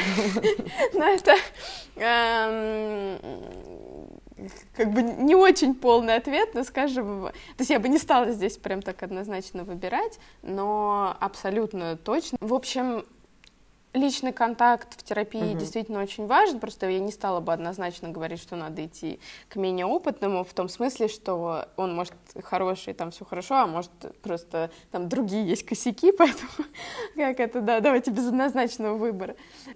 но 0.93 1.05
это 1.09 1.35
эм, 1.97 3.19
как 4.75 4.91
бы 4.91 5.01
не 5.01 5.35
очень 5.35 5.75
полный 5.75 6.15
ответ, 6.15 6.53
но 6.53 6.63
скажем, 6.63 7.25
то 7.25 7.59
есть 7.59 7.69
я 7.69 7.79
бы 7.79 7.89
не 7.89 7.97
стала 7.97 8.31
здесь 8.31 8.57
прям 8.57 8.81
так 8.81 9.03
однозначно 9.03 9.63
выбирать, 9.63 10.19
но 10.41 11.15
абсолютно 11.19 11.97
точно. 11.97 12.37
В 12.41 12.53
общем, 12.53 13.05
Личный 13.93 14.33
контакт 14.33 14.99
в 14.99 15.03
терапии 15.03 15.51
угу. 15.51 15.59
действительно 15.59 16.01
очень 16.01 16.25
важен, 16.25 16.59
просто 16.59 16.89
я 16.89 16.99
не 16.99 17.11
стала 17.11 17.41
бы 17.41 17.53
однозначно 17.53 18.09
говорить, 18.09 18.41
что 18.41 18.55
надо 18.55 18.83
идти 18.85 19.19
к 19.49 19.55
менее 19.55 19.85
опытному, 19.85 20.43
в 20.43 20.51
том 20.53 20.67
смысле, 20.67 21.07
что 21.07 21.67
он 21.77 21.93
может 21.93 22.15
хороший, 22.43 22.95
там 22.95 23.11
все 23.11 23.23
хорошо, 23.23 23.55
а 23.55 23.67
может 23.67 23.91
просто 24.23 24.71
там 24.91 25.09
другие 25.09 25.47
есть 25.47 25.63
косяки, 25.63 26.11
поэтому 26.17 26.49
как 27.15 27.39
это, 27.39 27.61
да, 27.61 27.81
давайте 27.81 28.09
без 28.09 28.27
однозначного 28.27 28.95
выбора. 28.95 29.35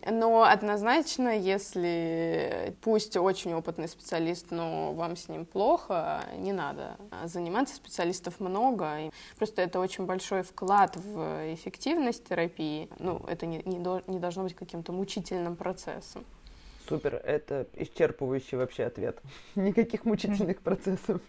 Но 0.10 0.44
однозначно, 0.44 1.38
если 1.38 2.76
пусть 2.82 3.16
очень 3.18 3.54
опытный 3.54 3.88
специалист, 3.88 4.48
но 4.50 4.94
вам 4.94 5.16
с 5.16 5.30
ним 5.30 5.46
плохо, 5.46 6.24
не 6.38 6.54
надо 6.54 6.98
заниматься, 7.26 7.76
специалистов 7.76 8.40
много, 8.40 9.00
и 9.00 9.12
просто 9.38 9.62
это 9.62 9.80
очень 9.80 10.06
большой 10.06 10.42
вклад 10.42 10.96
в 10.96 11.54
эффективность 11.54 12.28
терапии, 12.28 12.90
ну, 12.98 13.22
это 13.28 13.46
не, 13.46 13.62
не, 13.64 13.78
не 14.08 14.20
должно 14.20 14.43
быть 14.43 14.56
каким-то 14.56 14.91
мучительным 14.91 15.56
процессом. 15.56 16.26
Супер, 16.88 17.15
это 17.15 17.67
исчерпывающий 17.74 18.58
вообще 18.58 18.86
ответ. 18.86 19.22
Никаких 19.56 20.06
мучительных 20.06 20.62
процессов. 20.62 21.22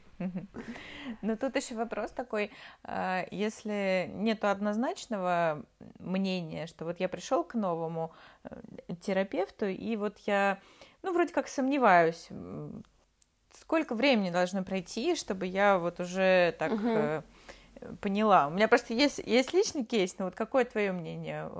Но 1.22 1.36
тут 1.36 1.56
еще 1.56 1.74
вопрос 1.74 2.10
такой, 2.10 2.50
а, 2.84 3.24
если 3.30 4.10
нет 4.14 4.44
однозначного 4.44 5.64
мнения, 5.98 6.66
что 6.66 6.84
вот 6.84 7.00
я 7.00 7.08
пришел 7.08 7.44
к 7.44 7.54
новому 7.54 8.12
э, 8.44 8.56
терапевту, 9.00 9.66
и 9.66 9.96
вот 9.96 10.18
я, 10.26 10.60
ну, 11.02 11.12
вроде 11.12 11.32
как 11.32 11.46
сомневаюсь, 11.46 12.28
сколько 13.60 13.94
времени 13.94 14.30
должно 14.30 14.64
пройти, 14.64 15.14
чтобы 15.14 15.46
я 15.46 15.78
вот 15.78 16.00
уже 16.00 16.54
так 16.58 16.72
угу 16.72 17.24
поняла. 18.00 18.48
У 18.48 18.50
меня 18.50 18.68
просто 18.68 18.94
есть, 18.94 19.18
есть 19.24 19.52
личный 19.52 19.84
кейс, 19.84 20.16
но 20.18 20.26
вот 20.26 20.34
какое 20.34 20.64
твое 20.64 20.92
мнение, 20.92 21.50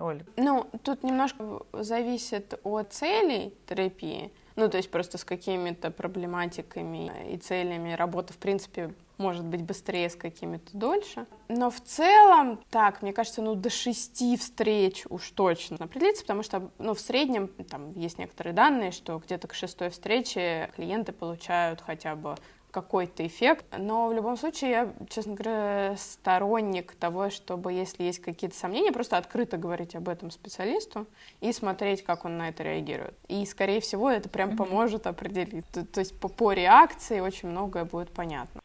Оль? 0.00 0.22
Ну, 0.36 0.66
тут 0.82 1.02
немножко 1.02 1.62
зависит 1.72 2.58
от 2.62 2.92
целей 2.92 3.54
терапии. 3.66 4.32
Ну, 4.56 4.68
то 4.68 4.76
есть 4.76 4.90
просто 4.90 5.18
с 5.18 5.24
какими-то 5.24 5.90
проблематиками 5.90 7.32
и 7.32 7.36
целями 7.38 7.92
работа, 7.92 8.32
в 8.32 8.38
принципе, 8.38 8.94
может 9.18 9.44
быть 9.44 9.62
быстрее, 9.62 10.08
с 10.08 10.14
какими-то 10.14 10.76
дольше. 10.76 11.26
Но 11.48 11.70
в 11.70 11.80
целом, 11.80 12.60
так, 12.70 13.02
мне 13.02 13.12
кажется, 13.12 13.42
ну, 13.42 13.54
до 13.54 13.70
шести 13.70 14.36
встреч 14.36 15.06
уж 15.08 15.30
точно 15.30 15.76
определиться, 15.80 16.22
потому 16.22 16.42
что, 16.42 16.70
ну, 16.78 16.94
в 16.94 17.00
среднем, 17.00 17.48
там, 17.48 17.92
есть 17.92 18.18
некоторые 18.18 18.54
данные, 18.54 18.92
что 18.92 19.18
где-то 19.18 19.48
к 19.48 19.54
шестой 19.54 19.90
встрече 19.90 20.70
клиенты 20.76 21.12
получают 21.12 21.80
хотя 21.80 22.14
бы 22.14 22.36
какой-то 22.74 23.24
эффект. 23.24 23.64
Но 23.78 24.08
в 24.08 24.12
любом 24.12 24.36
случае 24.36 24.70
я, 24.70 24.92
честно 25.08 25.34
говоря, 25.34 25.94
сторонник 25.96 26.96
того, 26.96 27.30
чтобы, 27.30 27.72
если 27.72 28.02
есть 28.02 28.18
какие-то 28.18 28.56
сомнения, 28.56 28.90
просто 28.90 29.16
открыто 29.16 29.56
говорить 29.56 29.94
об 29.94 30.08
этом 30.08 30.32
специалисту 30.32 31.06
и 31.40 31.52
смотреть, 31.52 32.02
как 32.02 32.24
он 32.24 32.36
на 32.36 32.48
это 32.48 32.64
реагирует. 32.64 33.14
И, 33.28 33.46
скорее 33.46 33.80
всего, 33.80 34.10
это 34.10 34.28
прям 34.28 34.56
поможет 34.56 35.06
определить. 35.06 35.64
То, 35.72 35.86
то 35.86 36.00
есть 36.00 36.18
по, 36.18 36.28
по 36.28 36.52
реакции 36.52 37.20
очень 37.20 37.48
многое 37.48 37.84
будет 37.84 38.10
понятно. 38.10 38.60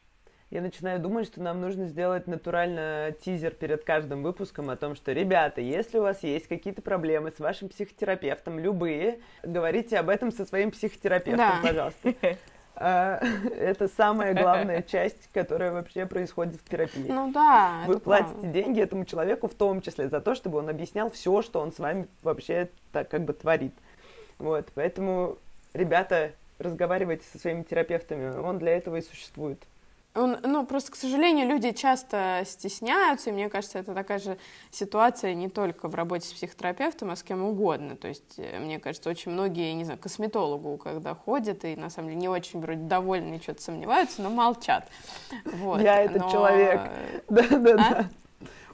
Я 0.49 0.61
начинаю 0.61 0.99
думать, 0.99 1.27
что 1.27 1.43
нам 1.43 1.61
нужно 1.61 1.85
сделать 1.85 2.25
натурально 2.25 3.13
тизер 3.23 3.51
перед 3.51 3.83
каждым 3.83 4.23
выпуском 4.23 4.71
о 4.71 4.75
том, 4.75 4.95
что, 4.95 5.11
ребята, 5.11 5.61
если 5.61 5.99
у 5.99 6.01
вас 6.01 6.23
есть 6.23 6.47
какие-то 6.47 6.81
проблемы 6.81 7.29
с 7.29 7.37
вашим 7.37 7.69
психотерапевтом, 7.69 8.57
любые, 8.57 9.19
говорите 9.43 9.99
об 9.99 10.09
этом 10.09 10.31
со 10.31 10.45
своим 10.47 10.71
психотерапевтом, 10.71 11.37
да. 11.37 11.59
пожалуйста. 11.61 12.15
Это 13.59 13.89
самая 13.89 14.33
главная 14.33 14.81
часть, 14.81 15.29
которая 15.33 15.73
вообще 15.73 16.05
происходит 16.05 16.61
в 16.61 16.69
терапии. 16.69 17.07
Ну 17.09 17.31
да. 17.31 17.83
Вы 17.85 17.99
платите 17.99 18.31
правда. 18.31 18.47
деньги 18.47 18.81
этому 18.81 19.03
человеку, 19.03 19.49
в 19.49 19.53
том 19.53 19.81
числе 19.81 20.07
за 20.07 20.21
то, 20.21 20.33
чтобы 20.33 20.59
он 20.59 20.69
объяснял 20.69 21.11
все, 21.11 21.41
что 21.41 21.59
он 21.59 21.73
с 21.73 21.79
вами 21.79 22.07
вообще 22.23 22.69
так 22.93 23.09
как 23.09 23.25
бы 23.25 23.33
творит. 23.33 23.73
Вот, 24.37 24.69
поэтому, 24.75 25.37
ребята, 25.73 26.31
разговаривайте 26.57 27.25
со 27.33 27.37
своими 27.37 27.63
терапевтами, 27.63 28.37
он 28.37 28.59
для 28.59 28.77
этого 28.77 28.95
и 28.95 29.01
существует. 29.01 29.61
Он, 30.15 30.37
ну, 30.43 30.65
просто, 30.65 30.91
к 30.91 30.95
сожалению, 30.95 31.47
люди 31.47 31.71
часто 31.71 32.41
стесняются, 32.45 33.29
и 33.29 33.33
мне 33.33 33.47
кажется, 33.47 33.77
это 33.77 33.93
такая 33.93 34.17
же 34.17 34.37
ситуация 34.71 35.35
не 35.35 35.49
только 35.49 35.87
в 35.87 35.93
работе 35.93 36.27
с 36.27 36.33
психотерапевтом, 36.33 37.11
а 37.11 37.15
с 37.15 37.21
кем 37.21 37.43
угодно. 37.43 37.95
То 37.95 38.07
есть, 38.07 38.33
э, 38.37 38.59
мне 38.59 38.79
кажется, 38.79 39.11
очень 39.11 39.31
многие, 39.31 39.71
не 39.73 39.83
знаю, 39.83 39.99
косметологу, 39.99 40.77
когда 40.77 41.13
ходят, 41.13 41.63
и 41.63 41.75
на 41.75 41.91
самом 41.91 42.09
деле 42.09 42.21
не 42.21 42.27
очень 42.27 42.59
вроде 42.59 42.81
довольны 42.81 43.35
и 43.35 43.41
что-то 43.41 43.61
сомневаются, 43.61 44.23
но 44.23 44.31
молчат. 44.31 44.89
Вот. 45.45 45.79
Я 45.79 46.01
этот 46.01 46.23
но... 46.23 46.31
человек. 46.31 46.81
Да-да-да. 47.29 47.99
А? 47.99 48.09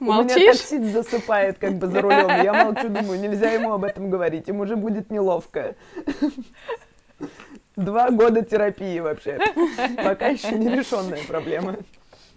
Молчишь? 0.00 0.36
У 0.36 0.40
меня 0.40 0.52
таксист 0.52 0.84
засыпает 0.84 1.58
как 1.58 1.74
бы 1.74 1.86
за 1.86 2.00
рулем. 2.00 2.28
Я 2.42 2.52
молчу, 2.52 2.88
думаю, 2.88 3.20
нельзя 3.20 3.50
ему 3.50 3.72
об 3.74 3.84
этом 3.84 4.08
говорить, 4.08 4.48
ему 4.48 4.62
уже 4.62 4.76
будет 4.76 5.10
неловко. 5.10 5.74
Два 7.76 8.10
года 8.10 8.42
терапии 8.42 8.98
вообще. 9.00 9.38
Пока 10.02 10.28
еще 10.28 10.52
не 10.52 10.68
решенная 10.68 11.22
проблема. 11.28 11.76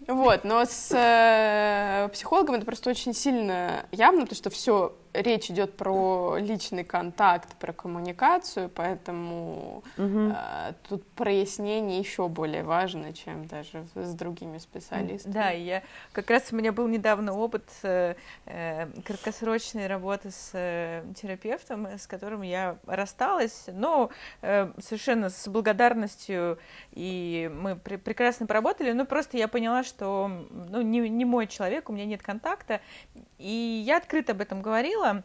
Вот, 0.08 0.44
но 0.44 0.66
с 0.66 0.92
э, 0.92 2.10
психологом 2.12 2.56
это 2.56 2.66
просто 2.66 2.90
очень 2.90 3.14
сильно 3.14 3.86
явно, 3.92 4.26
то 4.26 4.34
что 4.34 4.50
все 4.50 4.96
речь 5.14 5.50
идет 5.50 5.76
про 5.76 6.38
личный 6.38 6.84
контакт, 6.84 7.56
про 7.56 7.74
коммуникацию, 7.74 8.70
поэтому 8.70 9.84
угу. 9.98 10.32
э, 10.34 10.74
тут 10.88 11.06
прояснение 11.12 12.00
еще 12.00 12.28
более 12.28 12.64
важно, 12.64 13.14
чем 13.14 13.48
даже 13.48 13.86
с 13.96 14.14
другими 14.14 14.58
специалистами. 14.58 15.34
Да, 15.34 15.50
я 15.50 15.84
как 16.12 16.30
раз 16.30 16.52
у 16.52 16.56
меня 16.56 16.72
был 16.72 16.88
недавно 16.88 17.34
опыт 17.34 17.66
э, 17.84 18.16
э, 18.46 18.88
краткосрочной 19.04 19.88
работы 19.88 20.32
с 20.32 20.52
э, 20.54 21.04
терапевтом, 21.16 21.88
с 21.88 22.08
которым 22.08 22.42
я 22.42 22.78
рассталась, 22.86 23.66
но 23.68 24.10
э, 24.42 24.72
совершенно 24.80 25.30
с 25.30 25.48
благодарностью, 25.48 26.60
и 26.92 27.52
мы 27.54 27.76
пр 27.76 27.98
прекрасно 27.98 28.46
поработали, 28.46 28.92
но 28.92 29.06
просто 29.06 29.38
я 29.38 29.48
поняла, 29.48 29.84
что 29.84 30.28
ну, 30.50 30.82
не, 30.82 31.10
не 31.10 31.26
мой 31.26 31.48
человек, 31.48 31.90
у 31.90 31.94
меня 31.94 32.06
нет 32.06 32.22
контакта, 32.22 32.82
и 33.40 33.84
я 33.86 33.98
открыто 33.98 34.34
об 34.34 34.42
этом 34.42 34.62
говорила, 34.62 35.24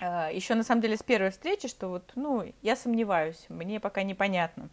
а, 0.00 0.30
еще 0.30 0.54
на 0.54 0.64
самом 0.64 0.80
деле 0.82 0.96
с 0.96 1.02
первой 1.02 1.30
встречи, 1.30 1.68
что 1.68 1.88
вот, 1.88 2.12
ну, 2.16 2.52
я 2.62 2.76
сомневаюсь, 2.76 3.46
мне 3.48 3.78
пока 3.78 4.02
непонятно 4.02 4.68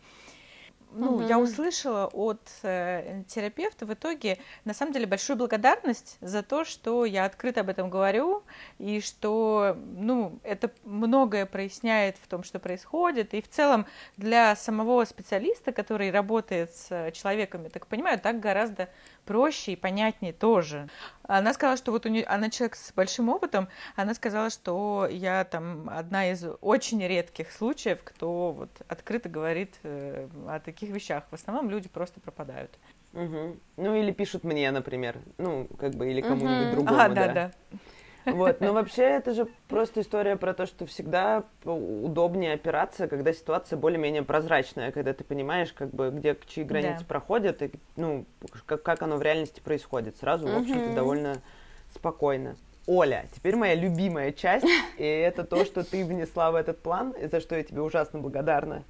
ну, 0.95 1.15
угу. 1.15 1.23
я 1.23 1.39
услышала 1.39 2.07
от 2.07 2.41
э, 2.61 3.23
терапевта 3.27 3.85
в 3.85 3.93
итоге, 3.93 4.37
на 4.65 4.73
самом 4.73 4.93
деле, 4.93 5.05
большую 5.05 5.37
благодарность 5.37 6.17
за 6.21 6.43
то, 6.43 6.63
что 6.65 7.05
я 7.05 7.25
открыто 7.25 7.61
об 7.61 7.69
этом 7.69 7.89
говорю, 7.89 8.43
и 8.77 9.01
что, 9.01 9.75
ну, 9.95 10.39
это 10.43 10.71
многое 10.83 11.45
проясняет 11.45 12.17
в 12.17 12.27
том, 12.27 12.43
что 12.43 12.59
происходит, 12.59 13.33
и 13.33 13.41
в 13.41 13.49
целом 13.49 13.85
для 14.17 14.55
самого 14.55 15.03
специалиста, 15.05 15.71
который 15.71 16.11
работает 16.11 16.73
с 16.73 17.11
человеком, 17.11 17.63
я 17.63 17.69
так 17.69 17.87
понимаю, 17.87 18.19
так 18.19 18.39
гораздо 18.39 18.89
проще 19.25 19.73
и 19.73 19.75
понятнее 19.75 20.33
тоже. 20.33 20.87
Она 21.23 21.53
сказала, 21.53 21.77
что 21.77 21.91
вот 21.91 22.05
у 22.05 22.09
нее, 22.09 22.25
она 22.25 22.49
человек 22.49 22.75
с 22.75 22.91
большим 22.93 23.29
опытом, 23.29 23.67
она 23.95 24.13
сказала, 24.13 24.49
что 24.49 25.07
я 25.09 25.43
там 25.45 25.89
одна 25.89 26.31
из 26.31 26.45
очень 26.61 27.05
редких 27.05 27.51
случаев, 27.51 27.99
кто 28.03 28.51
вот 28.51 28.69
открыто 28.87 29.29
говорит 29.29 29.79
э, 29.83 30.27
о 30.47 30.59
таких 30.59 30.89
вещах. 30.89 31.23
В 31.31 31.35
основном 31.35 31.69
люди 31.69 31.89
просто 31.89 32.19
пропадают. 32.19 32.77
Угу. 33.13 33.57
Ну 33.77 33.95
или 33.95 34.11
пишут 34.11 34.43
мне, 34.43 34.69
например, 34.71 35.19
ну 35.37 35.67
как 35.79 35.93
бы 35.93 36.11
или 36.11 36.21
кому-нибудь 36.21 36.67
угу. 36.67 36.75
другому. 36.75 36.99
А, 36.99 37.09
да, 37.09 37.27
да. 37.27 37.33
да. 37.33 37.77
Вот, 38.25 38.61
но 38.61 38.73
вообще 38.73 39.03
это 39.03 39.33
же 39.33 39.47
просто 39.67 40.01
история 40.01 40.35
про 40.35 40.53
то, 40.53 40.65
что 40.65 40.85
всегда 40.85 41.43
удобнее 41.63 42.53
опираться, 42.53 43.07
когда 43.07 43.33
ситуация 43.33 43.77
более-менее 43.77 44.23
прозрачная, 44.23 44.91
когда 44.91 45.13
ты 45.13 45.23
понимаешь, 45.23 45.73
как 45.73 45.89
бы, 45.89 46.09
где 46.11 46.37
чьи 46.47 46.63
границы 46.63 46.99
да. 46.99 47.05
проходят, 47.05 47.61
и, 47.61 47.71
ну, 47.95 48.25
как, 48.65 48.81
как 48.83 49.01
оно 49.01 49.17
в 49.17 49.21
реальности 49.21 49.59
происходит. 49.59 50.17
Сразу, 50.17 50.47
в 50.47 50.55
общем-то, 50.55 50.93
довольно 50.93 51.41
спокойно. 51.93 52.55
Оля, 52.85 53.25
теперь 53.33 53.55
моя 53.55 53.75
любимая 53.75 54.31
часть, 54.31 54.65
и 54.97 55.03
это 55.03 55.43
то, 55.43 55.63
что 55.65 55.83
ты 55.83 56.05
внесла 56.05 56.51
в 56.51 56.55
этот 56.55 56.81
план, 56.81 57.11
и 57.11 57.27
за 57.27 57.39
что 57.39 57.55
я 57.55 57.63
тебе 57.63 57.81
ужасно 57.81 58.19
благодарна. 58.19 58.83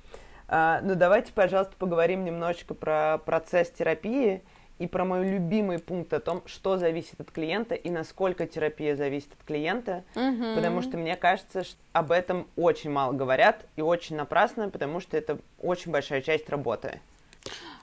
А, 0.47 0.81
ну, 0.81 0.95
давайте, 0.95 1.31
пожалуйста, 1.33 1.75
поговорим 1.77 2.25
немножечко 2.25 2.73
про 2.73 3.19
процесс 3.23 3.69
терапии 3.71 4.43
и 4.83 4.87
про 4.87 5.05
мой 5.05 5.29
любимый 5.29 5.79
пункт 5.79 6.11
о 6.11 6.19
том, 6.19 6.43
что 6.45 6.77
зависит 6.77 7.21
от 7.21 7.31
клиента 7.31 7.73
и 7.73 7.89
насколько 7.89 8.45
терапия 8.45 8.97
зависит 8.97 9.31
от 9.31 9.45
клиента, 9.47 10.03
угу. 10.13 10.55
потому 10.55 10.81
что 10.81 10.97
мне 10.97 11.15
кажется, 11.15 11.63
что 11.63 11.77
об 11.93 12.11
этом 12.11 12.47
очень 12.57 12.91
мало 12.91 13.13
говорят 13.13 13.65
и 13.77 13.81
очень 13.81 14.17
напрасно, 14.17 14.69
потому 14.69 14.99
что 14.99 15.15
это 15.15 15.37
очень 15.61 15.93
большая 15.93 16.21
часть 16.21 16.49
работы. 16.49 16.99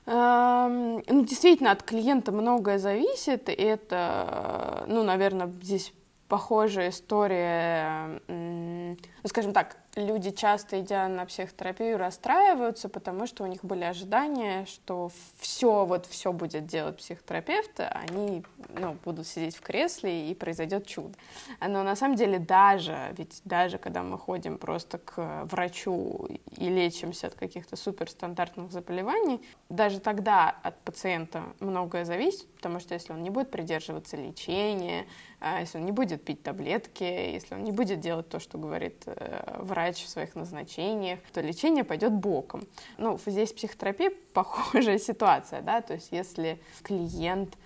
Ну, 0.05 1.25
действительно, 1.25 1.71
от 1.71 1.83
клиента 1.83 2.33
многое 2.33 2.79
зависит, 2.79 3.49
это, 3.49 4.85
ну, 4.87 5.03
наверное, 5.03 5.47
здесь 5.63 5.95
похожая 6.31 6.91
история, 6.91 8.21
ну, 8.29 8.97
скажем 9.27 9.53
так, 9.53 9.77
люди 9.97 10.31
часто, 10.31 10.81
идя 10.81 11.09
на 11.09 11.27
психотерапию, 11.27 11.99
расстраиваются, 11.99 12.89
потому 12.89 13.27
что 13.27 13.43
у 13.43 13.49
них 13.49 13.65
были 13.65 13.83
ожидания, 13.83 14.65
что 14.67 15.11
все, 15.41 15.85
вот 15.85 16.07
все 16.07 16.33
будет 16.33 16.67
делать 16.67 16.99
психотерапевт, 16.99 17.81
а 17.81 18.03
они 18.09 18.45
ну, 18.69 18.97
будут 19.05 19.27
сидеть 19.27 19.57
в 19.57 19.61
кресле 19.61 20.31
и 20.31 20.35
произойдет 20.37 20.87
чудо. 20.87 21.15
Но 21.61 21.83
на 21.83 21.97
самом 21.97 22.15
деле 22.15 22.39
даже, 22.39 23.13
ведь 23.19 23.41
даже 23.45 23.79
когда 23.79 24.05
мы 24.05 24.17
ходим 24.17 24.57
просто 24.57 24.99
к 24.99 25.47
врачу 25.47 26.29
и 26.57 26.69
лечимся 26.69 27.27
от 27.27 27.35
каких-то 27.35 27.75
суперстандартных 27.75 28.71
заболеваний, 28.71 29.41
даже 29.69 29.99
тогда 29.99 30.55
от 30.63 30.79
пациента 30.83 31.43
многое 31.59 32.05
зависит, 32.05 32.49
потому 32.55 32.79
что 32.79 32.95
если 32.95 33.13
он 33.13 33.25
не 33.25 33.31
будет 33.31 33.51
придерживаться 33.51 34.17
лечения, 34.17 35.07
если 35.61 35.79
он 35.79 35.87
не 35.87 35.93
будет 35.93 36.23
пить 36.23 36.43
таблетки, 36.43 37.03
если 37.03 37.55
он 37.55 37.65
не 37.65 37.73
будет 37.73 38.01
делать 38.01 38.29
то, 38.29 38.39
что 38.41 38.59
говорит 38.59 39.03
э, 39.07 39.57
врач 39.59 40.05
в 40.05 40.09
своих 40.09 40.35
назначениях, 40.35 41.21
то 41.33 41.41
лечение 41.41 41.83
пойдет 41.83 42.13
боком. 42.13 42.67
Ну, 42.99 43.19
здесь 43.25 43.53
психотерапия 43.53 44.13
похожая 44.35 44.99
ситуация, 45.11 45.63
да, 45.63 45.81
то 45.81 45.95
есть 45.95 46.09
если 46.13 46.61
клиент 46.83 47.57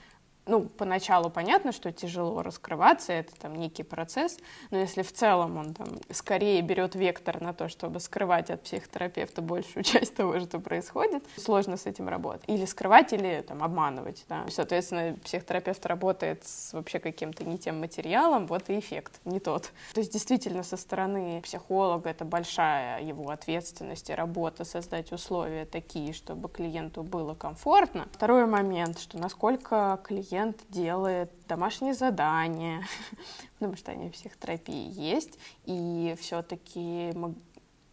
ну, 0.46 0.62
поначалу 0.68 1.30
понятно, 1.30 1.72
что 1.72 1.90
тяжело 1.92 2.42
раскрываться, 2.42 3.12
это 3.12 3.34
там 3.36 3.54
некий 3.54 3.82
процесс, 3.82 4.38
но 4.70 4.78
если 4.78 5.02
в 5.02 5.12
целом 5.12 5.56
он 5.56 5.74
там 5.74 5.88
скорее 6.10 6.60
берет 6.60 6.94
вектор 6.94 7.40
на 7.40 7.54
то, 7.54 7.68
чтобы 7.68 8.00
скрывать 8.00 8.50
от 8.50 8.62
психотерапевта 8.62 9.40
большую 9.40 9.82
часть 9.84 10.14
того, 10.14 10.38
что 10.40 10.58
происходит, 10.58 11.24
сложно 11.36 11.76
с 11.76 11.86
этим 11.86 12.08
работать. 12.08 12.44
Или 12.46 12.66
скрывать, 12.66 13.12
или 13.12 13.42
там 13.46 13.62
обманывать, 13.62 14.24
да. 14.28 14.44
Соответственно, 14.50 15.16
психотерапевт 15.24 15.86
работает 15.86 16.44
с 16.44 16.72
вообще 16.72 16.98
каким-то 16.98 17.44
не 17.44 17.58
тем 17.58 17.80
материалом, 17.80 18.46
вот 18.46 18.68
и 18.68 18.78
эффект 18.78 19.20
не 19.24 19.40
тот. 19.40 19.72
То 19.94 20.00
есть 20.00 20.12
действительно 20.12 20.62
со 20.62 20.76
стороны 20.76 21.40
психолога 21.42 22.10
это 22.10 22.24
большая 22.24 23.02
его 23.02 23.30
ответственность 23.30 24.10
и 24.10 24.14
работа 24.14 24.64
создать 24.64 25.12
условия 25.12 25.64
такие, 25.64 26.12
чтобы 26.12 26.48
клиенту 26.48 27.02
было 27.02 27.34
комфортно. 27.34 28.06
Второй 28.12 28.46
момент, 28.46 28.98
что 28.98 29.18
насколько 29.18 29.98
клиент 30.04 30.33
клиент 30.34 30.64
делает 30.68 31.30
домашние 31.46 31.94
задания, 31.94 32.84
потому 33.58 33.76
что 33.76 33.92
они 33.92 34.08
в 34.08 34.12
психотерапии 34.12 34.90
есть, 34.90 35.38
и 35.64 36.16
все-таки 36.20 37.12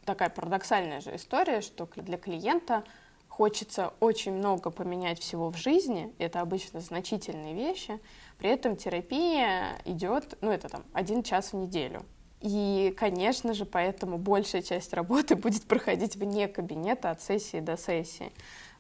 такая 0.06 0.30
парадоксальная 0.32 1.02
же 1.02 1.16
история, 1.16 1.62
что 1.62 1.88
для 1.98 2.18
клиента 2.18 2.84
хочется 3.28 3.94
очень 4.00 4.34
много 4.34 4.72
поменять 4.72 5.20
всего 5.20 5.52
в 5.52 5.58
жизни, 5.58 6.12
это 6.18 6.42
обычно 6.42 6.80
значительные 6.80 7.54
вещи, 7.54 8.00
при 8.40 8.50
этом 8.50 8.76
терапия 8.76 9.80
идет, 9.86 10.36
ну 10.42 10.50
это 10.50 10.68
там 10.68 10.84
один 10.94 11.22
час 11.22 11.54
в 11.54 11.58
неделю. 11.58 12.04
И, 12.40 12.92
конечно 12.98 13.54
же, 13.54 13.66
поэтому 13.66 14.18
большая 14.18 14.64
часть 14.64 14.94
работы 14.94 15.36
будет 15.36 15.66
проходить 15.66 16.16
вне 16.16 16.48
кабинета 16.48 17.12
от 17.12 17.22
сессии 17.22 17.60
до 17.60 17.78
сессии. 17.78 18.32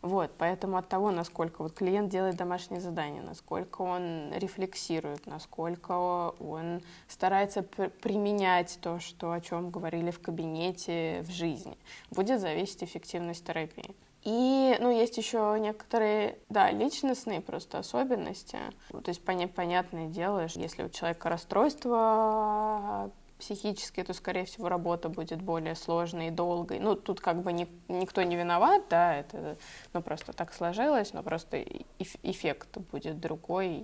Вот, 0.01 0.31
поэтому 0.37 0.77
от 0.77 0.89
того, 0.89 1.11
насколько 1.11 1.61
вот 1.61 1.73
клиент 1.73 2.09
делает 2.09 2.35
домашние 2.35 2.81
задания, 2.81 3.21
насколько 3.21 3.83
он 3.83 4.31
рефлексирует, 4.33 5.27
насколько 5.27 6.33
он 6.39 6.81
старается 7.07 7.61
применять 7.61 8.79
то, 8.81 8.99
что, 8.99 9.31
о 9.31 9.41
чем 9.41 9.69
говорили 9.69 10.09
в 10.09 10.19
кабинете, 10.19 11.21
в 11.21 11.29
жизни, 11.29 11.77
будет 12.09 12.39
зависеть 12.39 12.83
эффективность 12.83 13.45
терапии. 13.45 13.95
И, 14.23 14.75
ну, 14.79 14.91
есть 14.91 15.17
еще 15.17 15.57
некоторые, 15.59 16.37
да, 16.49 16.71
личностные 16.71 17.41
просто 17.41 17.79
особенности. 17.79 18.57
То 18.89 19.03
есть, 19.07 19.23
понятное 19.23 20.07
дело, 20.07 20.47
если 20.55 20.83
у 20.83 20.89
человека 20.89 21.29
расстройство 21.29 23.11
психически, 23.41 24.03
то, 24.03 24.13
скорее 24.13 24.45
всего, 24.45 24.69
работа 24.69 25.09
будет 25.09 25.41
более 25.41 25.75
сложной 25.75 26.27
и 26.27 26.31
долгой. 26.31 26.79
Ну, 26.79 26.95
тут 26.95 27.19
как 27.19 27.41
бы 27.41 27.51
ни, 27.51 27.67
никто 27.87 28.21
не 28.21 28.35
виноват, 28.35 28.83
да, 28.89 29.15
это 29.15 29.57
ну, 29.93 30.01
просто 30.03 30.31
так 30.31 30.53
сложилось, 30.53 31.11
но 31.13 31.23
просто 31.23 31.65
эффект 31.97 32.77
будет 32.91 33.19
другой 33.19 33.83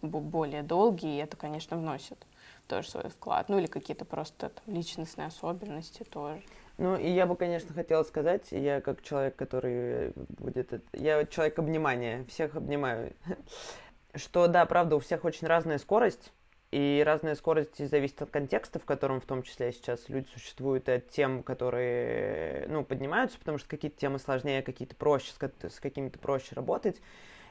более 0.00 0.62
долгий, 0.62 1.16
и 1.16 1.18
это, 1.18 1.36
конечно, 1.36 1.76
вносит 1.76 2.26
тоже 2.66 2.88
свой 2.88 3.10
вклад. 3.10 3.50
Ну, 3.50 3.58
или 3.58 3.66
какие-то 3.66 4.06
просто 4.06 4.48
там, 4.48 4.74
личностные 4.74 5.28
особенности 5.28 6.02
тоже. 6.02 6.42
Ну, 6.78 6.96
и 6.96 7.10
я 7.10 7.26
бы, 7.26 7.36
конечно, 7.36 7.74
хотела 7.74 8.02
сказать, 8.02 8.50
я 8.50 8.80
как 8.80 9.02
человек, 9.02 9.36
который 9.36 10.12
будет... 10.16 10.82
Я 10.92 11.26
человек 11.26 11.58
обнимания, 11.58 12.24
всех 12.28 12.56
обнимаю, 12.56 13.12
что, 14.14 14.48
да, 14.48 14.64
правда, 14.64 14.96
у 14.96 15.00
всех 15.00 15.24
очень 15.24 15.46
разная 15.46 15.78
скорость, 15.78 16.32
и 16.74 17.04
разная 17.04 17.36
скорость 17.36 17.88
зависит 17.88 18.20
от 18.20 18.30
контекста, 18.30 18.80
в 18.80 18.84
котором 18.84 19.20
в 19.20 19.26
том 19.26 19.44
числе 19.44 19.70
сейчас 19.70 20.08
люди 20.08 20.26
существуют, 20.32 20.88
и 20.88 20.92
от 20.92 21.08
тем, 21.08 21.44
которые 21.44 22.66
ну, 22.66 22.82
поднимаются, 22.82 23.38
потому 23.38 23.58
что 23.58 23.68
какие-то 23.68 23.96
темы 23.96 24.18
сложнее, 24.18 24.60
какие-то 24.60 24.96
проще, 24.96 25.30
с 25.62 25.78
какими-то 25.78 26.18
проще 26.18 26.56
работать. 26.56 27.00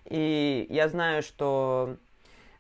И 0.04 0.68
я 0.70 0.90
знаю, 0.90 1.24
что 1.24 1.96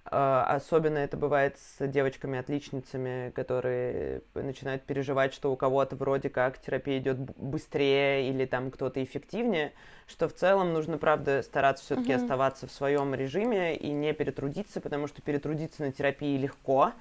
особенно 0.05 0.97
это 0.97 1.15
бывает 1.15 1.57
с 1.57 1.87
девочками-отличницами, 1.87 3.31
которые 3.31 4.21
начинают 4.33 4.83
переживать, 4.83 5.33
что 5.33 5.51
у 5.51 5.55
кого-то 5.55 5.95
вроде 5.95 6.29
как 6.29 6.59
терапия 6.59 6.99
идет 6.99 7.17
быстрее 7.37 8.29
или 8.29 8.45
там 8.45 8.69
кто-то 8.69 9.01
эффективнее, 9.03 9.71
что 10.07 10.27
в 10.27 10.33
целом 10.33 10.73
нужно, 10.73 10.97
правда, 10.97 11.41
стараться 11.41 11.85
все-таки 11.85 12.11
mm-hmm. 12.11 12.21
оставаться 12.21 12.67
в 12.67 12.71
своем 12.71 13.15
режиме 13.15 13.75
и 13.75 13.91
не 13.91 14.13
перетрудиться, 14.13 14.81
потому 14.81 15.07
что 15.07 15.21
перетрудиться 15.21 15.83
на 15.83 15.91
терапии 15.91 16.37
легко, 16.37 16.91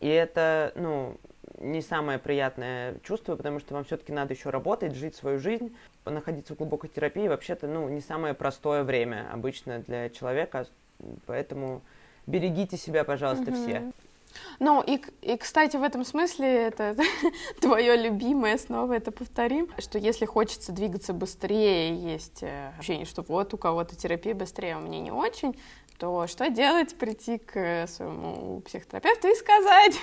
И 0.00 0.08
это, 0.08 0.72
ну, 0.76 1.18
не 1.58 1.80
самое 1.80 2.18
приятное 2.18 2.96
чувство, 3.02 3.36
потому 3.36 3.58
что 3.58 3.74
вам 3.74 3.84
все-таки 3.84 4.12
надо 4.12 4.34
еще 4.34 4.50
работать, 4.50 4.94
жить 4.94 5.16
свою 5.16 5.38
жизнь, 5.38 5.74
находиться 6.04 6.54
в 6.54 6.58
глубокой 6.58 6.88
терапии 6.90 7.28
вообще-то, 7.28 7.66
ну, 7.66 7.88
не 7.88 8.00
самое 8.00 8.34
простое 8.34 8.84
время 8.84 9.28
обычно 9.32 9.80
для 9.80 10.10
человека, 10.10 10.66
поэтому 11.26 11.82
берегите 12.28 12.76
себя, 12.76 13.04
пожалуйста, 13.04 13.52
все. 13.52 13.92
Ну, 14.60 14.82
и, 14.82 15.00
и, 15.22 15.36
кстати, 15.36 15.76
в 15.76 15.82
этом 15.82 16.04
смысле 16.04 16.46
это 16.66 16.96
твое 17.60 17.96
любимое, 17.96 18.58
снова 18.58 18.92
это 18.92 19.10
повторим, 19.10 19.68
что 19.78 19.98
если 19.98 20.26
хочется 20.26 20.72
двигаться 20.72 21.12
быстрее, 21.12 21.94
есть 21.94 22.42
э, 22.42 22.72
ощущение, 22.78 23.06
что 23.06 23.24
вот 23.26 23.54
у 23.54 23.56
кого-то 23.56 23.96
терапия 23.96 24.34
быстрее, 24.34 24.74
а 24.74 24.78
у 24.78 24.82
меня 24.82 25.00
не 25.00 25.10
очень, 25.10 25.56
то 25.98 26.26
что 26.26 26.48
делать? 26.48 26.96
Прийти 26.96 27.38
к 27.38 27.86
своему 27.88 28.60
психотерапевту 28.60 29.28
и 29.28 29.34
сказать, 29.34 29.94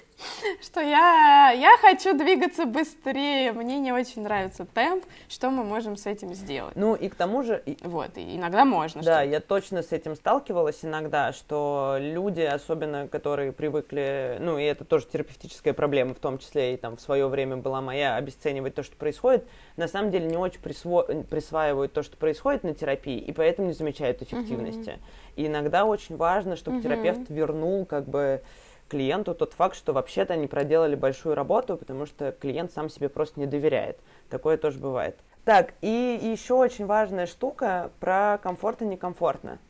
что 0.60 0.80
я, 0.80 1.52
я 1.52 1.76
хочу 1.80 2.16
двигаться 2.16 2.66
быстрее, 2.66 3.52
мне 3.52 3.78
не 3.78 3.92
очень 3.92 4.22
нравится 4.22 4.66
темп, 4.66 5.04
что 5.28 5.50
мы 5.50 5.64
можем 5.64 5.96
с 5.96 6.06
этим 6.06 6.34
сделать? 6.34 6.74
Ну 6.74 6.94
и 6.94 7.08
к 7.08 7.14
тому 7.14 7.42
же... 7.42 7.62
Вот, 7.82 8.16
и 8.16 8.36
иногда 8.36 8.64
можно. 8.64 9.02
Да, 9.02 9.22
я 9.22 9.40
точно 9.40 9.82
с 9.82 9.92
этим 9.92 10.16
сталкивалась 10.16 10.84
иногда, 10.84 11.32
что 11.32 11.96
люди, 12.00 12.40
особенно 12.40 13.06
которые 13.06 13.52
привыкли, 13.52 14.38
ну 14.40 14.58
и 14.58 14.64
это 14.64 14.84
тоже 14.84 15.06
терапевтическая 15.06 15.72
проблема, 15.72 16.14
в 16.14 16.18
том 16.18 16.38
числе 16.38 16.74
и 16.74 16.76
там 16.76 16.96
в 16.96 17.00
свое 17.00 17.28
время 17.28 17.56
была 17.56 17.80
моя, 17.80 18.16
обесценивать 18.16 18.74
то, 18.74 18.82
что 18.82 18.96
происходит, 18.96 19.46
на 19.76 19.86
самом 19.86 20.10
деле 20.10 20.26
не 20.26 20.36
очень 20.36 20.60
присво... 20.60 21.02
присваивают 21.30 21.92
то, 21.92 22.02
что 22.02 22.16
происходит 22.16 22.64
на 22.64 22.74
терапии, 22.74 23.18
и 23.18 23.32
поэтому 23.32 23.68
не 23.68 23.74
замечают 23.74 24.20
эффективности. 24.22 24.90
Mm-hmm. 24.90 25.27
И 25.38 25.46
иногда 25.46 25.84
очень 25.84 26.16
важно, 26.16 26.56
чтобы 26.56 26.78
mm-hmm. 26.78 26.82
терапевт 26.82 27.30
вернул 27.30 27.86
как 27.86 28.06
бы 28.06 28.42
клиенту 28.88 29.36
тот 29.36 29.52
факт, 29.52 29.76
что 29.76 29.92
вообще-то 29.92 30.34
они 30.34 30.48
проделали 30.48 30.96
большую 30.96 31.36
работу, 31.36 31.76
потому 31.76 32.06
что 32.06 32.32
клиент 32.32 32.72
сам 32.72 32.88
себе 32.88 33.08
просто 33.08 33.38
не 33.38 33.46
доверяет. 33.46 34.00
Такое 34.30 34.56
тоже 34.56 34.80
бывает. 34.80 35.16
Так, 35.44 35.74
и 35.80 36.18
еще 36.20 36.54
очень 36.54 36.86
важная 36.86 37.26
штука 37.26 37.92
про 38.00 38.38
комфорт 38.42 38.82
и 38.82 38.84
некомфортно. 38.84 39.60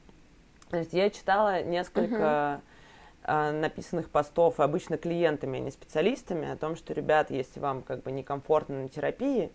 То 0.70 0.78
есть 0.78 0.94
я 0.94 1.10
читала 1.10 1.62
несколько 1.62 2.62
uh-huh. 3.24 3.52
написанных 3.52 4.08
постов, 4.08 4.60
обычно 4.60 4.96
клиентами, 4.96 5.58
а 5.58 5.60
не 5.60 5.70
специалистами, 5.70 6.50
о 6.50 6.56
том, 6.56 6.76
что, 6.76 6.94
ребят, 6.94 7.30
если 7.30 7.60
вам 7.60 7.82
как 7.82 8.02
бы 8.04 8.10
некомфортно 8.10 8.84
на 8.84 8.88
терапии, 8.88 9.52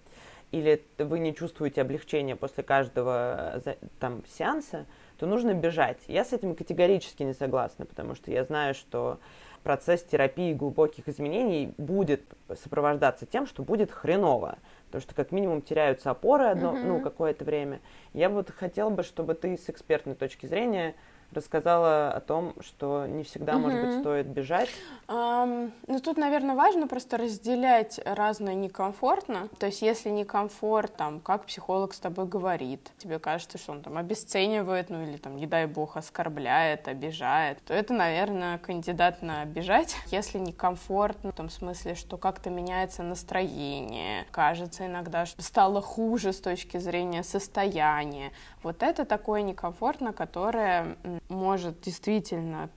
или 0.51 0.85
вы 0.99 1.17
не 1.17 1.33
чувствуете 1.33 1.81
облегчения 1.81 2.35
после 2.35 2.61
каждого 2.61 3.63
там 3.99 4.21
сеанса, 4.27 4.85
то 5.23 5.27
нужно 5.27 5.53
бежать. 5.53 5.99
Я 6.09 6.25
с 6.25 6.33
этим 6.33 6.53
категорически 6.53 7.23
не 7.23 7.33
согласна, 7.33 7.85
потому 7.85 8.13
что 8.13 8.29
я 8.29 8.43
знаю, 8.43 8.73
что 8.73 9.19
процесс 9.63 10.03
терапии 10.03 10.53
глубоких 10.53 11.07
изменений 11.07 11.73
будет 11.77 12.23
сопровождаться 12.61 13.25
тем, 13.25 13.47
что 13.47 13.63
будет 13.63 13.89
хреново. 13.89 14.57
Потому 14.87 15.01
что 15.01 15.15
как 15.15 15.31
минимум 15.31 15.61
теряются 15.61 16.11
опоры 16.11 16.47
одно, 16.47 16.73
mm-hmm. 16.73 16.85
ну, 16.85 16.99
какое-то 16.99 17.45
время. 17.45 17.79
Я 18.11 18.27
вот 18.27 18.51
хотела 18.51 18.89
бы, 18.89 19.01
чтобы 19.03 19.33
ты 19.33 19.57
с 19.57 19.69
экспертной 19.69 20.15
точки 20.15 20.45
зрения 20.45 20.93
рассказала 21.33 22.11
о 22.11 22.19
том, 22.19 22.53
что 22.61 23.05
не 23.07 23.23
всегда, 23.23 23.53
mm-hmm. 23.53 23.57
может 23.57 23.85
быть, 23.85 23.99
стоит 23.99 24.27
бежать. 24.27 24.69
Um, 25.07 25.71
ну, 25.87 25.99
тут, 25.99 26.17
наверное, 26.17 26.55
важно 26.55 26.87
просто 26.87 27.17
разделять 27.17 27.99
разное 28.05 28.53
некомфортно. 28.53 29.49
То 29.59 29.65
есть, 29.65 29.81
если 29.81 30.09
некомфорт, 30.09 30.95
там, 30.95 31.19
как 31.19 31.45
психолог 31.45 31.93
с 31.93 31.99
тобой 31.99 32.25
говорит, 32.25 32.91
тебе 32.97 33.19
кажется, 33.19 33.57
что 33.57 33.73
он 33.73 33.81
там 33.81 33.97
обесценивает, 33.97 34.89
ну, 34.89 35.03
или 35.03 35.17
там, 35.17 35.35
не 35.35 35.47
дай 35.47 35.65
бог, 35.65 35.97
оскорбляет, 35.97 36.87
обижает, 36.87 37.59
то 37.65 37.73
это, 37.73 37.93
наверное, 37.93 38.57
кандидат 38.57 39.21
на 39.21 39.41
обижать. 39.41 39.95
Если 40.07 40.37
некомфортно, 40.37 41.31
в 41.31 41.35
том 41.35 41.49
смысле, 41.49 41.95
что 41.95 42.17
как-то 42.17 42.49
меняется 42.49 43.03
настроение, 43.03 44.25
кажется 44.31 44.85
иногда, 44.85 45.25
что 45.25 45.41
стало 45.41 45.81
хуже 45.81 46.33
с 46.33 46.39
точки 46.39 46.77
зрения 46.77 47.23
состояния, 47.23 48.31
вот 48.61 48.81
это 48.83 49.05
такое 49.05 49.41
некомфортно, 49.41 50.13
которое 50.13 50.95
может 51.29 51.81
действительно 51.81 52.69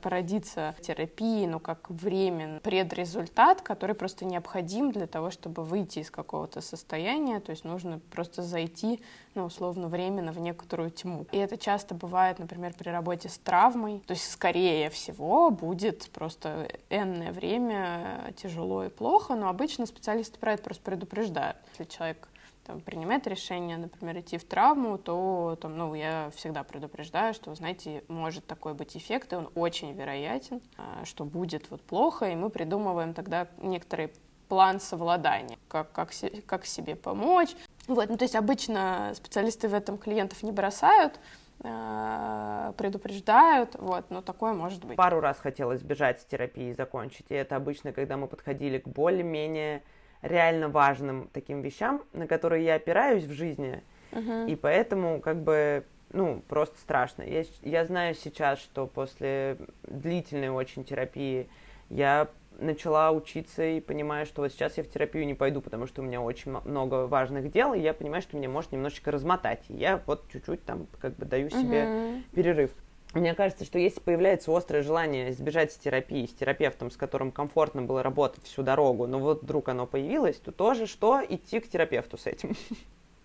породиться 0.00 0.76
терапии, 0.80 1.44
ну, 1.46 1.58
как 1.58 1.90
временный 1.90 2.60
предрезультат, 2.60 3.62
который 3.62 3.96
просто 3.96 4.24
необходим 4.24 4.92
для 4.92 5.08
того, 5.08 5.30
чтобы 5.30 5.64
выйти 5.64 5.98
из 5.98 6.10
какого-то 6.10 6.60
состояния, 6.60 7.40
то 7.40 7.50
есть 7.50 7.64
нужно 7.64 8.00
просто 8.12 8.42
зайти, 8.42 9.00
ну, 9.34 9.44
условно, 9.44 9.88
временно 9.88 10.30
в 10.30 10.38
некоторую 10.38 10.90
тьму. 10.90 11.26
И 11.32 11.36
это 11.36 11.56
часто 11.56 11.96
бывает, 11.96 12.38
например, 12.38 12.74
при 12.78 12.90
работе 12.90 13.28
с 13.28 13.38
травмой, 13.38 14.00
то 14.06 14.12
есть, 14.12 14.30
скорее 14.30 14.88
всего, 14.88 15.50
будет 15.50 16.08
просто 16.12 16.68
энное 16.88 17.32
время 17.32 18.32
тяжело 18.36 18.84
и 18.84 18.88
плохо, 18.88 19.34
но 19.34 19.48
обычно 19.48 19.86
специалисты 19.86 20.38
про 20.38 20.52
это 20.52 20.62
просто 20.62 20.84
предупреждают. 20.84 21.56
Если 21.72 21.92
человек 21.92 22.28
там, 22.64 22.80
принимает 22.80 23.26
решение, 23.26 23.76
например, 23.76 24.20
идти 24.20 24.38
в 24.38 24.44
травму, 24.44 24.98
то 24.98 25.58
там, 25.60 25.76
ну, 25.76 25.94
я 25.94 26.30
всегда 26.34 26.62
предупреждаю, 26.62 27.34
что, 27.34 27.54
знаете, 27.54 28.04
может 28.08 28.46
такой 28.46 28.74
быть 28.74 28.96
эффект, 28.96 29.32
и 29.32 29.36
он 29.36 29.50
очень 29.54 29.92
вероятен, 29.92 30.60
а, 30.76 31.04
что 31.04 31.24
будет 31.24 31.70
вот 31.70 31.82
плохо, 31.82 32.26
и 32.26 32.34
мы 32.34 32.50
придумываем 32.50 33.14
тогда 33.14 33.48
некоторый 33.58 34.12
план 34.48 34.80
совладания, 34.80 35.58
как, 35.68 35.92
как, 35.92 36.10
как 36.46 36.66
себе 36.66 36.94
помочь. 36.94 37.56
Вот, 37.88 38.08
ну, 38.08 38.16
то 38.16 38.24
есть 38.24 38.36
обычно 38.36 39.12
специалисты 39.14 39.68
в 39.68 39.74
этом 39.74 39.98
клиентов 39.98 40.42
не 40.42 40.52
бросают, 40.52 41.18
а, 41.64 42.72
предупреждают, 42.76 43.76
вот, 43.78 44.10
но 44.10 44.20
такое 44.20 44.52
может 44.52 44.84
быть. 44.84 44.96
Пару 44.96 45.20
раз 45.20 45.38
хотелось 45.38 45.82
бежать 45.82 46.20
с 46.20 46.24
терапии 46.24 46.70
и 46.70 46.74
закончить, 46.74 47.26
и 47.28 47.34
это 47.34 47.56
обычно, 47.56 47.92
когда 47.92 48.16
мы 48.16 48.26
подходили 48.26 48.78
к 48.78 48.88
более-менее 48.88 49.82
реально 50.22 50.68
важным 50.68 51.28
таким 51.32 51.60
вещам, 51.60 52.02
на 52.12 52.26
которые 52.26 52.64
я 52.64 52.76
опираюсь 52.76 53.24
в 53.24 53.32
жизни, 53.32 53.82
uh-huh. 54.12 54.50
и 54.50 54.56
поэтому 54.56 55.20
как 55.20 55.42
бы 55.42 55.84
ну, 56.12 56.42
просто 56.48 56.78
страшно. 56.78 57.22
Я, 57.22 57.44
я 57.62 57.84
знаю 57.84 58.14
сейчас, 58.14 58.58
что 58.58 58.86
после 58.86 59.56
длительной 59.82 60.50
очень 60.50 60.84
терапии 60.84 61.48
я 61.88 62.28
начала 62.58 63.10
учиться 63.12 63.64
и 63.64 63.80
понимаю, 63.80 64.26
что 64.26 64.42
вот 64.42 64.52
сейчас 64.52 64.76
я 64.76 64.84
в 64.84 64.88
терапию 64.88 65.26
не 65.26 65.34
пойду, 65.34 65.60
потому 65.60 65.86
что 65.86 66.02
у 66.02 66.04
меня 66.04 66.20
очень 66.20 66.52
много 66.64 67.06
важных 67.06 67.50
дел, 67.50 67.72
и 67.72 67.80
я 67.80 67.94
понимаю, 67.94 68.22
что 68.22 68.36
меня 68.36 68.48
может 68.48 68.72
немножечко 68.72 69.10
размотать. 69.10 69.64
И 69.68 69.74
я 69.74 70.02
вот 70.06 70.30
чуть-чуть 70.30 70.64
там 70.64 70.86
как 71.00 71.16
бы 71.16 71.24
даю 71.24 71.48
себе 71.48 71.84
uh-huh. 71.84 72.22
перерыв. 72.34 72.70
Мне 73.14 73.34
кажется, 73.34 73.64
что 73.64 73.78
если 73.78 74.00
появляется 74.00 74.56
острое 74.56 74.82
желание 74.82 75.32
сбежать 75.32 75.72
с 75.72 75.76
терапии, 75.76 76.26
с 76.26 76.32
терапевтом, 76.32 76.90
с 76.90 76.96
которым 76.96 77.30
комфортно 77.30 77.82
было 77.82 78.02
работать 78.02 78.44
всю 78.44 78.62
дорогу, 78.62 79.06
но 79.06 79.18
вот 79.18 79.42
вдруг 79.42 79.68
оно 79.68 79.86
появилось, 79.86 80.36
то 80.36 80.50
тоже 80.50 80.86
что 80.86 81.20
идти 81.28 81.60
к 81.60 81.68
терапевту 81.68 82.16
с 82.16 82.26
этим. 82.26 82.56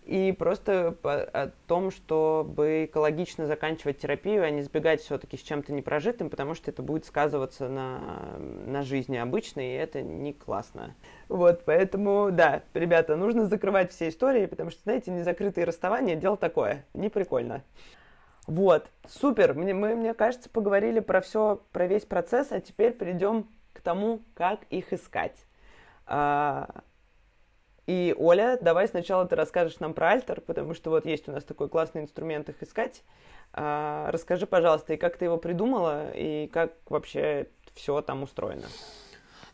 И 0.03 0.31
просто 0.31 0.95
о 1.03 1.51
том, 1.67 1.91
чтобы 1.91 2.85
экологично 2.85 3.45
заканчивать 3.45 3.99
терапию, 3.99 4.45
а 4.45 4.49
не 4.49 4.61
сбегать 4.61 5.01
все-таки 5.01 5.35
с 5.35 5.41
чем-то 5.41 5.73
непрожитым, 5.73 6.29
потому 6.29 6.53
что 6.53 6.71
это 6.71 6.81
будет 6.81 7.05
сказываться 7.05 7.67
на, 7.67 8.37
на 8.37 8.83
жизни 8.83 9.17
обычной, 9.17 9.73
и 9.73 9.75
это 9.75 10.01
не 10.01 10.31
классно. 10.31 10.95
Вот, 11.27 11.63
поэтому, 11.65 12.29
да, 12.31 12.63
ребята, 12.73 13.17
нужно 13.17 13.47
закрывать 13.47 13.91
все 13.91 14.07
истории, 14.07 14.45
потому 14.45 14.69
что, 14.69 14.79
знаете, 14.83 15.11
незакрытые 15.11 15.65
расставания– 15.65 16.15
дело 16.17 16.37
такое, 16.37 16.85
не 16.93 17.09
прикольно. 17.09 17.61
Вот, 18.47 18.87
супер. 19.07 19.53
Мне, 19.53 19.73
мы, 19.73 19.95
мне 19.95 20.13
кажется, 20.13 20.49
поговорили 20.49 21.01
про 21.01 21.19
все, 21.19 21.61
про 21.73 21.85
весь 21.85 22.05
процесс, 22.05 22.51
а 22.51 22.61
теперь 22.61 22.93
перейдем 22.93 23.47
к 23.73 23.81
тому, 23.81 24.21
как 24.33 24.61
их 24.69 24.93
искать. 24.93 25.35
А, 26.05 26.69
и, 27.85 28.15
Оля, 28.17 28.57
давай 28.61 28.87
сначала 28.87 29.25
ты 29.25 29.35
расскажешь 29.35 29.79
нам 29.79 29.93
про 29.93 30.11
Альтер, 30.11 30.39
потому 30.39 30.73
что 30.73 30.89
вот 30.89 31.05
есть 31.05 31.27
у 31.27 31.33
нас 31.33 31.43
такой 31.43 31.67
классный 31.67 32.01
инструмент 32.01 32.47
их 32.47 32.63
искать. 32.63 33.03
А, 33.51 34.09
расскажи, 34.11 34.47
пожалуйста, 34.47 34.93
и 34.93 34.97
как 34.97 35.17
ты 35.17 35.25
его 35.25 35.37
придумала, 35.37 36.11
и 36.11 36.47
как 36.47 36.71
вообще 36.89 37.47
все 37.75 38.01
там 38.01 38.23
устроено. 38.23 38.67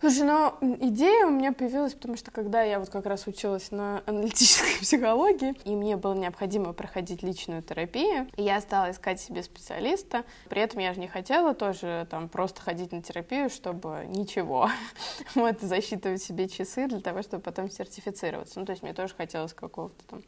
Слушай, 0.03 0.23
ну, 0.23 0.53
идея 0.81 1.27
у 1.27 1.29
меня 1.29 1.53
появилась, 1.53 1.93
потому 1.93 2.17
что 2.17 2.29
когда 2.29 2.61
я 2.61 2.81
вот 2.81 2.89
как 2.89 3.05
раз 3.05 3.25
училась 3.25 3.71
на 3.71 4.03
аналитической 4.05 4.77
психологии, 4.81 5.55
и 5.63 5.69
мне 5.77 5.95
было 5.95 6.13
необходимо 6.13 6.73
проходить 6.73 7.23
личную 7.23 7.63
терапию, 7.63 8.27
я 8.35 8.59
стала 8.59 8.91
искать 8.91 9.21
себе 9.21 9.43
специалиста. 9.43 10.25
При 10.49 10.61
этом 10.61 10.81
я 10.81 10.93
же 10.93 10.99
не 10.99 11.07
хотела 11.07 11.53
тоже 11.53 12.05
там 12.11 12.27
просто 12.27 12.59
ходить 12.59 12.91
на 12.91 13.01
терапию, 13.01 13.49
чтобы 13.49 14.05
ничего. 14.09 14.69
Вот, 15.35 15.61
засчитывать 15.61 16.21
себе 16.21 16.49
часы 16.49 16.87
для 16.87 16.99
того, 16.99 17.21
чтобы 17.21 17.41
потом 17.41 17.71
сертифицироваться. 17.71 18.59
Ну, 18.59 18.65
то 18.65 18.73
есть 18.73 18.83
мне 18.83 18.93
тоже 18.93 19.15
хотелось 19.15 19.53
какого-то 19.53 20.03
там 20.09 20.21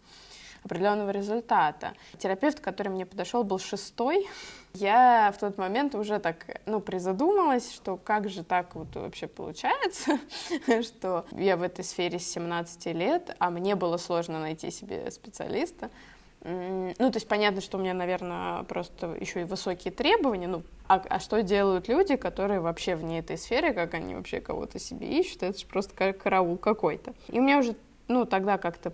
определенного 0.66 1.12
результата. 1.12 1.94
Терапевт, 2.18 2.60
который 2.60 2.90
мне 2.90 3.06
подошел, 3.06 3.44
был 3.44 3.60
шестой. 3.60 4.28
Я 4.74 5.32
в 5.36 5.40
тот 5.40 5.58
момент 5.58 5.96
уже 5.96 6.20
так, 6.20 6.62
ну, 6.66 6.82
призадумалась, 6.82 7.72
что 7.72 7.96
как 7.98 8.30
же 8.30 8.44
так 8.44 8.76
вот 8.76 8.94
вообще 8.96 9.28
получается, 9.28 10.20
что 10.82 11.26
я 11.32 11.56
в 11.56 11.62
этой 11.62 11.86
сфере 11.86 12.20
с 12.20 12.30
17 12.32 12.86
лет, 12.88 13.36
а 13.40 13.50
мне 13.50 13.76
было 13.76 13.98
сложно 13.98 14.40
найти 14.40 14.72
себе 14.72 15.10
специалиста. 15.12 15.90
Ну, 16.44 16.94
то 16.98 17.16
есть 17.16 17.28
понятно, 17.28 17.60
что 17.60 17.78
у 17.78 17.82
меня, 17.82 17.96
наверное, 17.96 18.62
просто 18.64 19.16
еще 19.20 19.42
и 19.42 19.46
высокие 19.46 19.92
требования. 19.92 20.48
Ну, 20.48 20.62
а, 20.88 21.02
а 21.10 21.20
что 21.20 21.42
делают 21.42 21.88
люди, 21.88 22.18
которые 22.18 22.60
вообще 22.60 22.96
вне 22.96 23.20
этой 23.20 23.38
сферы, 23.40 23.74
как 23.74 23.96
они 23.96 24.14
вообще 24.14 24.42
кого-то 24.42 24.78
себе 24.78 25.08
ищут? 25.20 25.42
Это 25.42 25.58
же 25.58 25.66
просто 25.66 26.14
караул 26.14 26.58
какой-то. 26.58 27.16
И 27.30 27.40
у 27.40 27.42
меня 27.42 27.58
уже, 27.58 27.76
ну, 28.08 28.26
тогда 28.26 28.60
как-то 28.60 28.94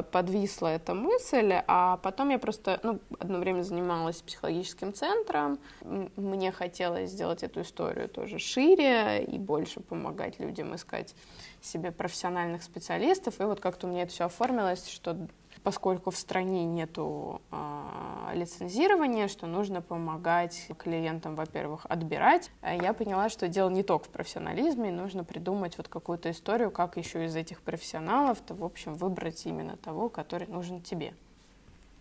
подвисла 0.00 0.68
эта 0.68 0.94
мысль, 0.94 1.52
а 1.66 1.98
потом 1.98 2.30
я 2.30 2.38
просто, 2.38 2.80
ну, 2.82 3.00
одно 3.18 3.38
время 3.38 3.62
занималась 3.62 4.22
психологическим 4.22 4.94
центром, 4.94 5.58
мне 5.82 6.50
хотелось 6.52 7.10
сделать 7.10 7.42
эту 7.42 7.60
историю 7.60 8.08
тоже 8.08 8.38
шире 8.38 9.24
и 9.24 9.38
больше 9.38 9.80
помогать 9.80 10.40
людям 10.40 10.74
искать 10.74 11.14
себе 11.60 11.92
профессиональных 11.92 12.62
специалистов, 12.62 13.40
и 13.40 13.44
вот 13.44 13.60
как-то 13.60 13.86
у 13.86 13.90
меня 13.90 14.04
это 14.04 14.12
все 14.12 14.24
оформилось, 14.24 14.88
что 14.88 15.16
поскольку 15.62 16.10
в 16.10 16.16
стране 16.16 16.64
нету 16.64 17.40
э, 17.50 18.32
лицензирования, 18.34 19.28
что 19.28 19.46
нужно 19.46 19.80
помогать 19.80 20.68
клиентам, 20.78 21.34
во-первых, 21.34 21.86
отбирать. 21.88 22.50
А 22.62 22.74
я 22.74 22.92
поняла, 22.92 23.28
что 23.28 23.48
дело 23.48 23.70
не 23.70 23.82
только 23.82 24.06
в 24.06 24.08
профессионализме, 24.08 24.90
нужно 24.90 25.24
придумать 25.24 25.76
вот 25.76 25.88
какую-то 25.88 26.30
историю, 26.30 26.70
как 26.70 26.96
еще 26.96 27.24
из 27.26 27.36
этих 27.36 27.60
профессионалов-то, 27.60 28.54
в 28.54 28.64
общем, 28.64 28.94
выбрать 28.94 29.46
именно 29.46 29.76
того, 29.76 30.08
который 30.08 30.48
нужен 30.48 30.80
тебе. 30.80 31.14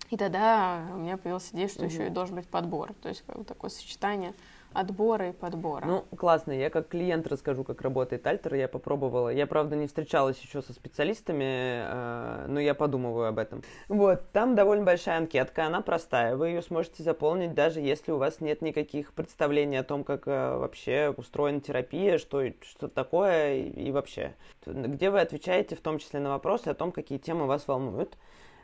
И 0.09 0.18
тогда 0.18 0.82
у 0.93 0.97
меня 0.97 1.18
появилась 1.18 1.49
идея, 1.53 1.70
что 1.70 1.84
угу. 1.84 1.91
еще 1.91 2.07
и 2.07 2.09
должен 2.09 2.36
быть 2.36 2.47
подбор, 2.47 2.93
то 3.01 3.09
есть 3.09 3.24
как 3.26 3.38
бы 3.38 3.43
такое 3.43 3.70
сочетание 3.70 4.34
отбора 4.74 5.30
и 5.30 5.32
подбора. 5.32 5.86
Ну, 5.86 6.06
классно. 6.16 6.52
Я 6.52 6.70
как 6.70 6.88
клиент 6.88 7.28
расскажу, 7.28 7.64
как 7.64 7.82
работает 7.82 8.26
Альтер. 8.26 8.56
Я 8.56 8.68
попробовала. 8.68 9.30
Я, 9.30 9.48
правда, 9.48 9.76
не 9.76 9.88
встречалась 9.88 10.40
еще 10.40 10.62
со 10.62 10.74
специалистами, 10.74 11.44
э, 11.44 12.46
но 12.48 12.60
я 12.60 12.74
подумываю 12.74 13.28
об 13.28 13.40
этом. 13.40 13.64
Вот, 13.88 14.32
там 14.32 14.56
довольно 14.56 14.84
большая 14.84 15.18
анкетка, 15.18 15.66
она 15.66 15.82
простая. 15.82 16.36
Вы 16.36 16.50
ее 16.50 16.62
сможете 16.62 17.04
заполнить, 17.04 17.54
даже 17.54 17.80
если 17.80 18.12
у 18.12 18.18
вас 18.18 18.42
нет 18.42 18.62
никаких 18.62 19.14
представлений 19.14 19.78
о 19.78 19.84
том, 19.84 20.04
как 20.04 20.28
э, 20.28 20.58
вообще 20.58 21.14
устроена 21.16 21.62
терапия, 21.62 22.18
что, 22.18 22.44
что 22.62 22.88
такое 22.88 23.56
и, 23.56 23.88
и 23.88 23.92
вообще. 23.92 24.34
Где 24.66 25.10
вы 25.10 25.22
отвечаете 25.22 25.76
в 25.76 25.82
том 25.82 26.00
числе 26.00 26.20
на 26.20 26.30
вопросы 26.30 26.68
о 26.68 26.74
том, 26.74 26.92
какие 26.92 27.18
темы 27.18 27.46
вас 27.46 27.68
волнуют. 27.68 28.18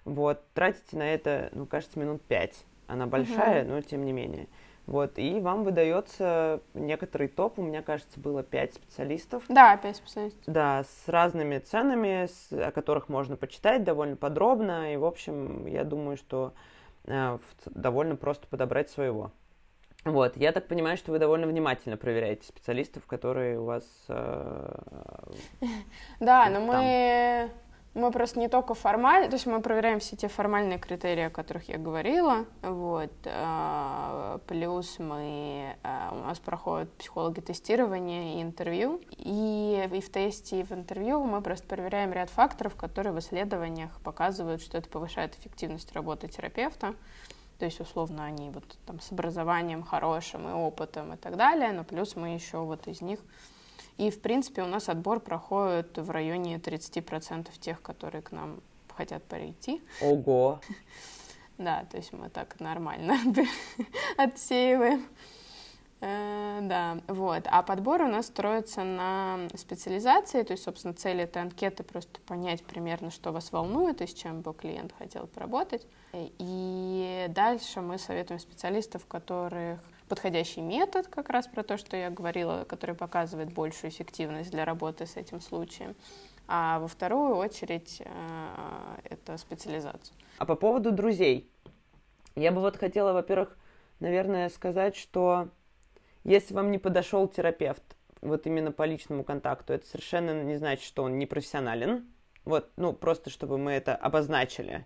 Вот, 0.06 0.42
тратите 0.54 0.96
на 0.98 1.14
это, 1.14 1.50
ну, 1.52 1.66
кажется, 1.66 2.00
минут 2.00 2.22
пять. 2.22 2.66
Она 2.88 3.06
большая, 3.06 3.64
угу. 3.64 3.72
но 3.72 3.82
тем 3.82 4.06
не 4.06 4.14
менее. 4.14 4.48
Вот, 4.88 5.20
и 5.20 5.42
вам 5.42 5.66
выдается 5.66 6.62
некоторый 6.74 7.28
топ, 7.28 7.60
у 7.60 7.62
меня, 7.62 7.82
кажется, 7.82 8.22
было 8.22 8.42
пять 8.42 8.74
специалистов. 8.74 9.44
Да, 9.50 9.76
пять 9.76 9.98
специалистов. 9.98 10.42
Да, 10.48 10.86
с 10.86 11.10
разными 11.10 11.60
ценами, 11.60 12.28
с, 12.28 12.54
о 12.54 12.72
которых 12.72 13.10
можно 13.10 13.36
почитать 13.36 13.84
довольно 13.84 14.16
подробно, 14.16 14.94
и, 14.94 14.96
в 14.96 15.04
общем, 15.04 15.66
я 15.66 15.84
думаю, 15.84 16.16
что 16.16 16.54
э, 17.04 17.38
довольно 17.66 18.16
просто 18.16 18.48
подобрать 18.48 18.90
своего. 18.90 19.32
Вот, 20.06 20.38
я 20.38 20.54
так 20.54 20.70
понимаю, 20.70 20.96
что 20.96 21.12
вы 21.12 21.20
довольно 21.20 21.48
внимательно 21.48 21.98
проверяете 21.98 22.48
специалистов, 22.48 23.06
которые 23.08 23.60
у 23.60 23.66
вас... 23.66 23.84
Э, 24.08 24.74
да, 26.22 26.50
но 26.50 26.62
мы 26.62 27.52
мы 27.98 28.12
просто 28.12 28.40
не 28.40 28.48
только 28.48 28.76
формально, 28.76 29.28
то 29.28 29.34
есть 29.34 29.48
мы 29.48 29.60
проверяем 29.60 30.00
все 30.00 30.16
те 30.16 30.28
формальные 30.28 30.78
критерии, 30.78 31.24
о 31.24 31.30
которых 31.30 31.68
я 31.68 31.78
говорила, 31.78 32.46
вот, 32.62 33.12
а, 33.26 34.40
плюс 34.48 35.00
мы, 35.00 35.76
а, 35.84 36.12
у 36.12 36.28
нас 36.28 36.38
проходят 36.38 36.92
психологи 36.94 37.40
тестирования 37.40 38.36
и 38.36 38.44
интервью, 38.44 39.02
и, 39.18 39.90
и 39.92 40.02
в 40.02 40.12
тесте, 40.12 40.60
и 40.60 40.64
в 40.64 40.72
интервью 40.72 41.24
мы 41.24 41.42
просто 41.42 41.66
проверяем 41.68 42.14
ряд 42.14 42.30
факторов, 42.30 42.76
которые 42.76 43.14
в 43.14 43.20
исследованиях 43.20 43.90
показывают, 44.04 44.62
что 44.62 44.78
это 44.78 44.88
повышает 44.90 45.36
эффективность 45.36 45.92
работы 45.94 46.28
терапевта, 46.28 46.94
то 47.58 47.66
есть, 47.66 47.80
условно, 47.80 48.26
они 48.26 48.52
вот 48.52 48.78
там 48.86 49.00
с 49.00 49.12
образованием 49.12 49.82
хорошим 49.82 50.48
и 50.48 50.52
опытом 50.52 51.14
и 51.14 51.18
так 51.18 51.36
далее, 51.36 51.72
но 51.72 51.84
плюс 51.84 52.16
мы 52.16 52.36
еще 52.36 52.60
вот 52.60 52.88
из 52.88 53.02
них 53.02 53.20
и, 53.98 54.10
в 54.10 54.22
принципе, 54.22 54.64
у 54.64 54.68
нас 54.68 54.90
отбор 54.90 55.20
проходит 55.20 55.98
в 55.98 56.10
районе 56.12 56.58
30% 56.58 57.50
тех, 57.60 57.82
которые 57.82 58.22
к 58.22 58.32
нам 58.32 58.62
хотят 58.96 59.24
прийти. 59.24 59.82
Ого! 60.02 60.60
Да, 61.58 61.86
то 61.90 61.98
есть 61.98 62.14
мы 62.14 62.30
так 62.30 62.60
нормально 62.60 63.18
отсеиваем. 64.18 65.08
Э, 66.02 66.60
да, 66.62 67.00
вот. 67.08 67.44
А 67.48 67.64
подбор 67.64 68.04
у 68.04 68.08
нас 68.08 68.28
строится 68.28 68.84
на 68.84 69.40
специализации, 69.56 70.44
то 70.44 70.52
есть, 70.52 70.64
собственно, 70.64 70.94
цель 70.94 71.22
этой 71.22 71.42
анкеты 71.42 71.82
просто 71.82 72.20
понять 72.28 72.64
примерно, 72.64 73.10
что 73.10 73.32
вас 73.32 73.52
волнует 73.52 74.02
и 74.04 74.06
с 74.06 74.14
чем 74.14 74.42
бы 74.42 74.54
клиент 74.54 74.94
хотел 74.98 75.26
поработать. 75.26 75.88
И 76.14 77.26
дальше 77.30 77.82
мы 77.82 77.98
советуем 77.98 78.40
специалистов, 78.40 79.08
которых 79.08 79.80
подходящий 80.08 80.62
метод, 80.62 81.08
как 81.08 81.30
раз 81.30 81.48
про 81.48 81.64
то, 81.64 81.78
что 81.78 81.96
я 81.98 82.10
говорила, 82.10 82.66
который 82.66 82.96
показывает 82.96 83.54
большую 83.54 83.92
эффективность 83.92 84.52
для 84.52 84.66
работы 84.66 85.06
с 85.06 85.18
этим 85.18 85.42
случаем. 85.42 85.96
А 86.48 86.80
во 86.80 86.88
вторую 86.88 87.36
очередь 87.36 88.02
э, 88.04 88.98
это 89.04 89.38
специализация. 89.38 90.16
А 90.38 90.46
по 90.46 90.56
поводу 90.56 90.92
друзей. 90.92 91.52
Я 92.36 92.52
бы 92.52 92.62
вот 92.62 92.78
хотела, 92.78 93.14
во-первых, 93.14 93.58
наверное, 94.00 94.50
сказать, 94.50 94.96
что 94.96 95.50
если 96.24 96.54
вам 96.54 96.72
не 96.72 96.78
подошел 96.78 97.28
терапевт, 97.28 97.84
вот 98.22 98.48
именно 98.48 98.72
по 98.72 98.84
личному 98.84 99.24
контакту, 99.24 99.74
это 99.74 99.86
совершенно 99.86 100.44
не 100.44 100.58
значит, 100.58 100.86
что 100.86 101.04
он 101.04 101.18
не 101.18 101.26
профессионален. 101.26 102.08
Вот, 102.46 102.70
ну, 102.78 102.94
просто 102.94 103.30
чтобы 103.30 103.58
мы 103.58 103.74
это 103.74 103.96
обозначили. 103.96 104.86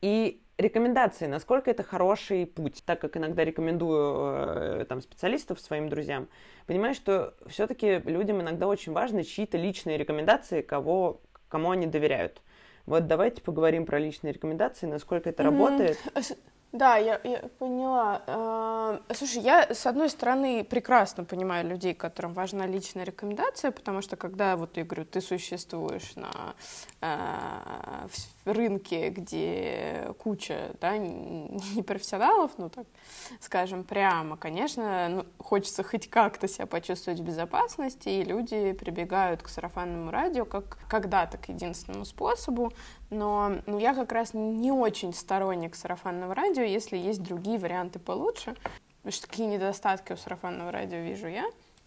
И 0.00 0.42
рекомендации, 0.56 1.26
насколько 1.26 1.70
это 1.70 1.82
хороший 1.82 2.46
путь, 2.46 2.82
так 2.84 3.00
как 3.00 3.16
иногда 3.16 3.44
рекомендую 3.44 4.80
э, 4.80 4.84
там, 4.88 5.00
специалистов 5.00 5.60
своим 5.60 5.88
друзьям, 5.88 6.28
понимаю, 6.66 6.94
что 6.94 7.34
все-таки 7.46 7.98
людям 8.04 8.40
иногда 8.40 8.66
очень 8.66 8.92
важны 8.92 9.24
чьи-то 9.24 9.58
личные 9.58 9.96
рекомендации, 9.98 10.62
кого, 10.62 11.20
кому 11.48 11.70
они 11.70 11.86
доверяют. 11.86 12.42
Вот 12.86 13.06
давайте 13.06 13.42
поговорим 13.42 13.86
про 13.86 13.98
личные 13.98 14.32
рекомендации, 14.32 14.86
насколько 14.86 15.28
это 15.28 15.42
mm-hmm. 15.42 15.46
работает. 15.46 15.98
Да, 16.72 16.96
я, 16.96 17.20
я 17.24 17.38
поняла. 17.58 18.22
А, 18.28 19.00
слушай, 19.12 19.42
я, 19.42 19.74
с 19.74 19.86
одной 19.86 20.08
стороны, 20.08 20.62
прекрасно 20.62 21.24
понимаю 21.24 21.68
людей, 21.68 21.94
которым 21.94 22.32
важна 22.32 22.64
личная 22.64 23.02
рекомендация, 23.02 23.72
потому 23.72 24.02
что, 24.02 24.16
когда, 24.16 24.56
вот 24.56 24.76
я 24.76 24.84
говорю, 24.84 25.04
ты 25.04 25.20
существуешь 25.20 26.14
на 26.14 26.54
э, 27.00 28.06
рынке, 28.44 29.10
где 29.10 30.14
куча 30.18 30.70
да, 30.80 30.96
непрофессионалов, 30.98 32.52
ну, 32.56 32.70
так 32.70 32.86
скажем, 33.40 33.82
прямо, 33.82 34.36
конечно, 34.36 35.08
ну, 35.08 35.26
хочется 35.38 35.82
хоть 35.82 36.08
как-то 36.08 36.46
себя 36.46 36.66
почувствовать 36.66 37.18
в 37.18 37.24
безопасности, 37.24 38.08
и 38.08 38.22
люди 38.22 38.74
прибегают 38.74 39.42
к 39.42 39.48
сарафанному 39.48 40.12
радио 40.12 40.44
как 40.44 40.78
когда-то 40.88 41.36
к 41.36 41.48
единственному 41.48 42.04
способу, 42.04 42.72
но 43.10 43.58
ну, 43.66 43.78
я 43.78 43.94
как 43.94 44.12
раз 44.12 44.34
не 44.34 44.72
очень 44.72 45.12
сторонник 45.12 45.74
сарафанного 45.74 46.34
радио, 46.34 46.62
если 46.62 46.96
есть 46.96 47.22
другие 47.22 47.58
варианты 47.58 47.98
получше. 47.98 48.56
Потому 48.98 49.12
что 49.12 49.28
какие 49.28 49.46
недостатки 49.46 50.12
у 50.12 50.16
сарафанного 50.16 50.70
радио 50.70 50.98
вижу 50.98 51.26
я. 51.26 51.44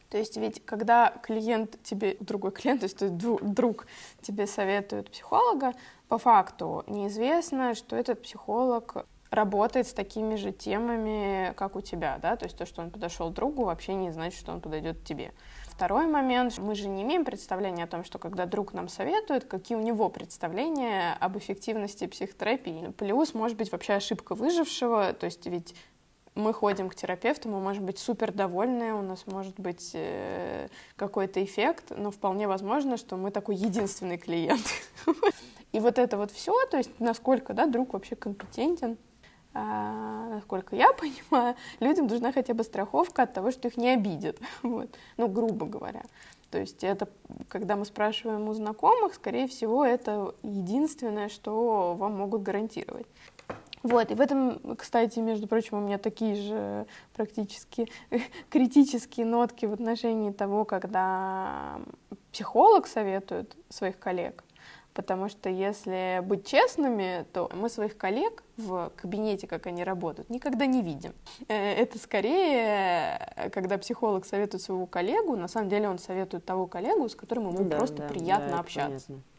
То 0.10 0.18
есть 0.18 0.38
ведь 0.38 0.64
когда 0.66 1.10
клиент 1.24 1.82
тебе, 1.82 2.18
другой 2.20 2.52
клиент, 2.52 2.82
то 2.82 2.86
есть 2.86 3.18
друг 3.18 3.88
тебе 4.22 4.46
советует 4.46 5.10
психолога, 5.10 5.74
по 6.08 6.18
факту 6.20 6.84
неизвестно, 6.86 7.74
что 7.74 7.96
этот 7.96 8.22
психолог 8.22 9.08
работает 9.32 9.88
с 9.88 9.94
такими 9.94 10.36
же 10.36 10.52
темами, 10.52 11.54
как 11.56 11.76
у 11.76 11.82
тебя, 11.82 12.20
да, 12.22 12.36
то 12.36 12.46
есть 12.46 12.56
то, 12.58 12.68
что 12.68 12.82
он 12.82 12.92
подошел 12.92 13.32
другу, 13.32 13.66
вообще 13.66 13.96
не 13.96 14.12
значит, 14.12 14.40
что 14.40 14.52
он 14.52 14.62
подойдет 14.62 15.04
тебе. 15.04 15.32
Второй 15.76 16.06
момент, 16.06 16.60
мы 16.60 16.76
же 16.76 16.88
не 16.88 17.02
имеем 17.02 17.26
представления 17.26 17.86
о 17.86 17.88
том, 17.88 18.04
что 18.04 18.20
когда 18.20 18.46
друг 18.46 18.74
нам 18.74 18.88
советует, 18.88 19.46
какие 19.46 19.76
у 19.76 19.82
него 19.82 20.08
представления 20.10 21.18
об 21.20 21.36
эффективности 21.38 22.06
психотерапии. 22.06 22.94
Плюс, 22.98 23.34
может 23.34 23.58
быть, 23.58 23.72
вообще 23.72 23.94
ошибка 23.94 24.36
выжившего, 24.36 25.14
то 25.14 25.26
есть 25.26 25.46
ведь 25.48 25.74
мы 26.36 26.54
ходим 26.54 26.90
к 26.90 26.96
терапевту, 26.96 27.50
мы 27.50 27.60
можем 27.60 27.88
быть 27.88 27.98
супер 27.98 28.32
довольны, 28.32 28.94
у 28.94 29.02
нас 29.02 29.26
может 29.26 29.60
быть 29.60 29.92
э, 29.94 30.68
какой-то 30.96 31.44
эффект, 31.44 31.86
но 31.96 32.12
вполне 32.12 32.48
возможно, 32.48 32.96
что 32.96 33.18
мы 33.18 33.32
такой 33.32 33.56
единственный 33.56 34.20
клиент. 34.20 34.66
И 35.72 35.80
вот 35.80 35.98
это 35.98 36.18
вот 36.18 36.32
все, 36.32 36.54
то 36.68 36.78
есть 36.78 37.00
насколько 37.00 37.54
да, 37.54 37.66
друг 37.66 37.94
вообще 37.94 38.16
компетентен, 38.16 38.98
насколько 39.54 40.76
я 40.76 40.92
понимаю, 41.00 41.56
людям 41.80 42.08
нужна 42.08 42.32
хотя 42.32 42.54
бы 42.54 42.64
страховка 42.64 43.24
от 43.24 43.34
того, 43.34 43.52
что 43.52 43.68
их 43.68 43.78
не 43.78 43.90
обидят, 43.90 44.38
вот. 44.64 44.90
ну, 45.18 45.28
грубо 45.28 45.66
говоря. 45.66 46.04
То 46.50 46.60
есть 46.60 46.84
это, 46.84 47.10
когда 47.48 47.76
мы 47.76 47.86
спрашиваем 47.86 48.48
у 48.48 48.54
знакомых, 48.54 49.16
скорее 49.16 49.48
всего, 49.48 49.84
это 49.84 50.36
единственное, 50.44 51.30
что 51.30 51.96
вам 51.96 52.18
могут 52.18 52.44
гарантировать. 52.44 53.08
Вот, 53.82 54.12
и 54.12 54.16
в 54.16 54.22
этом, 54.22 54.78
кстати, 54.78 55.20
между 55.20 55.48
прочим, 55.48 55.78
у 55.78 55.82
меня 55.82 55.98
такие 55.98 56.36
же 56.36 56.86
практически 57.14 57.90
критические 58.50 59.26
нотки 59.26 59.66
в 59.66 59.74
отношении 59.74 60.32
того, 60.32 60.64
когда 60.64 61.82
психолог 62.32 62.88
советует 62.88 63.58
своих 63.70 64.00
коллег, 64.00 64.44
Потому 64.94 65.28
что 65.28 65.50
если 65.50 66.22
быть 66.24 66.46
честными, 66.46 67.26
то 67.34 67.50
мы 67.54 67.70
своих 67.70 67.98
коллег 67.98 68.44
в 68.58 68.92
кабинете, 68.96 69.48
как 69.48 69.66
они 69.66 69.84
работают, 69.84 70.30
никогда 70.30 70.68
не 70.68 70.84
видим. 70.84 71.14
Э, 71.48 71.74
это 71.74 71.98
скорее, 71.98 73.50
когда 73.52 73.78
психолог 73.78 74.26
советует 74.26 74.62
своего 74.62 74.86
коллегу, 74.86 75.36
на 75.36 75.48
самом 75.48 75.70
деле 75.70 75.90
он 75.90 75.98
советует 75.98 76.46
того 76.46 76.68
коллегу, 76.68 77.10
с 77.10 77.16
которым 77.16 77.48
ему 77.48 77.64
ну, 77.64 77.70
да, 77.70 77.78
просто 77.78 78.04
да, 78.04 78.08
приятно 78.08 78.52
да, 78.52 78.60
общаться. 78.60 79.08
Понятно. 79.08 79.33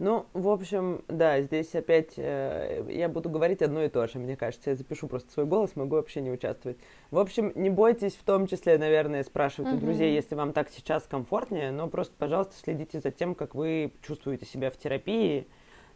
Ну, 0.00 0.24
в 0.32 0.48
общем, 0.48 1.04
да, 1.08 1.42
здесь 1.42 1.74
опять 1.74 2.14
э, 2.16 2.86
я 2.88 3.06
буду 3.10 3.28
говорить 3.28 3.60
одно 3.60 3.82
и 3.84 3.90
то 3.90 4.06
же, 4.06 4.18
мне 4.18 4.34
кажется. 4.34 4.70
Я 4.70 4.76
запишу 4.76 5.08
просто 5.08 5.30
свой 5.30 5.44
голос, 5.44 5.76
могу 5.76 5.96
вообще 5.96 6.22
не 6.22 6.30
участвовать. 6.30 6.78
В 7.10 7.18
общем, 7.18 7.52
не 7.54 7.68
бойтесь 7.68 8.14
в 8.14 8.24
том 8.24 8.46
числе, 8.46 8.78
наверное, 8.78 9.22
спрашивать 9.24 9.74
mm-hmm. 9.74 9.76
у 9.76 9.80
друзей, 9.80 10.14
если 10.14 10.34
вам 10.36 10.54
так 10.54 10.70
сейчас 10.70 11.02
комфортнее, 11.02 11.70
но 11.70 11.86
просто, 11.86 12.14
пожалуйста, 12.16 12.54
следите 12.56 12.98
за 12.98 13.10
тем, 13.10 13.34
как 13.34 13.54
вы 13.54 13.92
чувствуете 14.00 14.46
себя 14.46 14.70
в 14.70 14.78
терапии, 14.78 15.46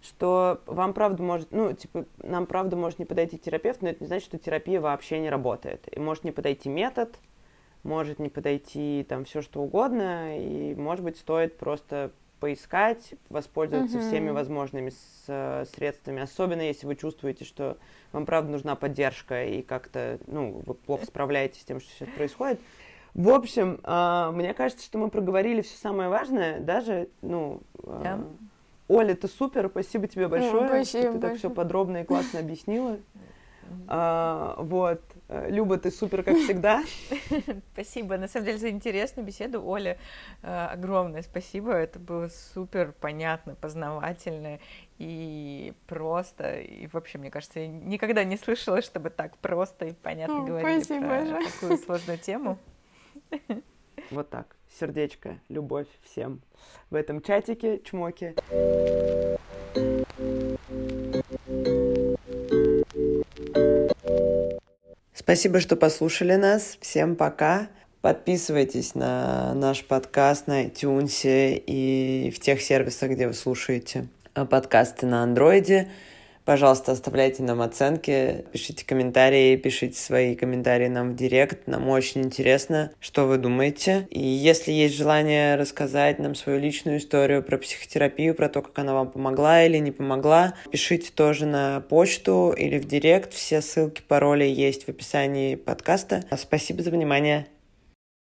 что 0.02 0.60
вам 0.66 0.92
правда 0.92 1.22
может, 1.22 1.50
ну, 1.50 1.72
типа, 1.72 2.04
нам 2.18 2.44
правда 2.44 2.76
может 2.76 2.98
не 2.98 3.06
подойти 3.06 3.38
терапевт, 3.38 3.80
но 3.80 3.88
это 3.88 4.04
не 4.04 4.06
значит, 4.06 4.26
что 4.26 4.36
терапия 4.36 4.82
вообще 4.82 5.18
не 5.18 5.30
работает. 5.30 5.88
И 5.90 5.98
может 5.98 6.24
не 6.24 6.30
подойти 6.30 6.68
метод, 6.68 7.18
может 7.82 8.18
не 8.18 8.28
подойти 8.28 9.06
там 9.08 9.24
все 9.24 9.40
что 9.40 9.62
угодно, 9.62 10.38
и, 10.38 10.74
может 10.74 11.02
быть, 11.02 11.16
стоит 11.16 11.56
просто 11.56 12.12
поискать, 12.44 13.14
воспользоваться 13.30 13.96
mm-hmm. 13.96 14.08
всеми 14.08 14.28
возможными 14.28 14.90
с, 14.90 15.24
э, 15.28 15.64
средствами, 15.74 16.20
особенно 16.20 16.60
если 16.60 16.86
вы 16.86 16.94
чувствуете, 16.94 17.46
что 17.46 17.78
вам 18.12 18.26
правда 18.26 18.50
нужна 18.50 18.74
поддержка 18.74 19.46
и 19.46 19.62
как-то, 19.62 20.18
ну, 20.26 20.60
вы 20.66 20.74
плохо 20.74 21.06
справляетесь 21.06 21.62
с 21.62 21.64
тем, 21.64 21.80
что 21.80 21.90
сейчас 21.90 22.08
происходит. 22.14 22.60
В 23.14 23.30
общем, 23.30 23.80
э, 23.82 24.30
мне 24.34 24.52
кажется, 24.52 24.84
что 24.84 24.98
мы 24.98 25.08
проговорили 25.08 25.62
все 25.62 25.78
самое 25.78 26.10
важное, 26.10 26.60
даже, 26.60 27.08
ну, 27.22 27.62
э, 27.82 28.00
да. 28.04 28.20
Оля, 28.88 29.14
ты 29.14 29.26
супер, 29.26 29.70
спасибо 29.70 30.06
тебе 30.06 30.28
большое, 30.28 30.68
спасибо 30.68 30.84
что 30.84 31.00
ты 31.00 31.02
большое. 31.04 31.20
так 31.22 31.38
все 31.38 31.48
подробно 31.48 32.02
и 32.02 32.04
классно 32.04 32.40
объяснила. 32.40 32.98
А, 33.88 34.56
вот. 34.58 35.02
Люба, 35.28 35.78
ты 35.78 35.90
супер, 35.90 36.22
как 36.22 36.36
всегда. 36.44 36.82
Спасибо. 37.72 38.16
На 38.16 38.28
самом 38.28 38.46
деле 38.46 38.58
за 38.58 38.70
интересную 38.70 39.26
беседу, 39.26 39.64
Оля, 39.64 39.98
э, 40.42 40.66
огромное 40.66 41.22
спасибо. 41.22 41.72
Это 41.72 41.98
было 41.98 42.28
супер 42.28 42.92
понятно, 43.00 43.54
познавательно 43.54 44.58
и 44.98 45.72
просто. 45.86 46.60
И 46.60 46.86
вообще, 46.88 47.18
мне 47.18 47.30
кажется, 47.30 47.60
я 47.60 47.68
никогда 47.68 48.24
не 48.24 48.36
слышала, 48.36 48.82
чтобы 48.82 49.10
так 49.10 49.36
просто 49.38 49.86
и 49.86 49.92
понятно 49.92 50.44
говорили 50.44 50.82
спасибо 50.82 51.06
про 51.06 51.44
такую 51.44 51.78
сложную 51.78 52.18
тему. 52.18 52.58
Вот 54.10 54.28
так. 54.28 54.56
Сердечко, 54.78 55.38
любовь 55.48 55.86
всем. 56.02 56.42
В 56.90 56.94
этом 56.94 57.22
чатике 57.22 57.80
чмоки. 57.84 58.34
Спасибо, 65.24 65.60
что 65.60 65.74
послушали 65.74 66.34
нас. 66.34 66.76
Всем 66.82 67.16
пока. 67.16 67.68
Подписывайтесь 68.02 68.94
на 68.94 69.54
наш 69.54 69.82
подкаст 69.82 70.48
на 70.48 70.64
iTunes 70.64 71.22
и 71.24 72.30
в 72.30 72.40
тех 72.40 72.60
сервисах, 72.60 73.12
где 73.12 73.26
вы 73.26 73.32
слушаете 73.32 74.06
подкасты 74.34 75.06
на 75.06 75.22
андроиде. 75.22 75.88
Пожалуйста, 76.44 76.92
оставляйте 76.92 77.42
нам 77.42 77.62
оценки, 77.62 78.44
пишите 78.52 78.84
комментарии, 78.84 79.56
пишите 79.56 79.98
свои 79.98 80.34
комментарии 80.34 80.88
нам 80.88 81.12
в 81.12 81.16
директ. 81.16 81.66
Нам 81.66 81.88
очень 81.88 82.22
интересно, 82.22 82.92
что 83.00 83.26
вы 83.26 83.38
думаете. 83.38 84.06
И 84.10 84.20
если 84.20 84.70
есть 84.70 84.94
желание 84.94 85.56
рассказать 85.56 86.18
нам 86.18 86.34
свою 86.34 86.58
личную 86.58 86.98
историю 86.98 87.42
про 87.42 87.56
психотерапию, 87.56 88.34
про 88.34 88.50
то, 88.50 88.60
как 88.60 88.78
она 88.78 88.92
вам 88.92 89.10
помогла 89.10 89.64
или 89.64 89.78
не 89.78 89.90
помогла, 89.90 90.54
пишите 90.70 91.10
тоже 91.12 91.46
на 91.46 91.80
почту 91.80 92.54
или 92.56 92.78
в 92.78 92.86
директ. 92.86 93.32
Все 93.32 93.62
ссылки, 93.62 94.02
пароли 94.06 94.44
есть 94.44 94.84
в 94.84 94.90
описании 94.90 95.54
подкаста. 95.54 96.24
Спасибо 96.36 96.82
за 96.82 96.90
внимание. 96.90 97.46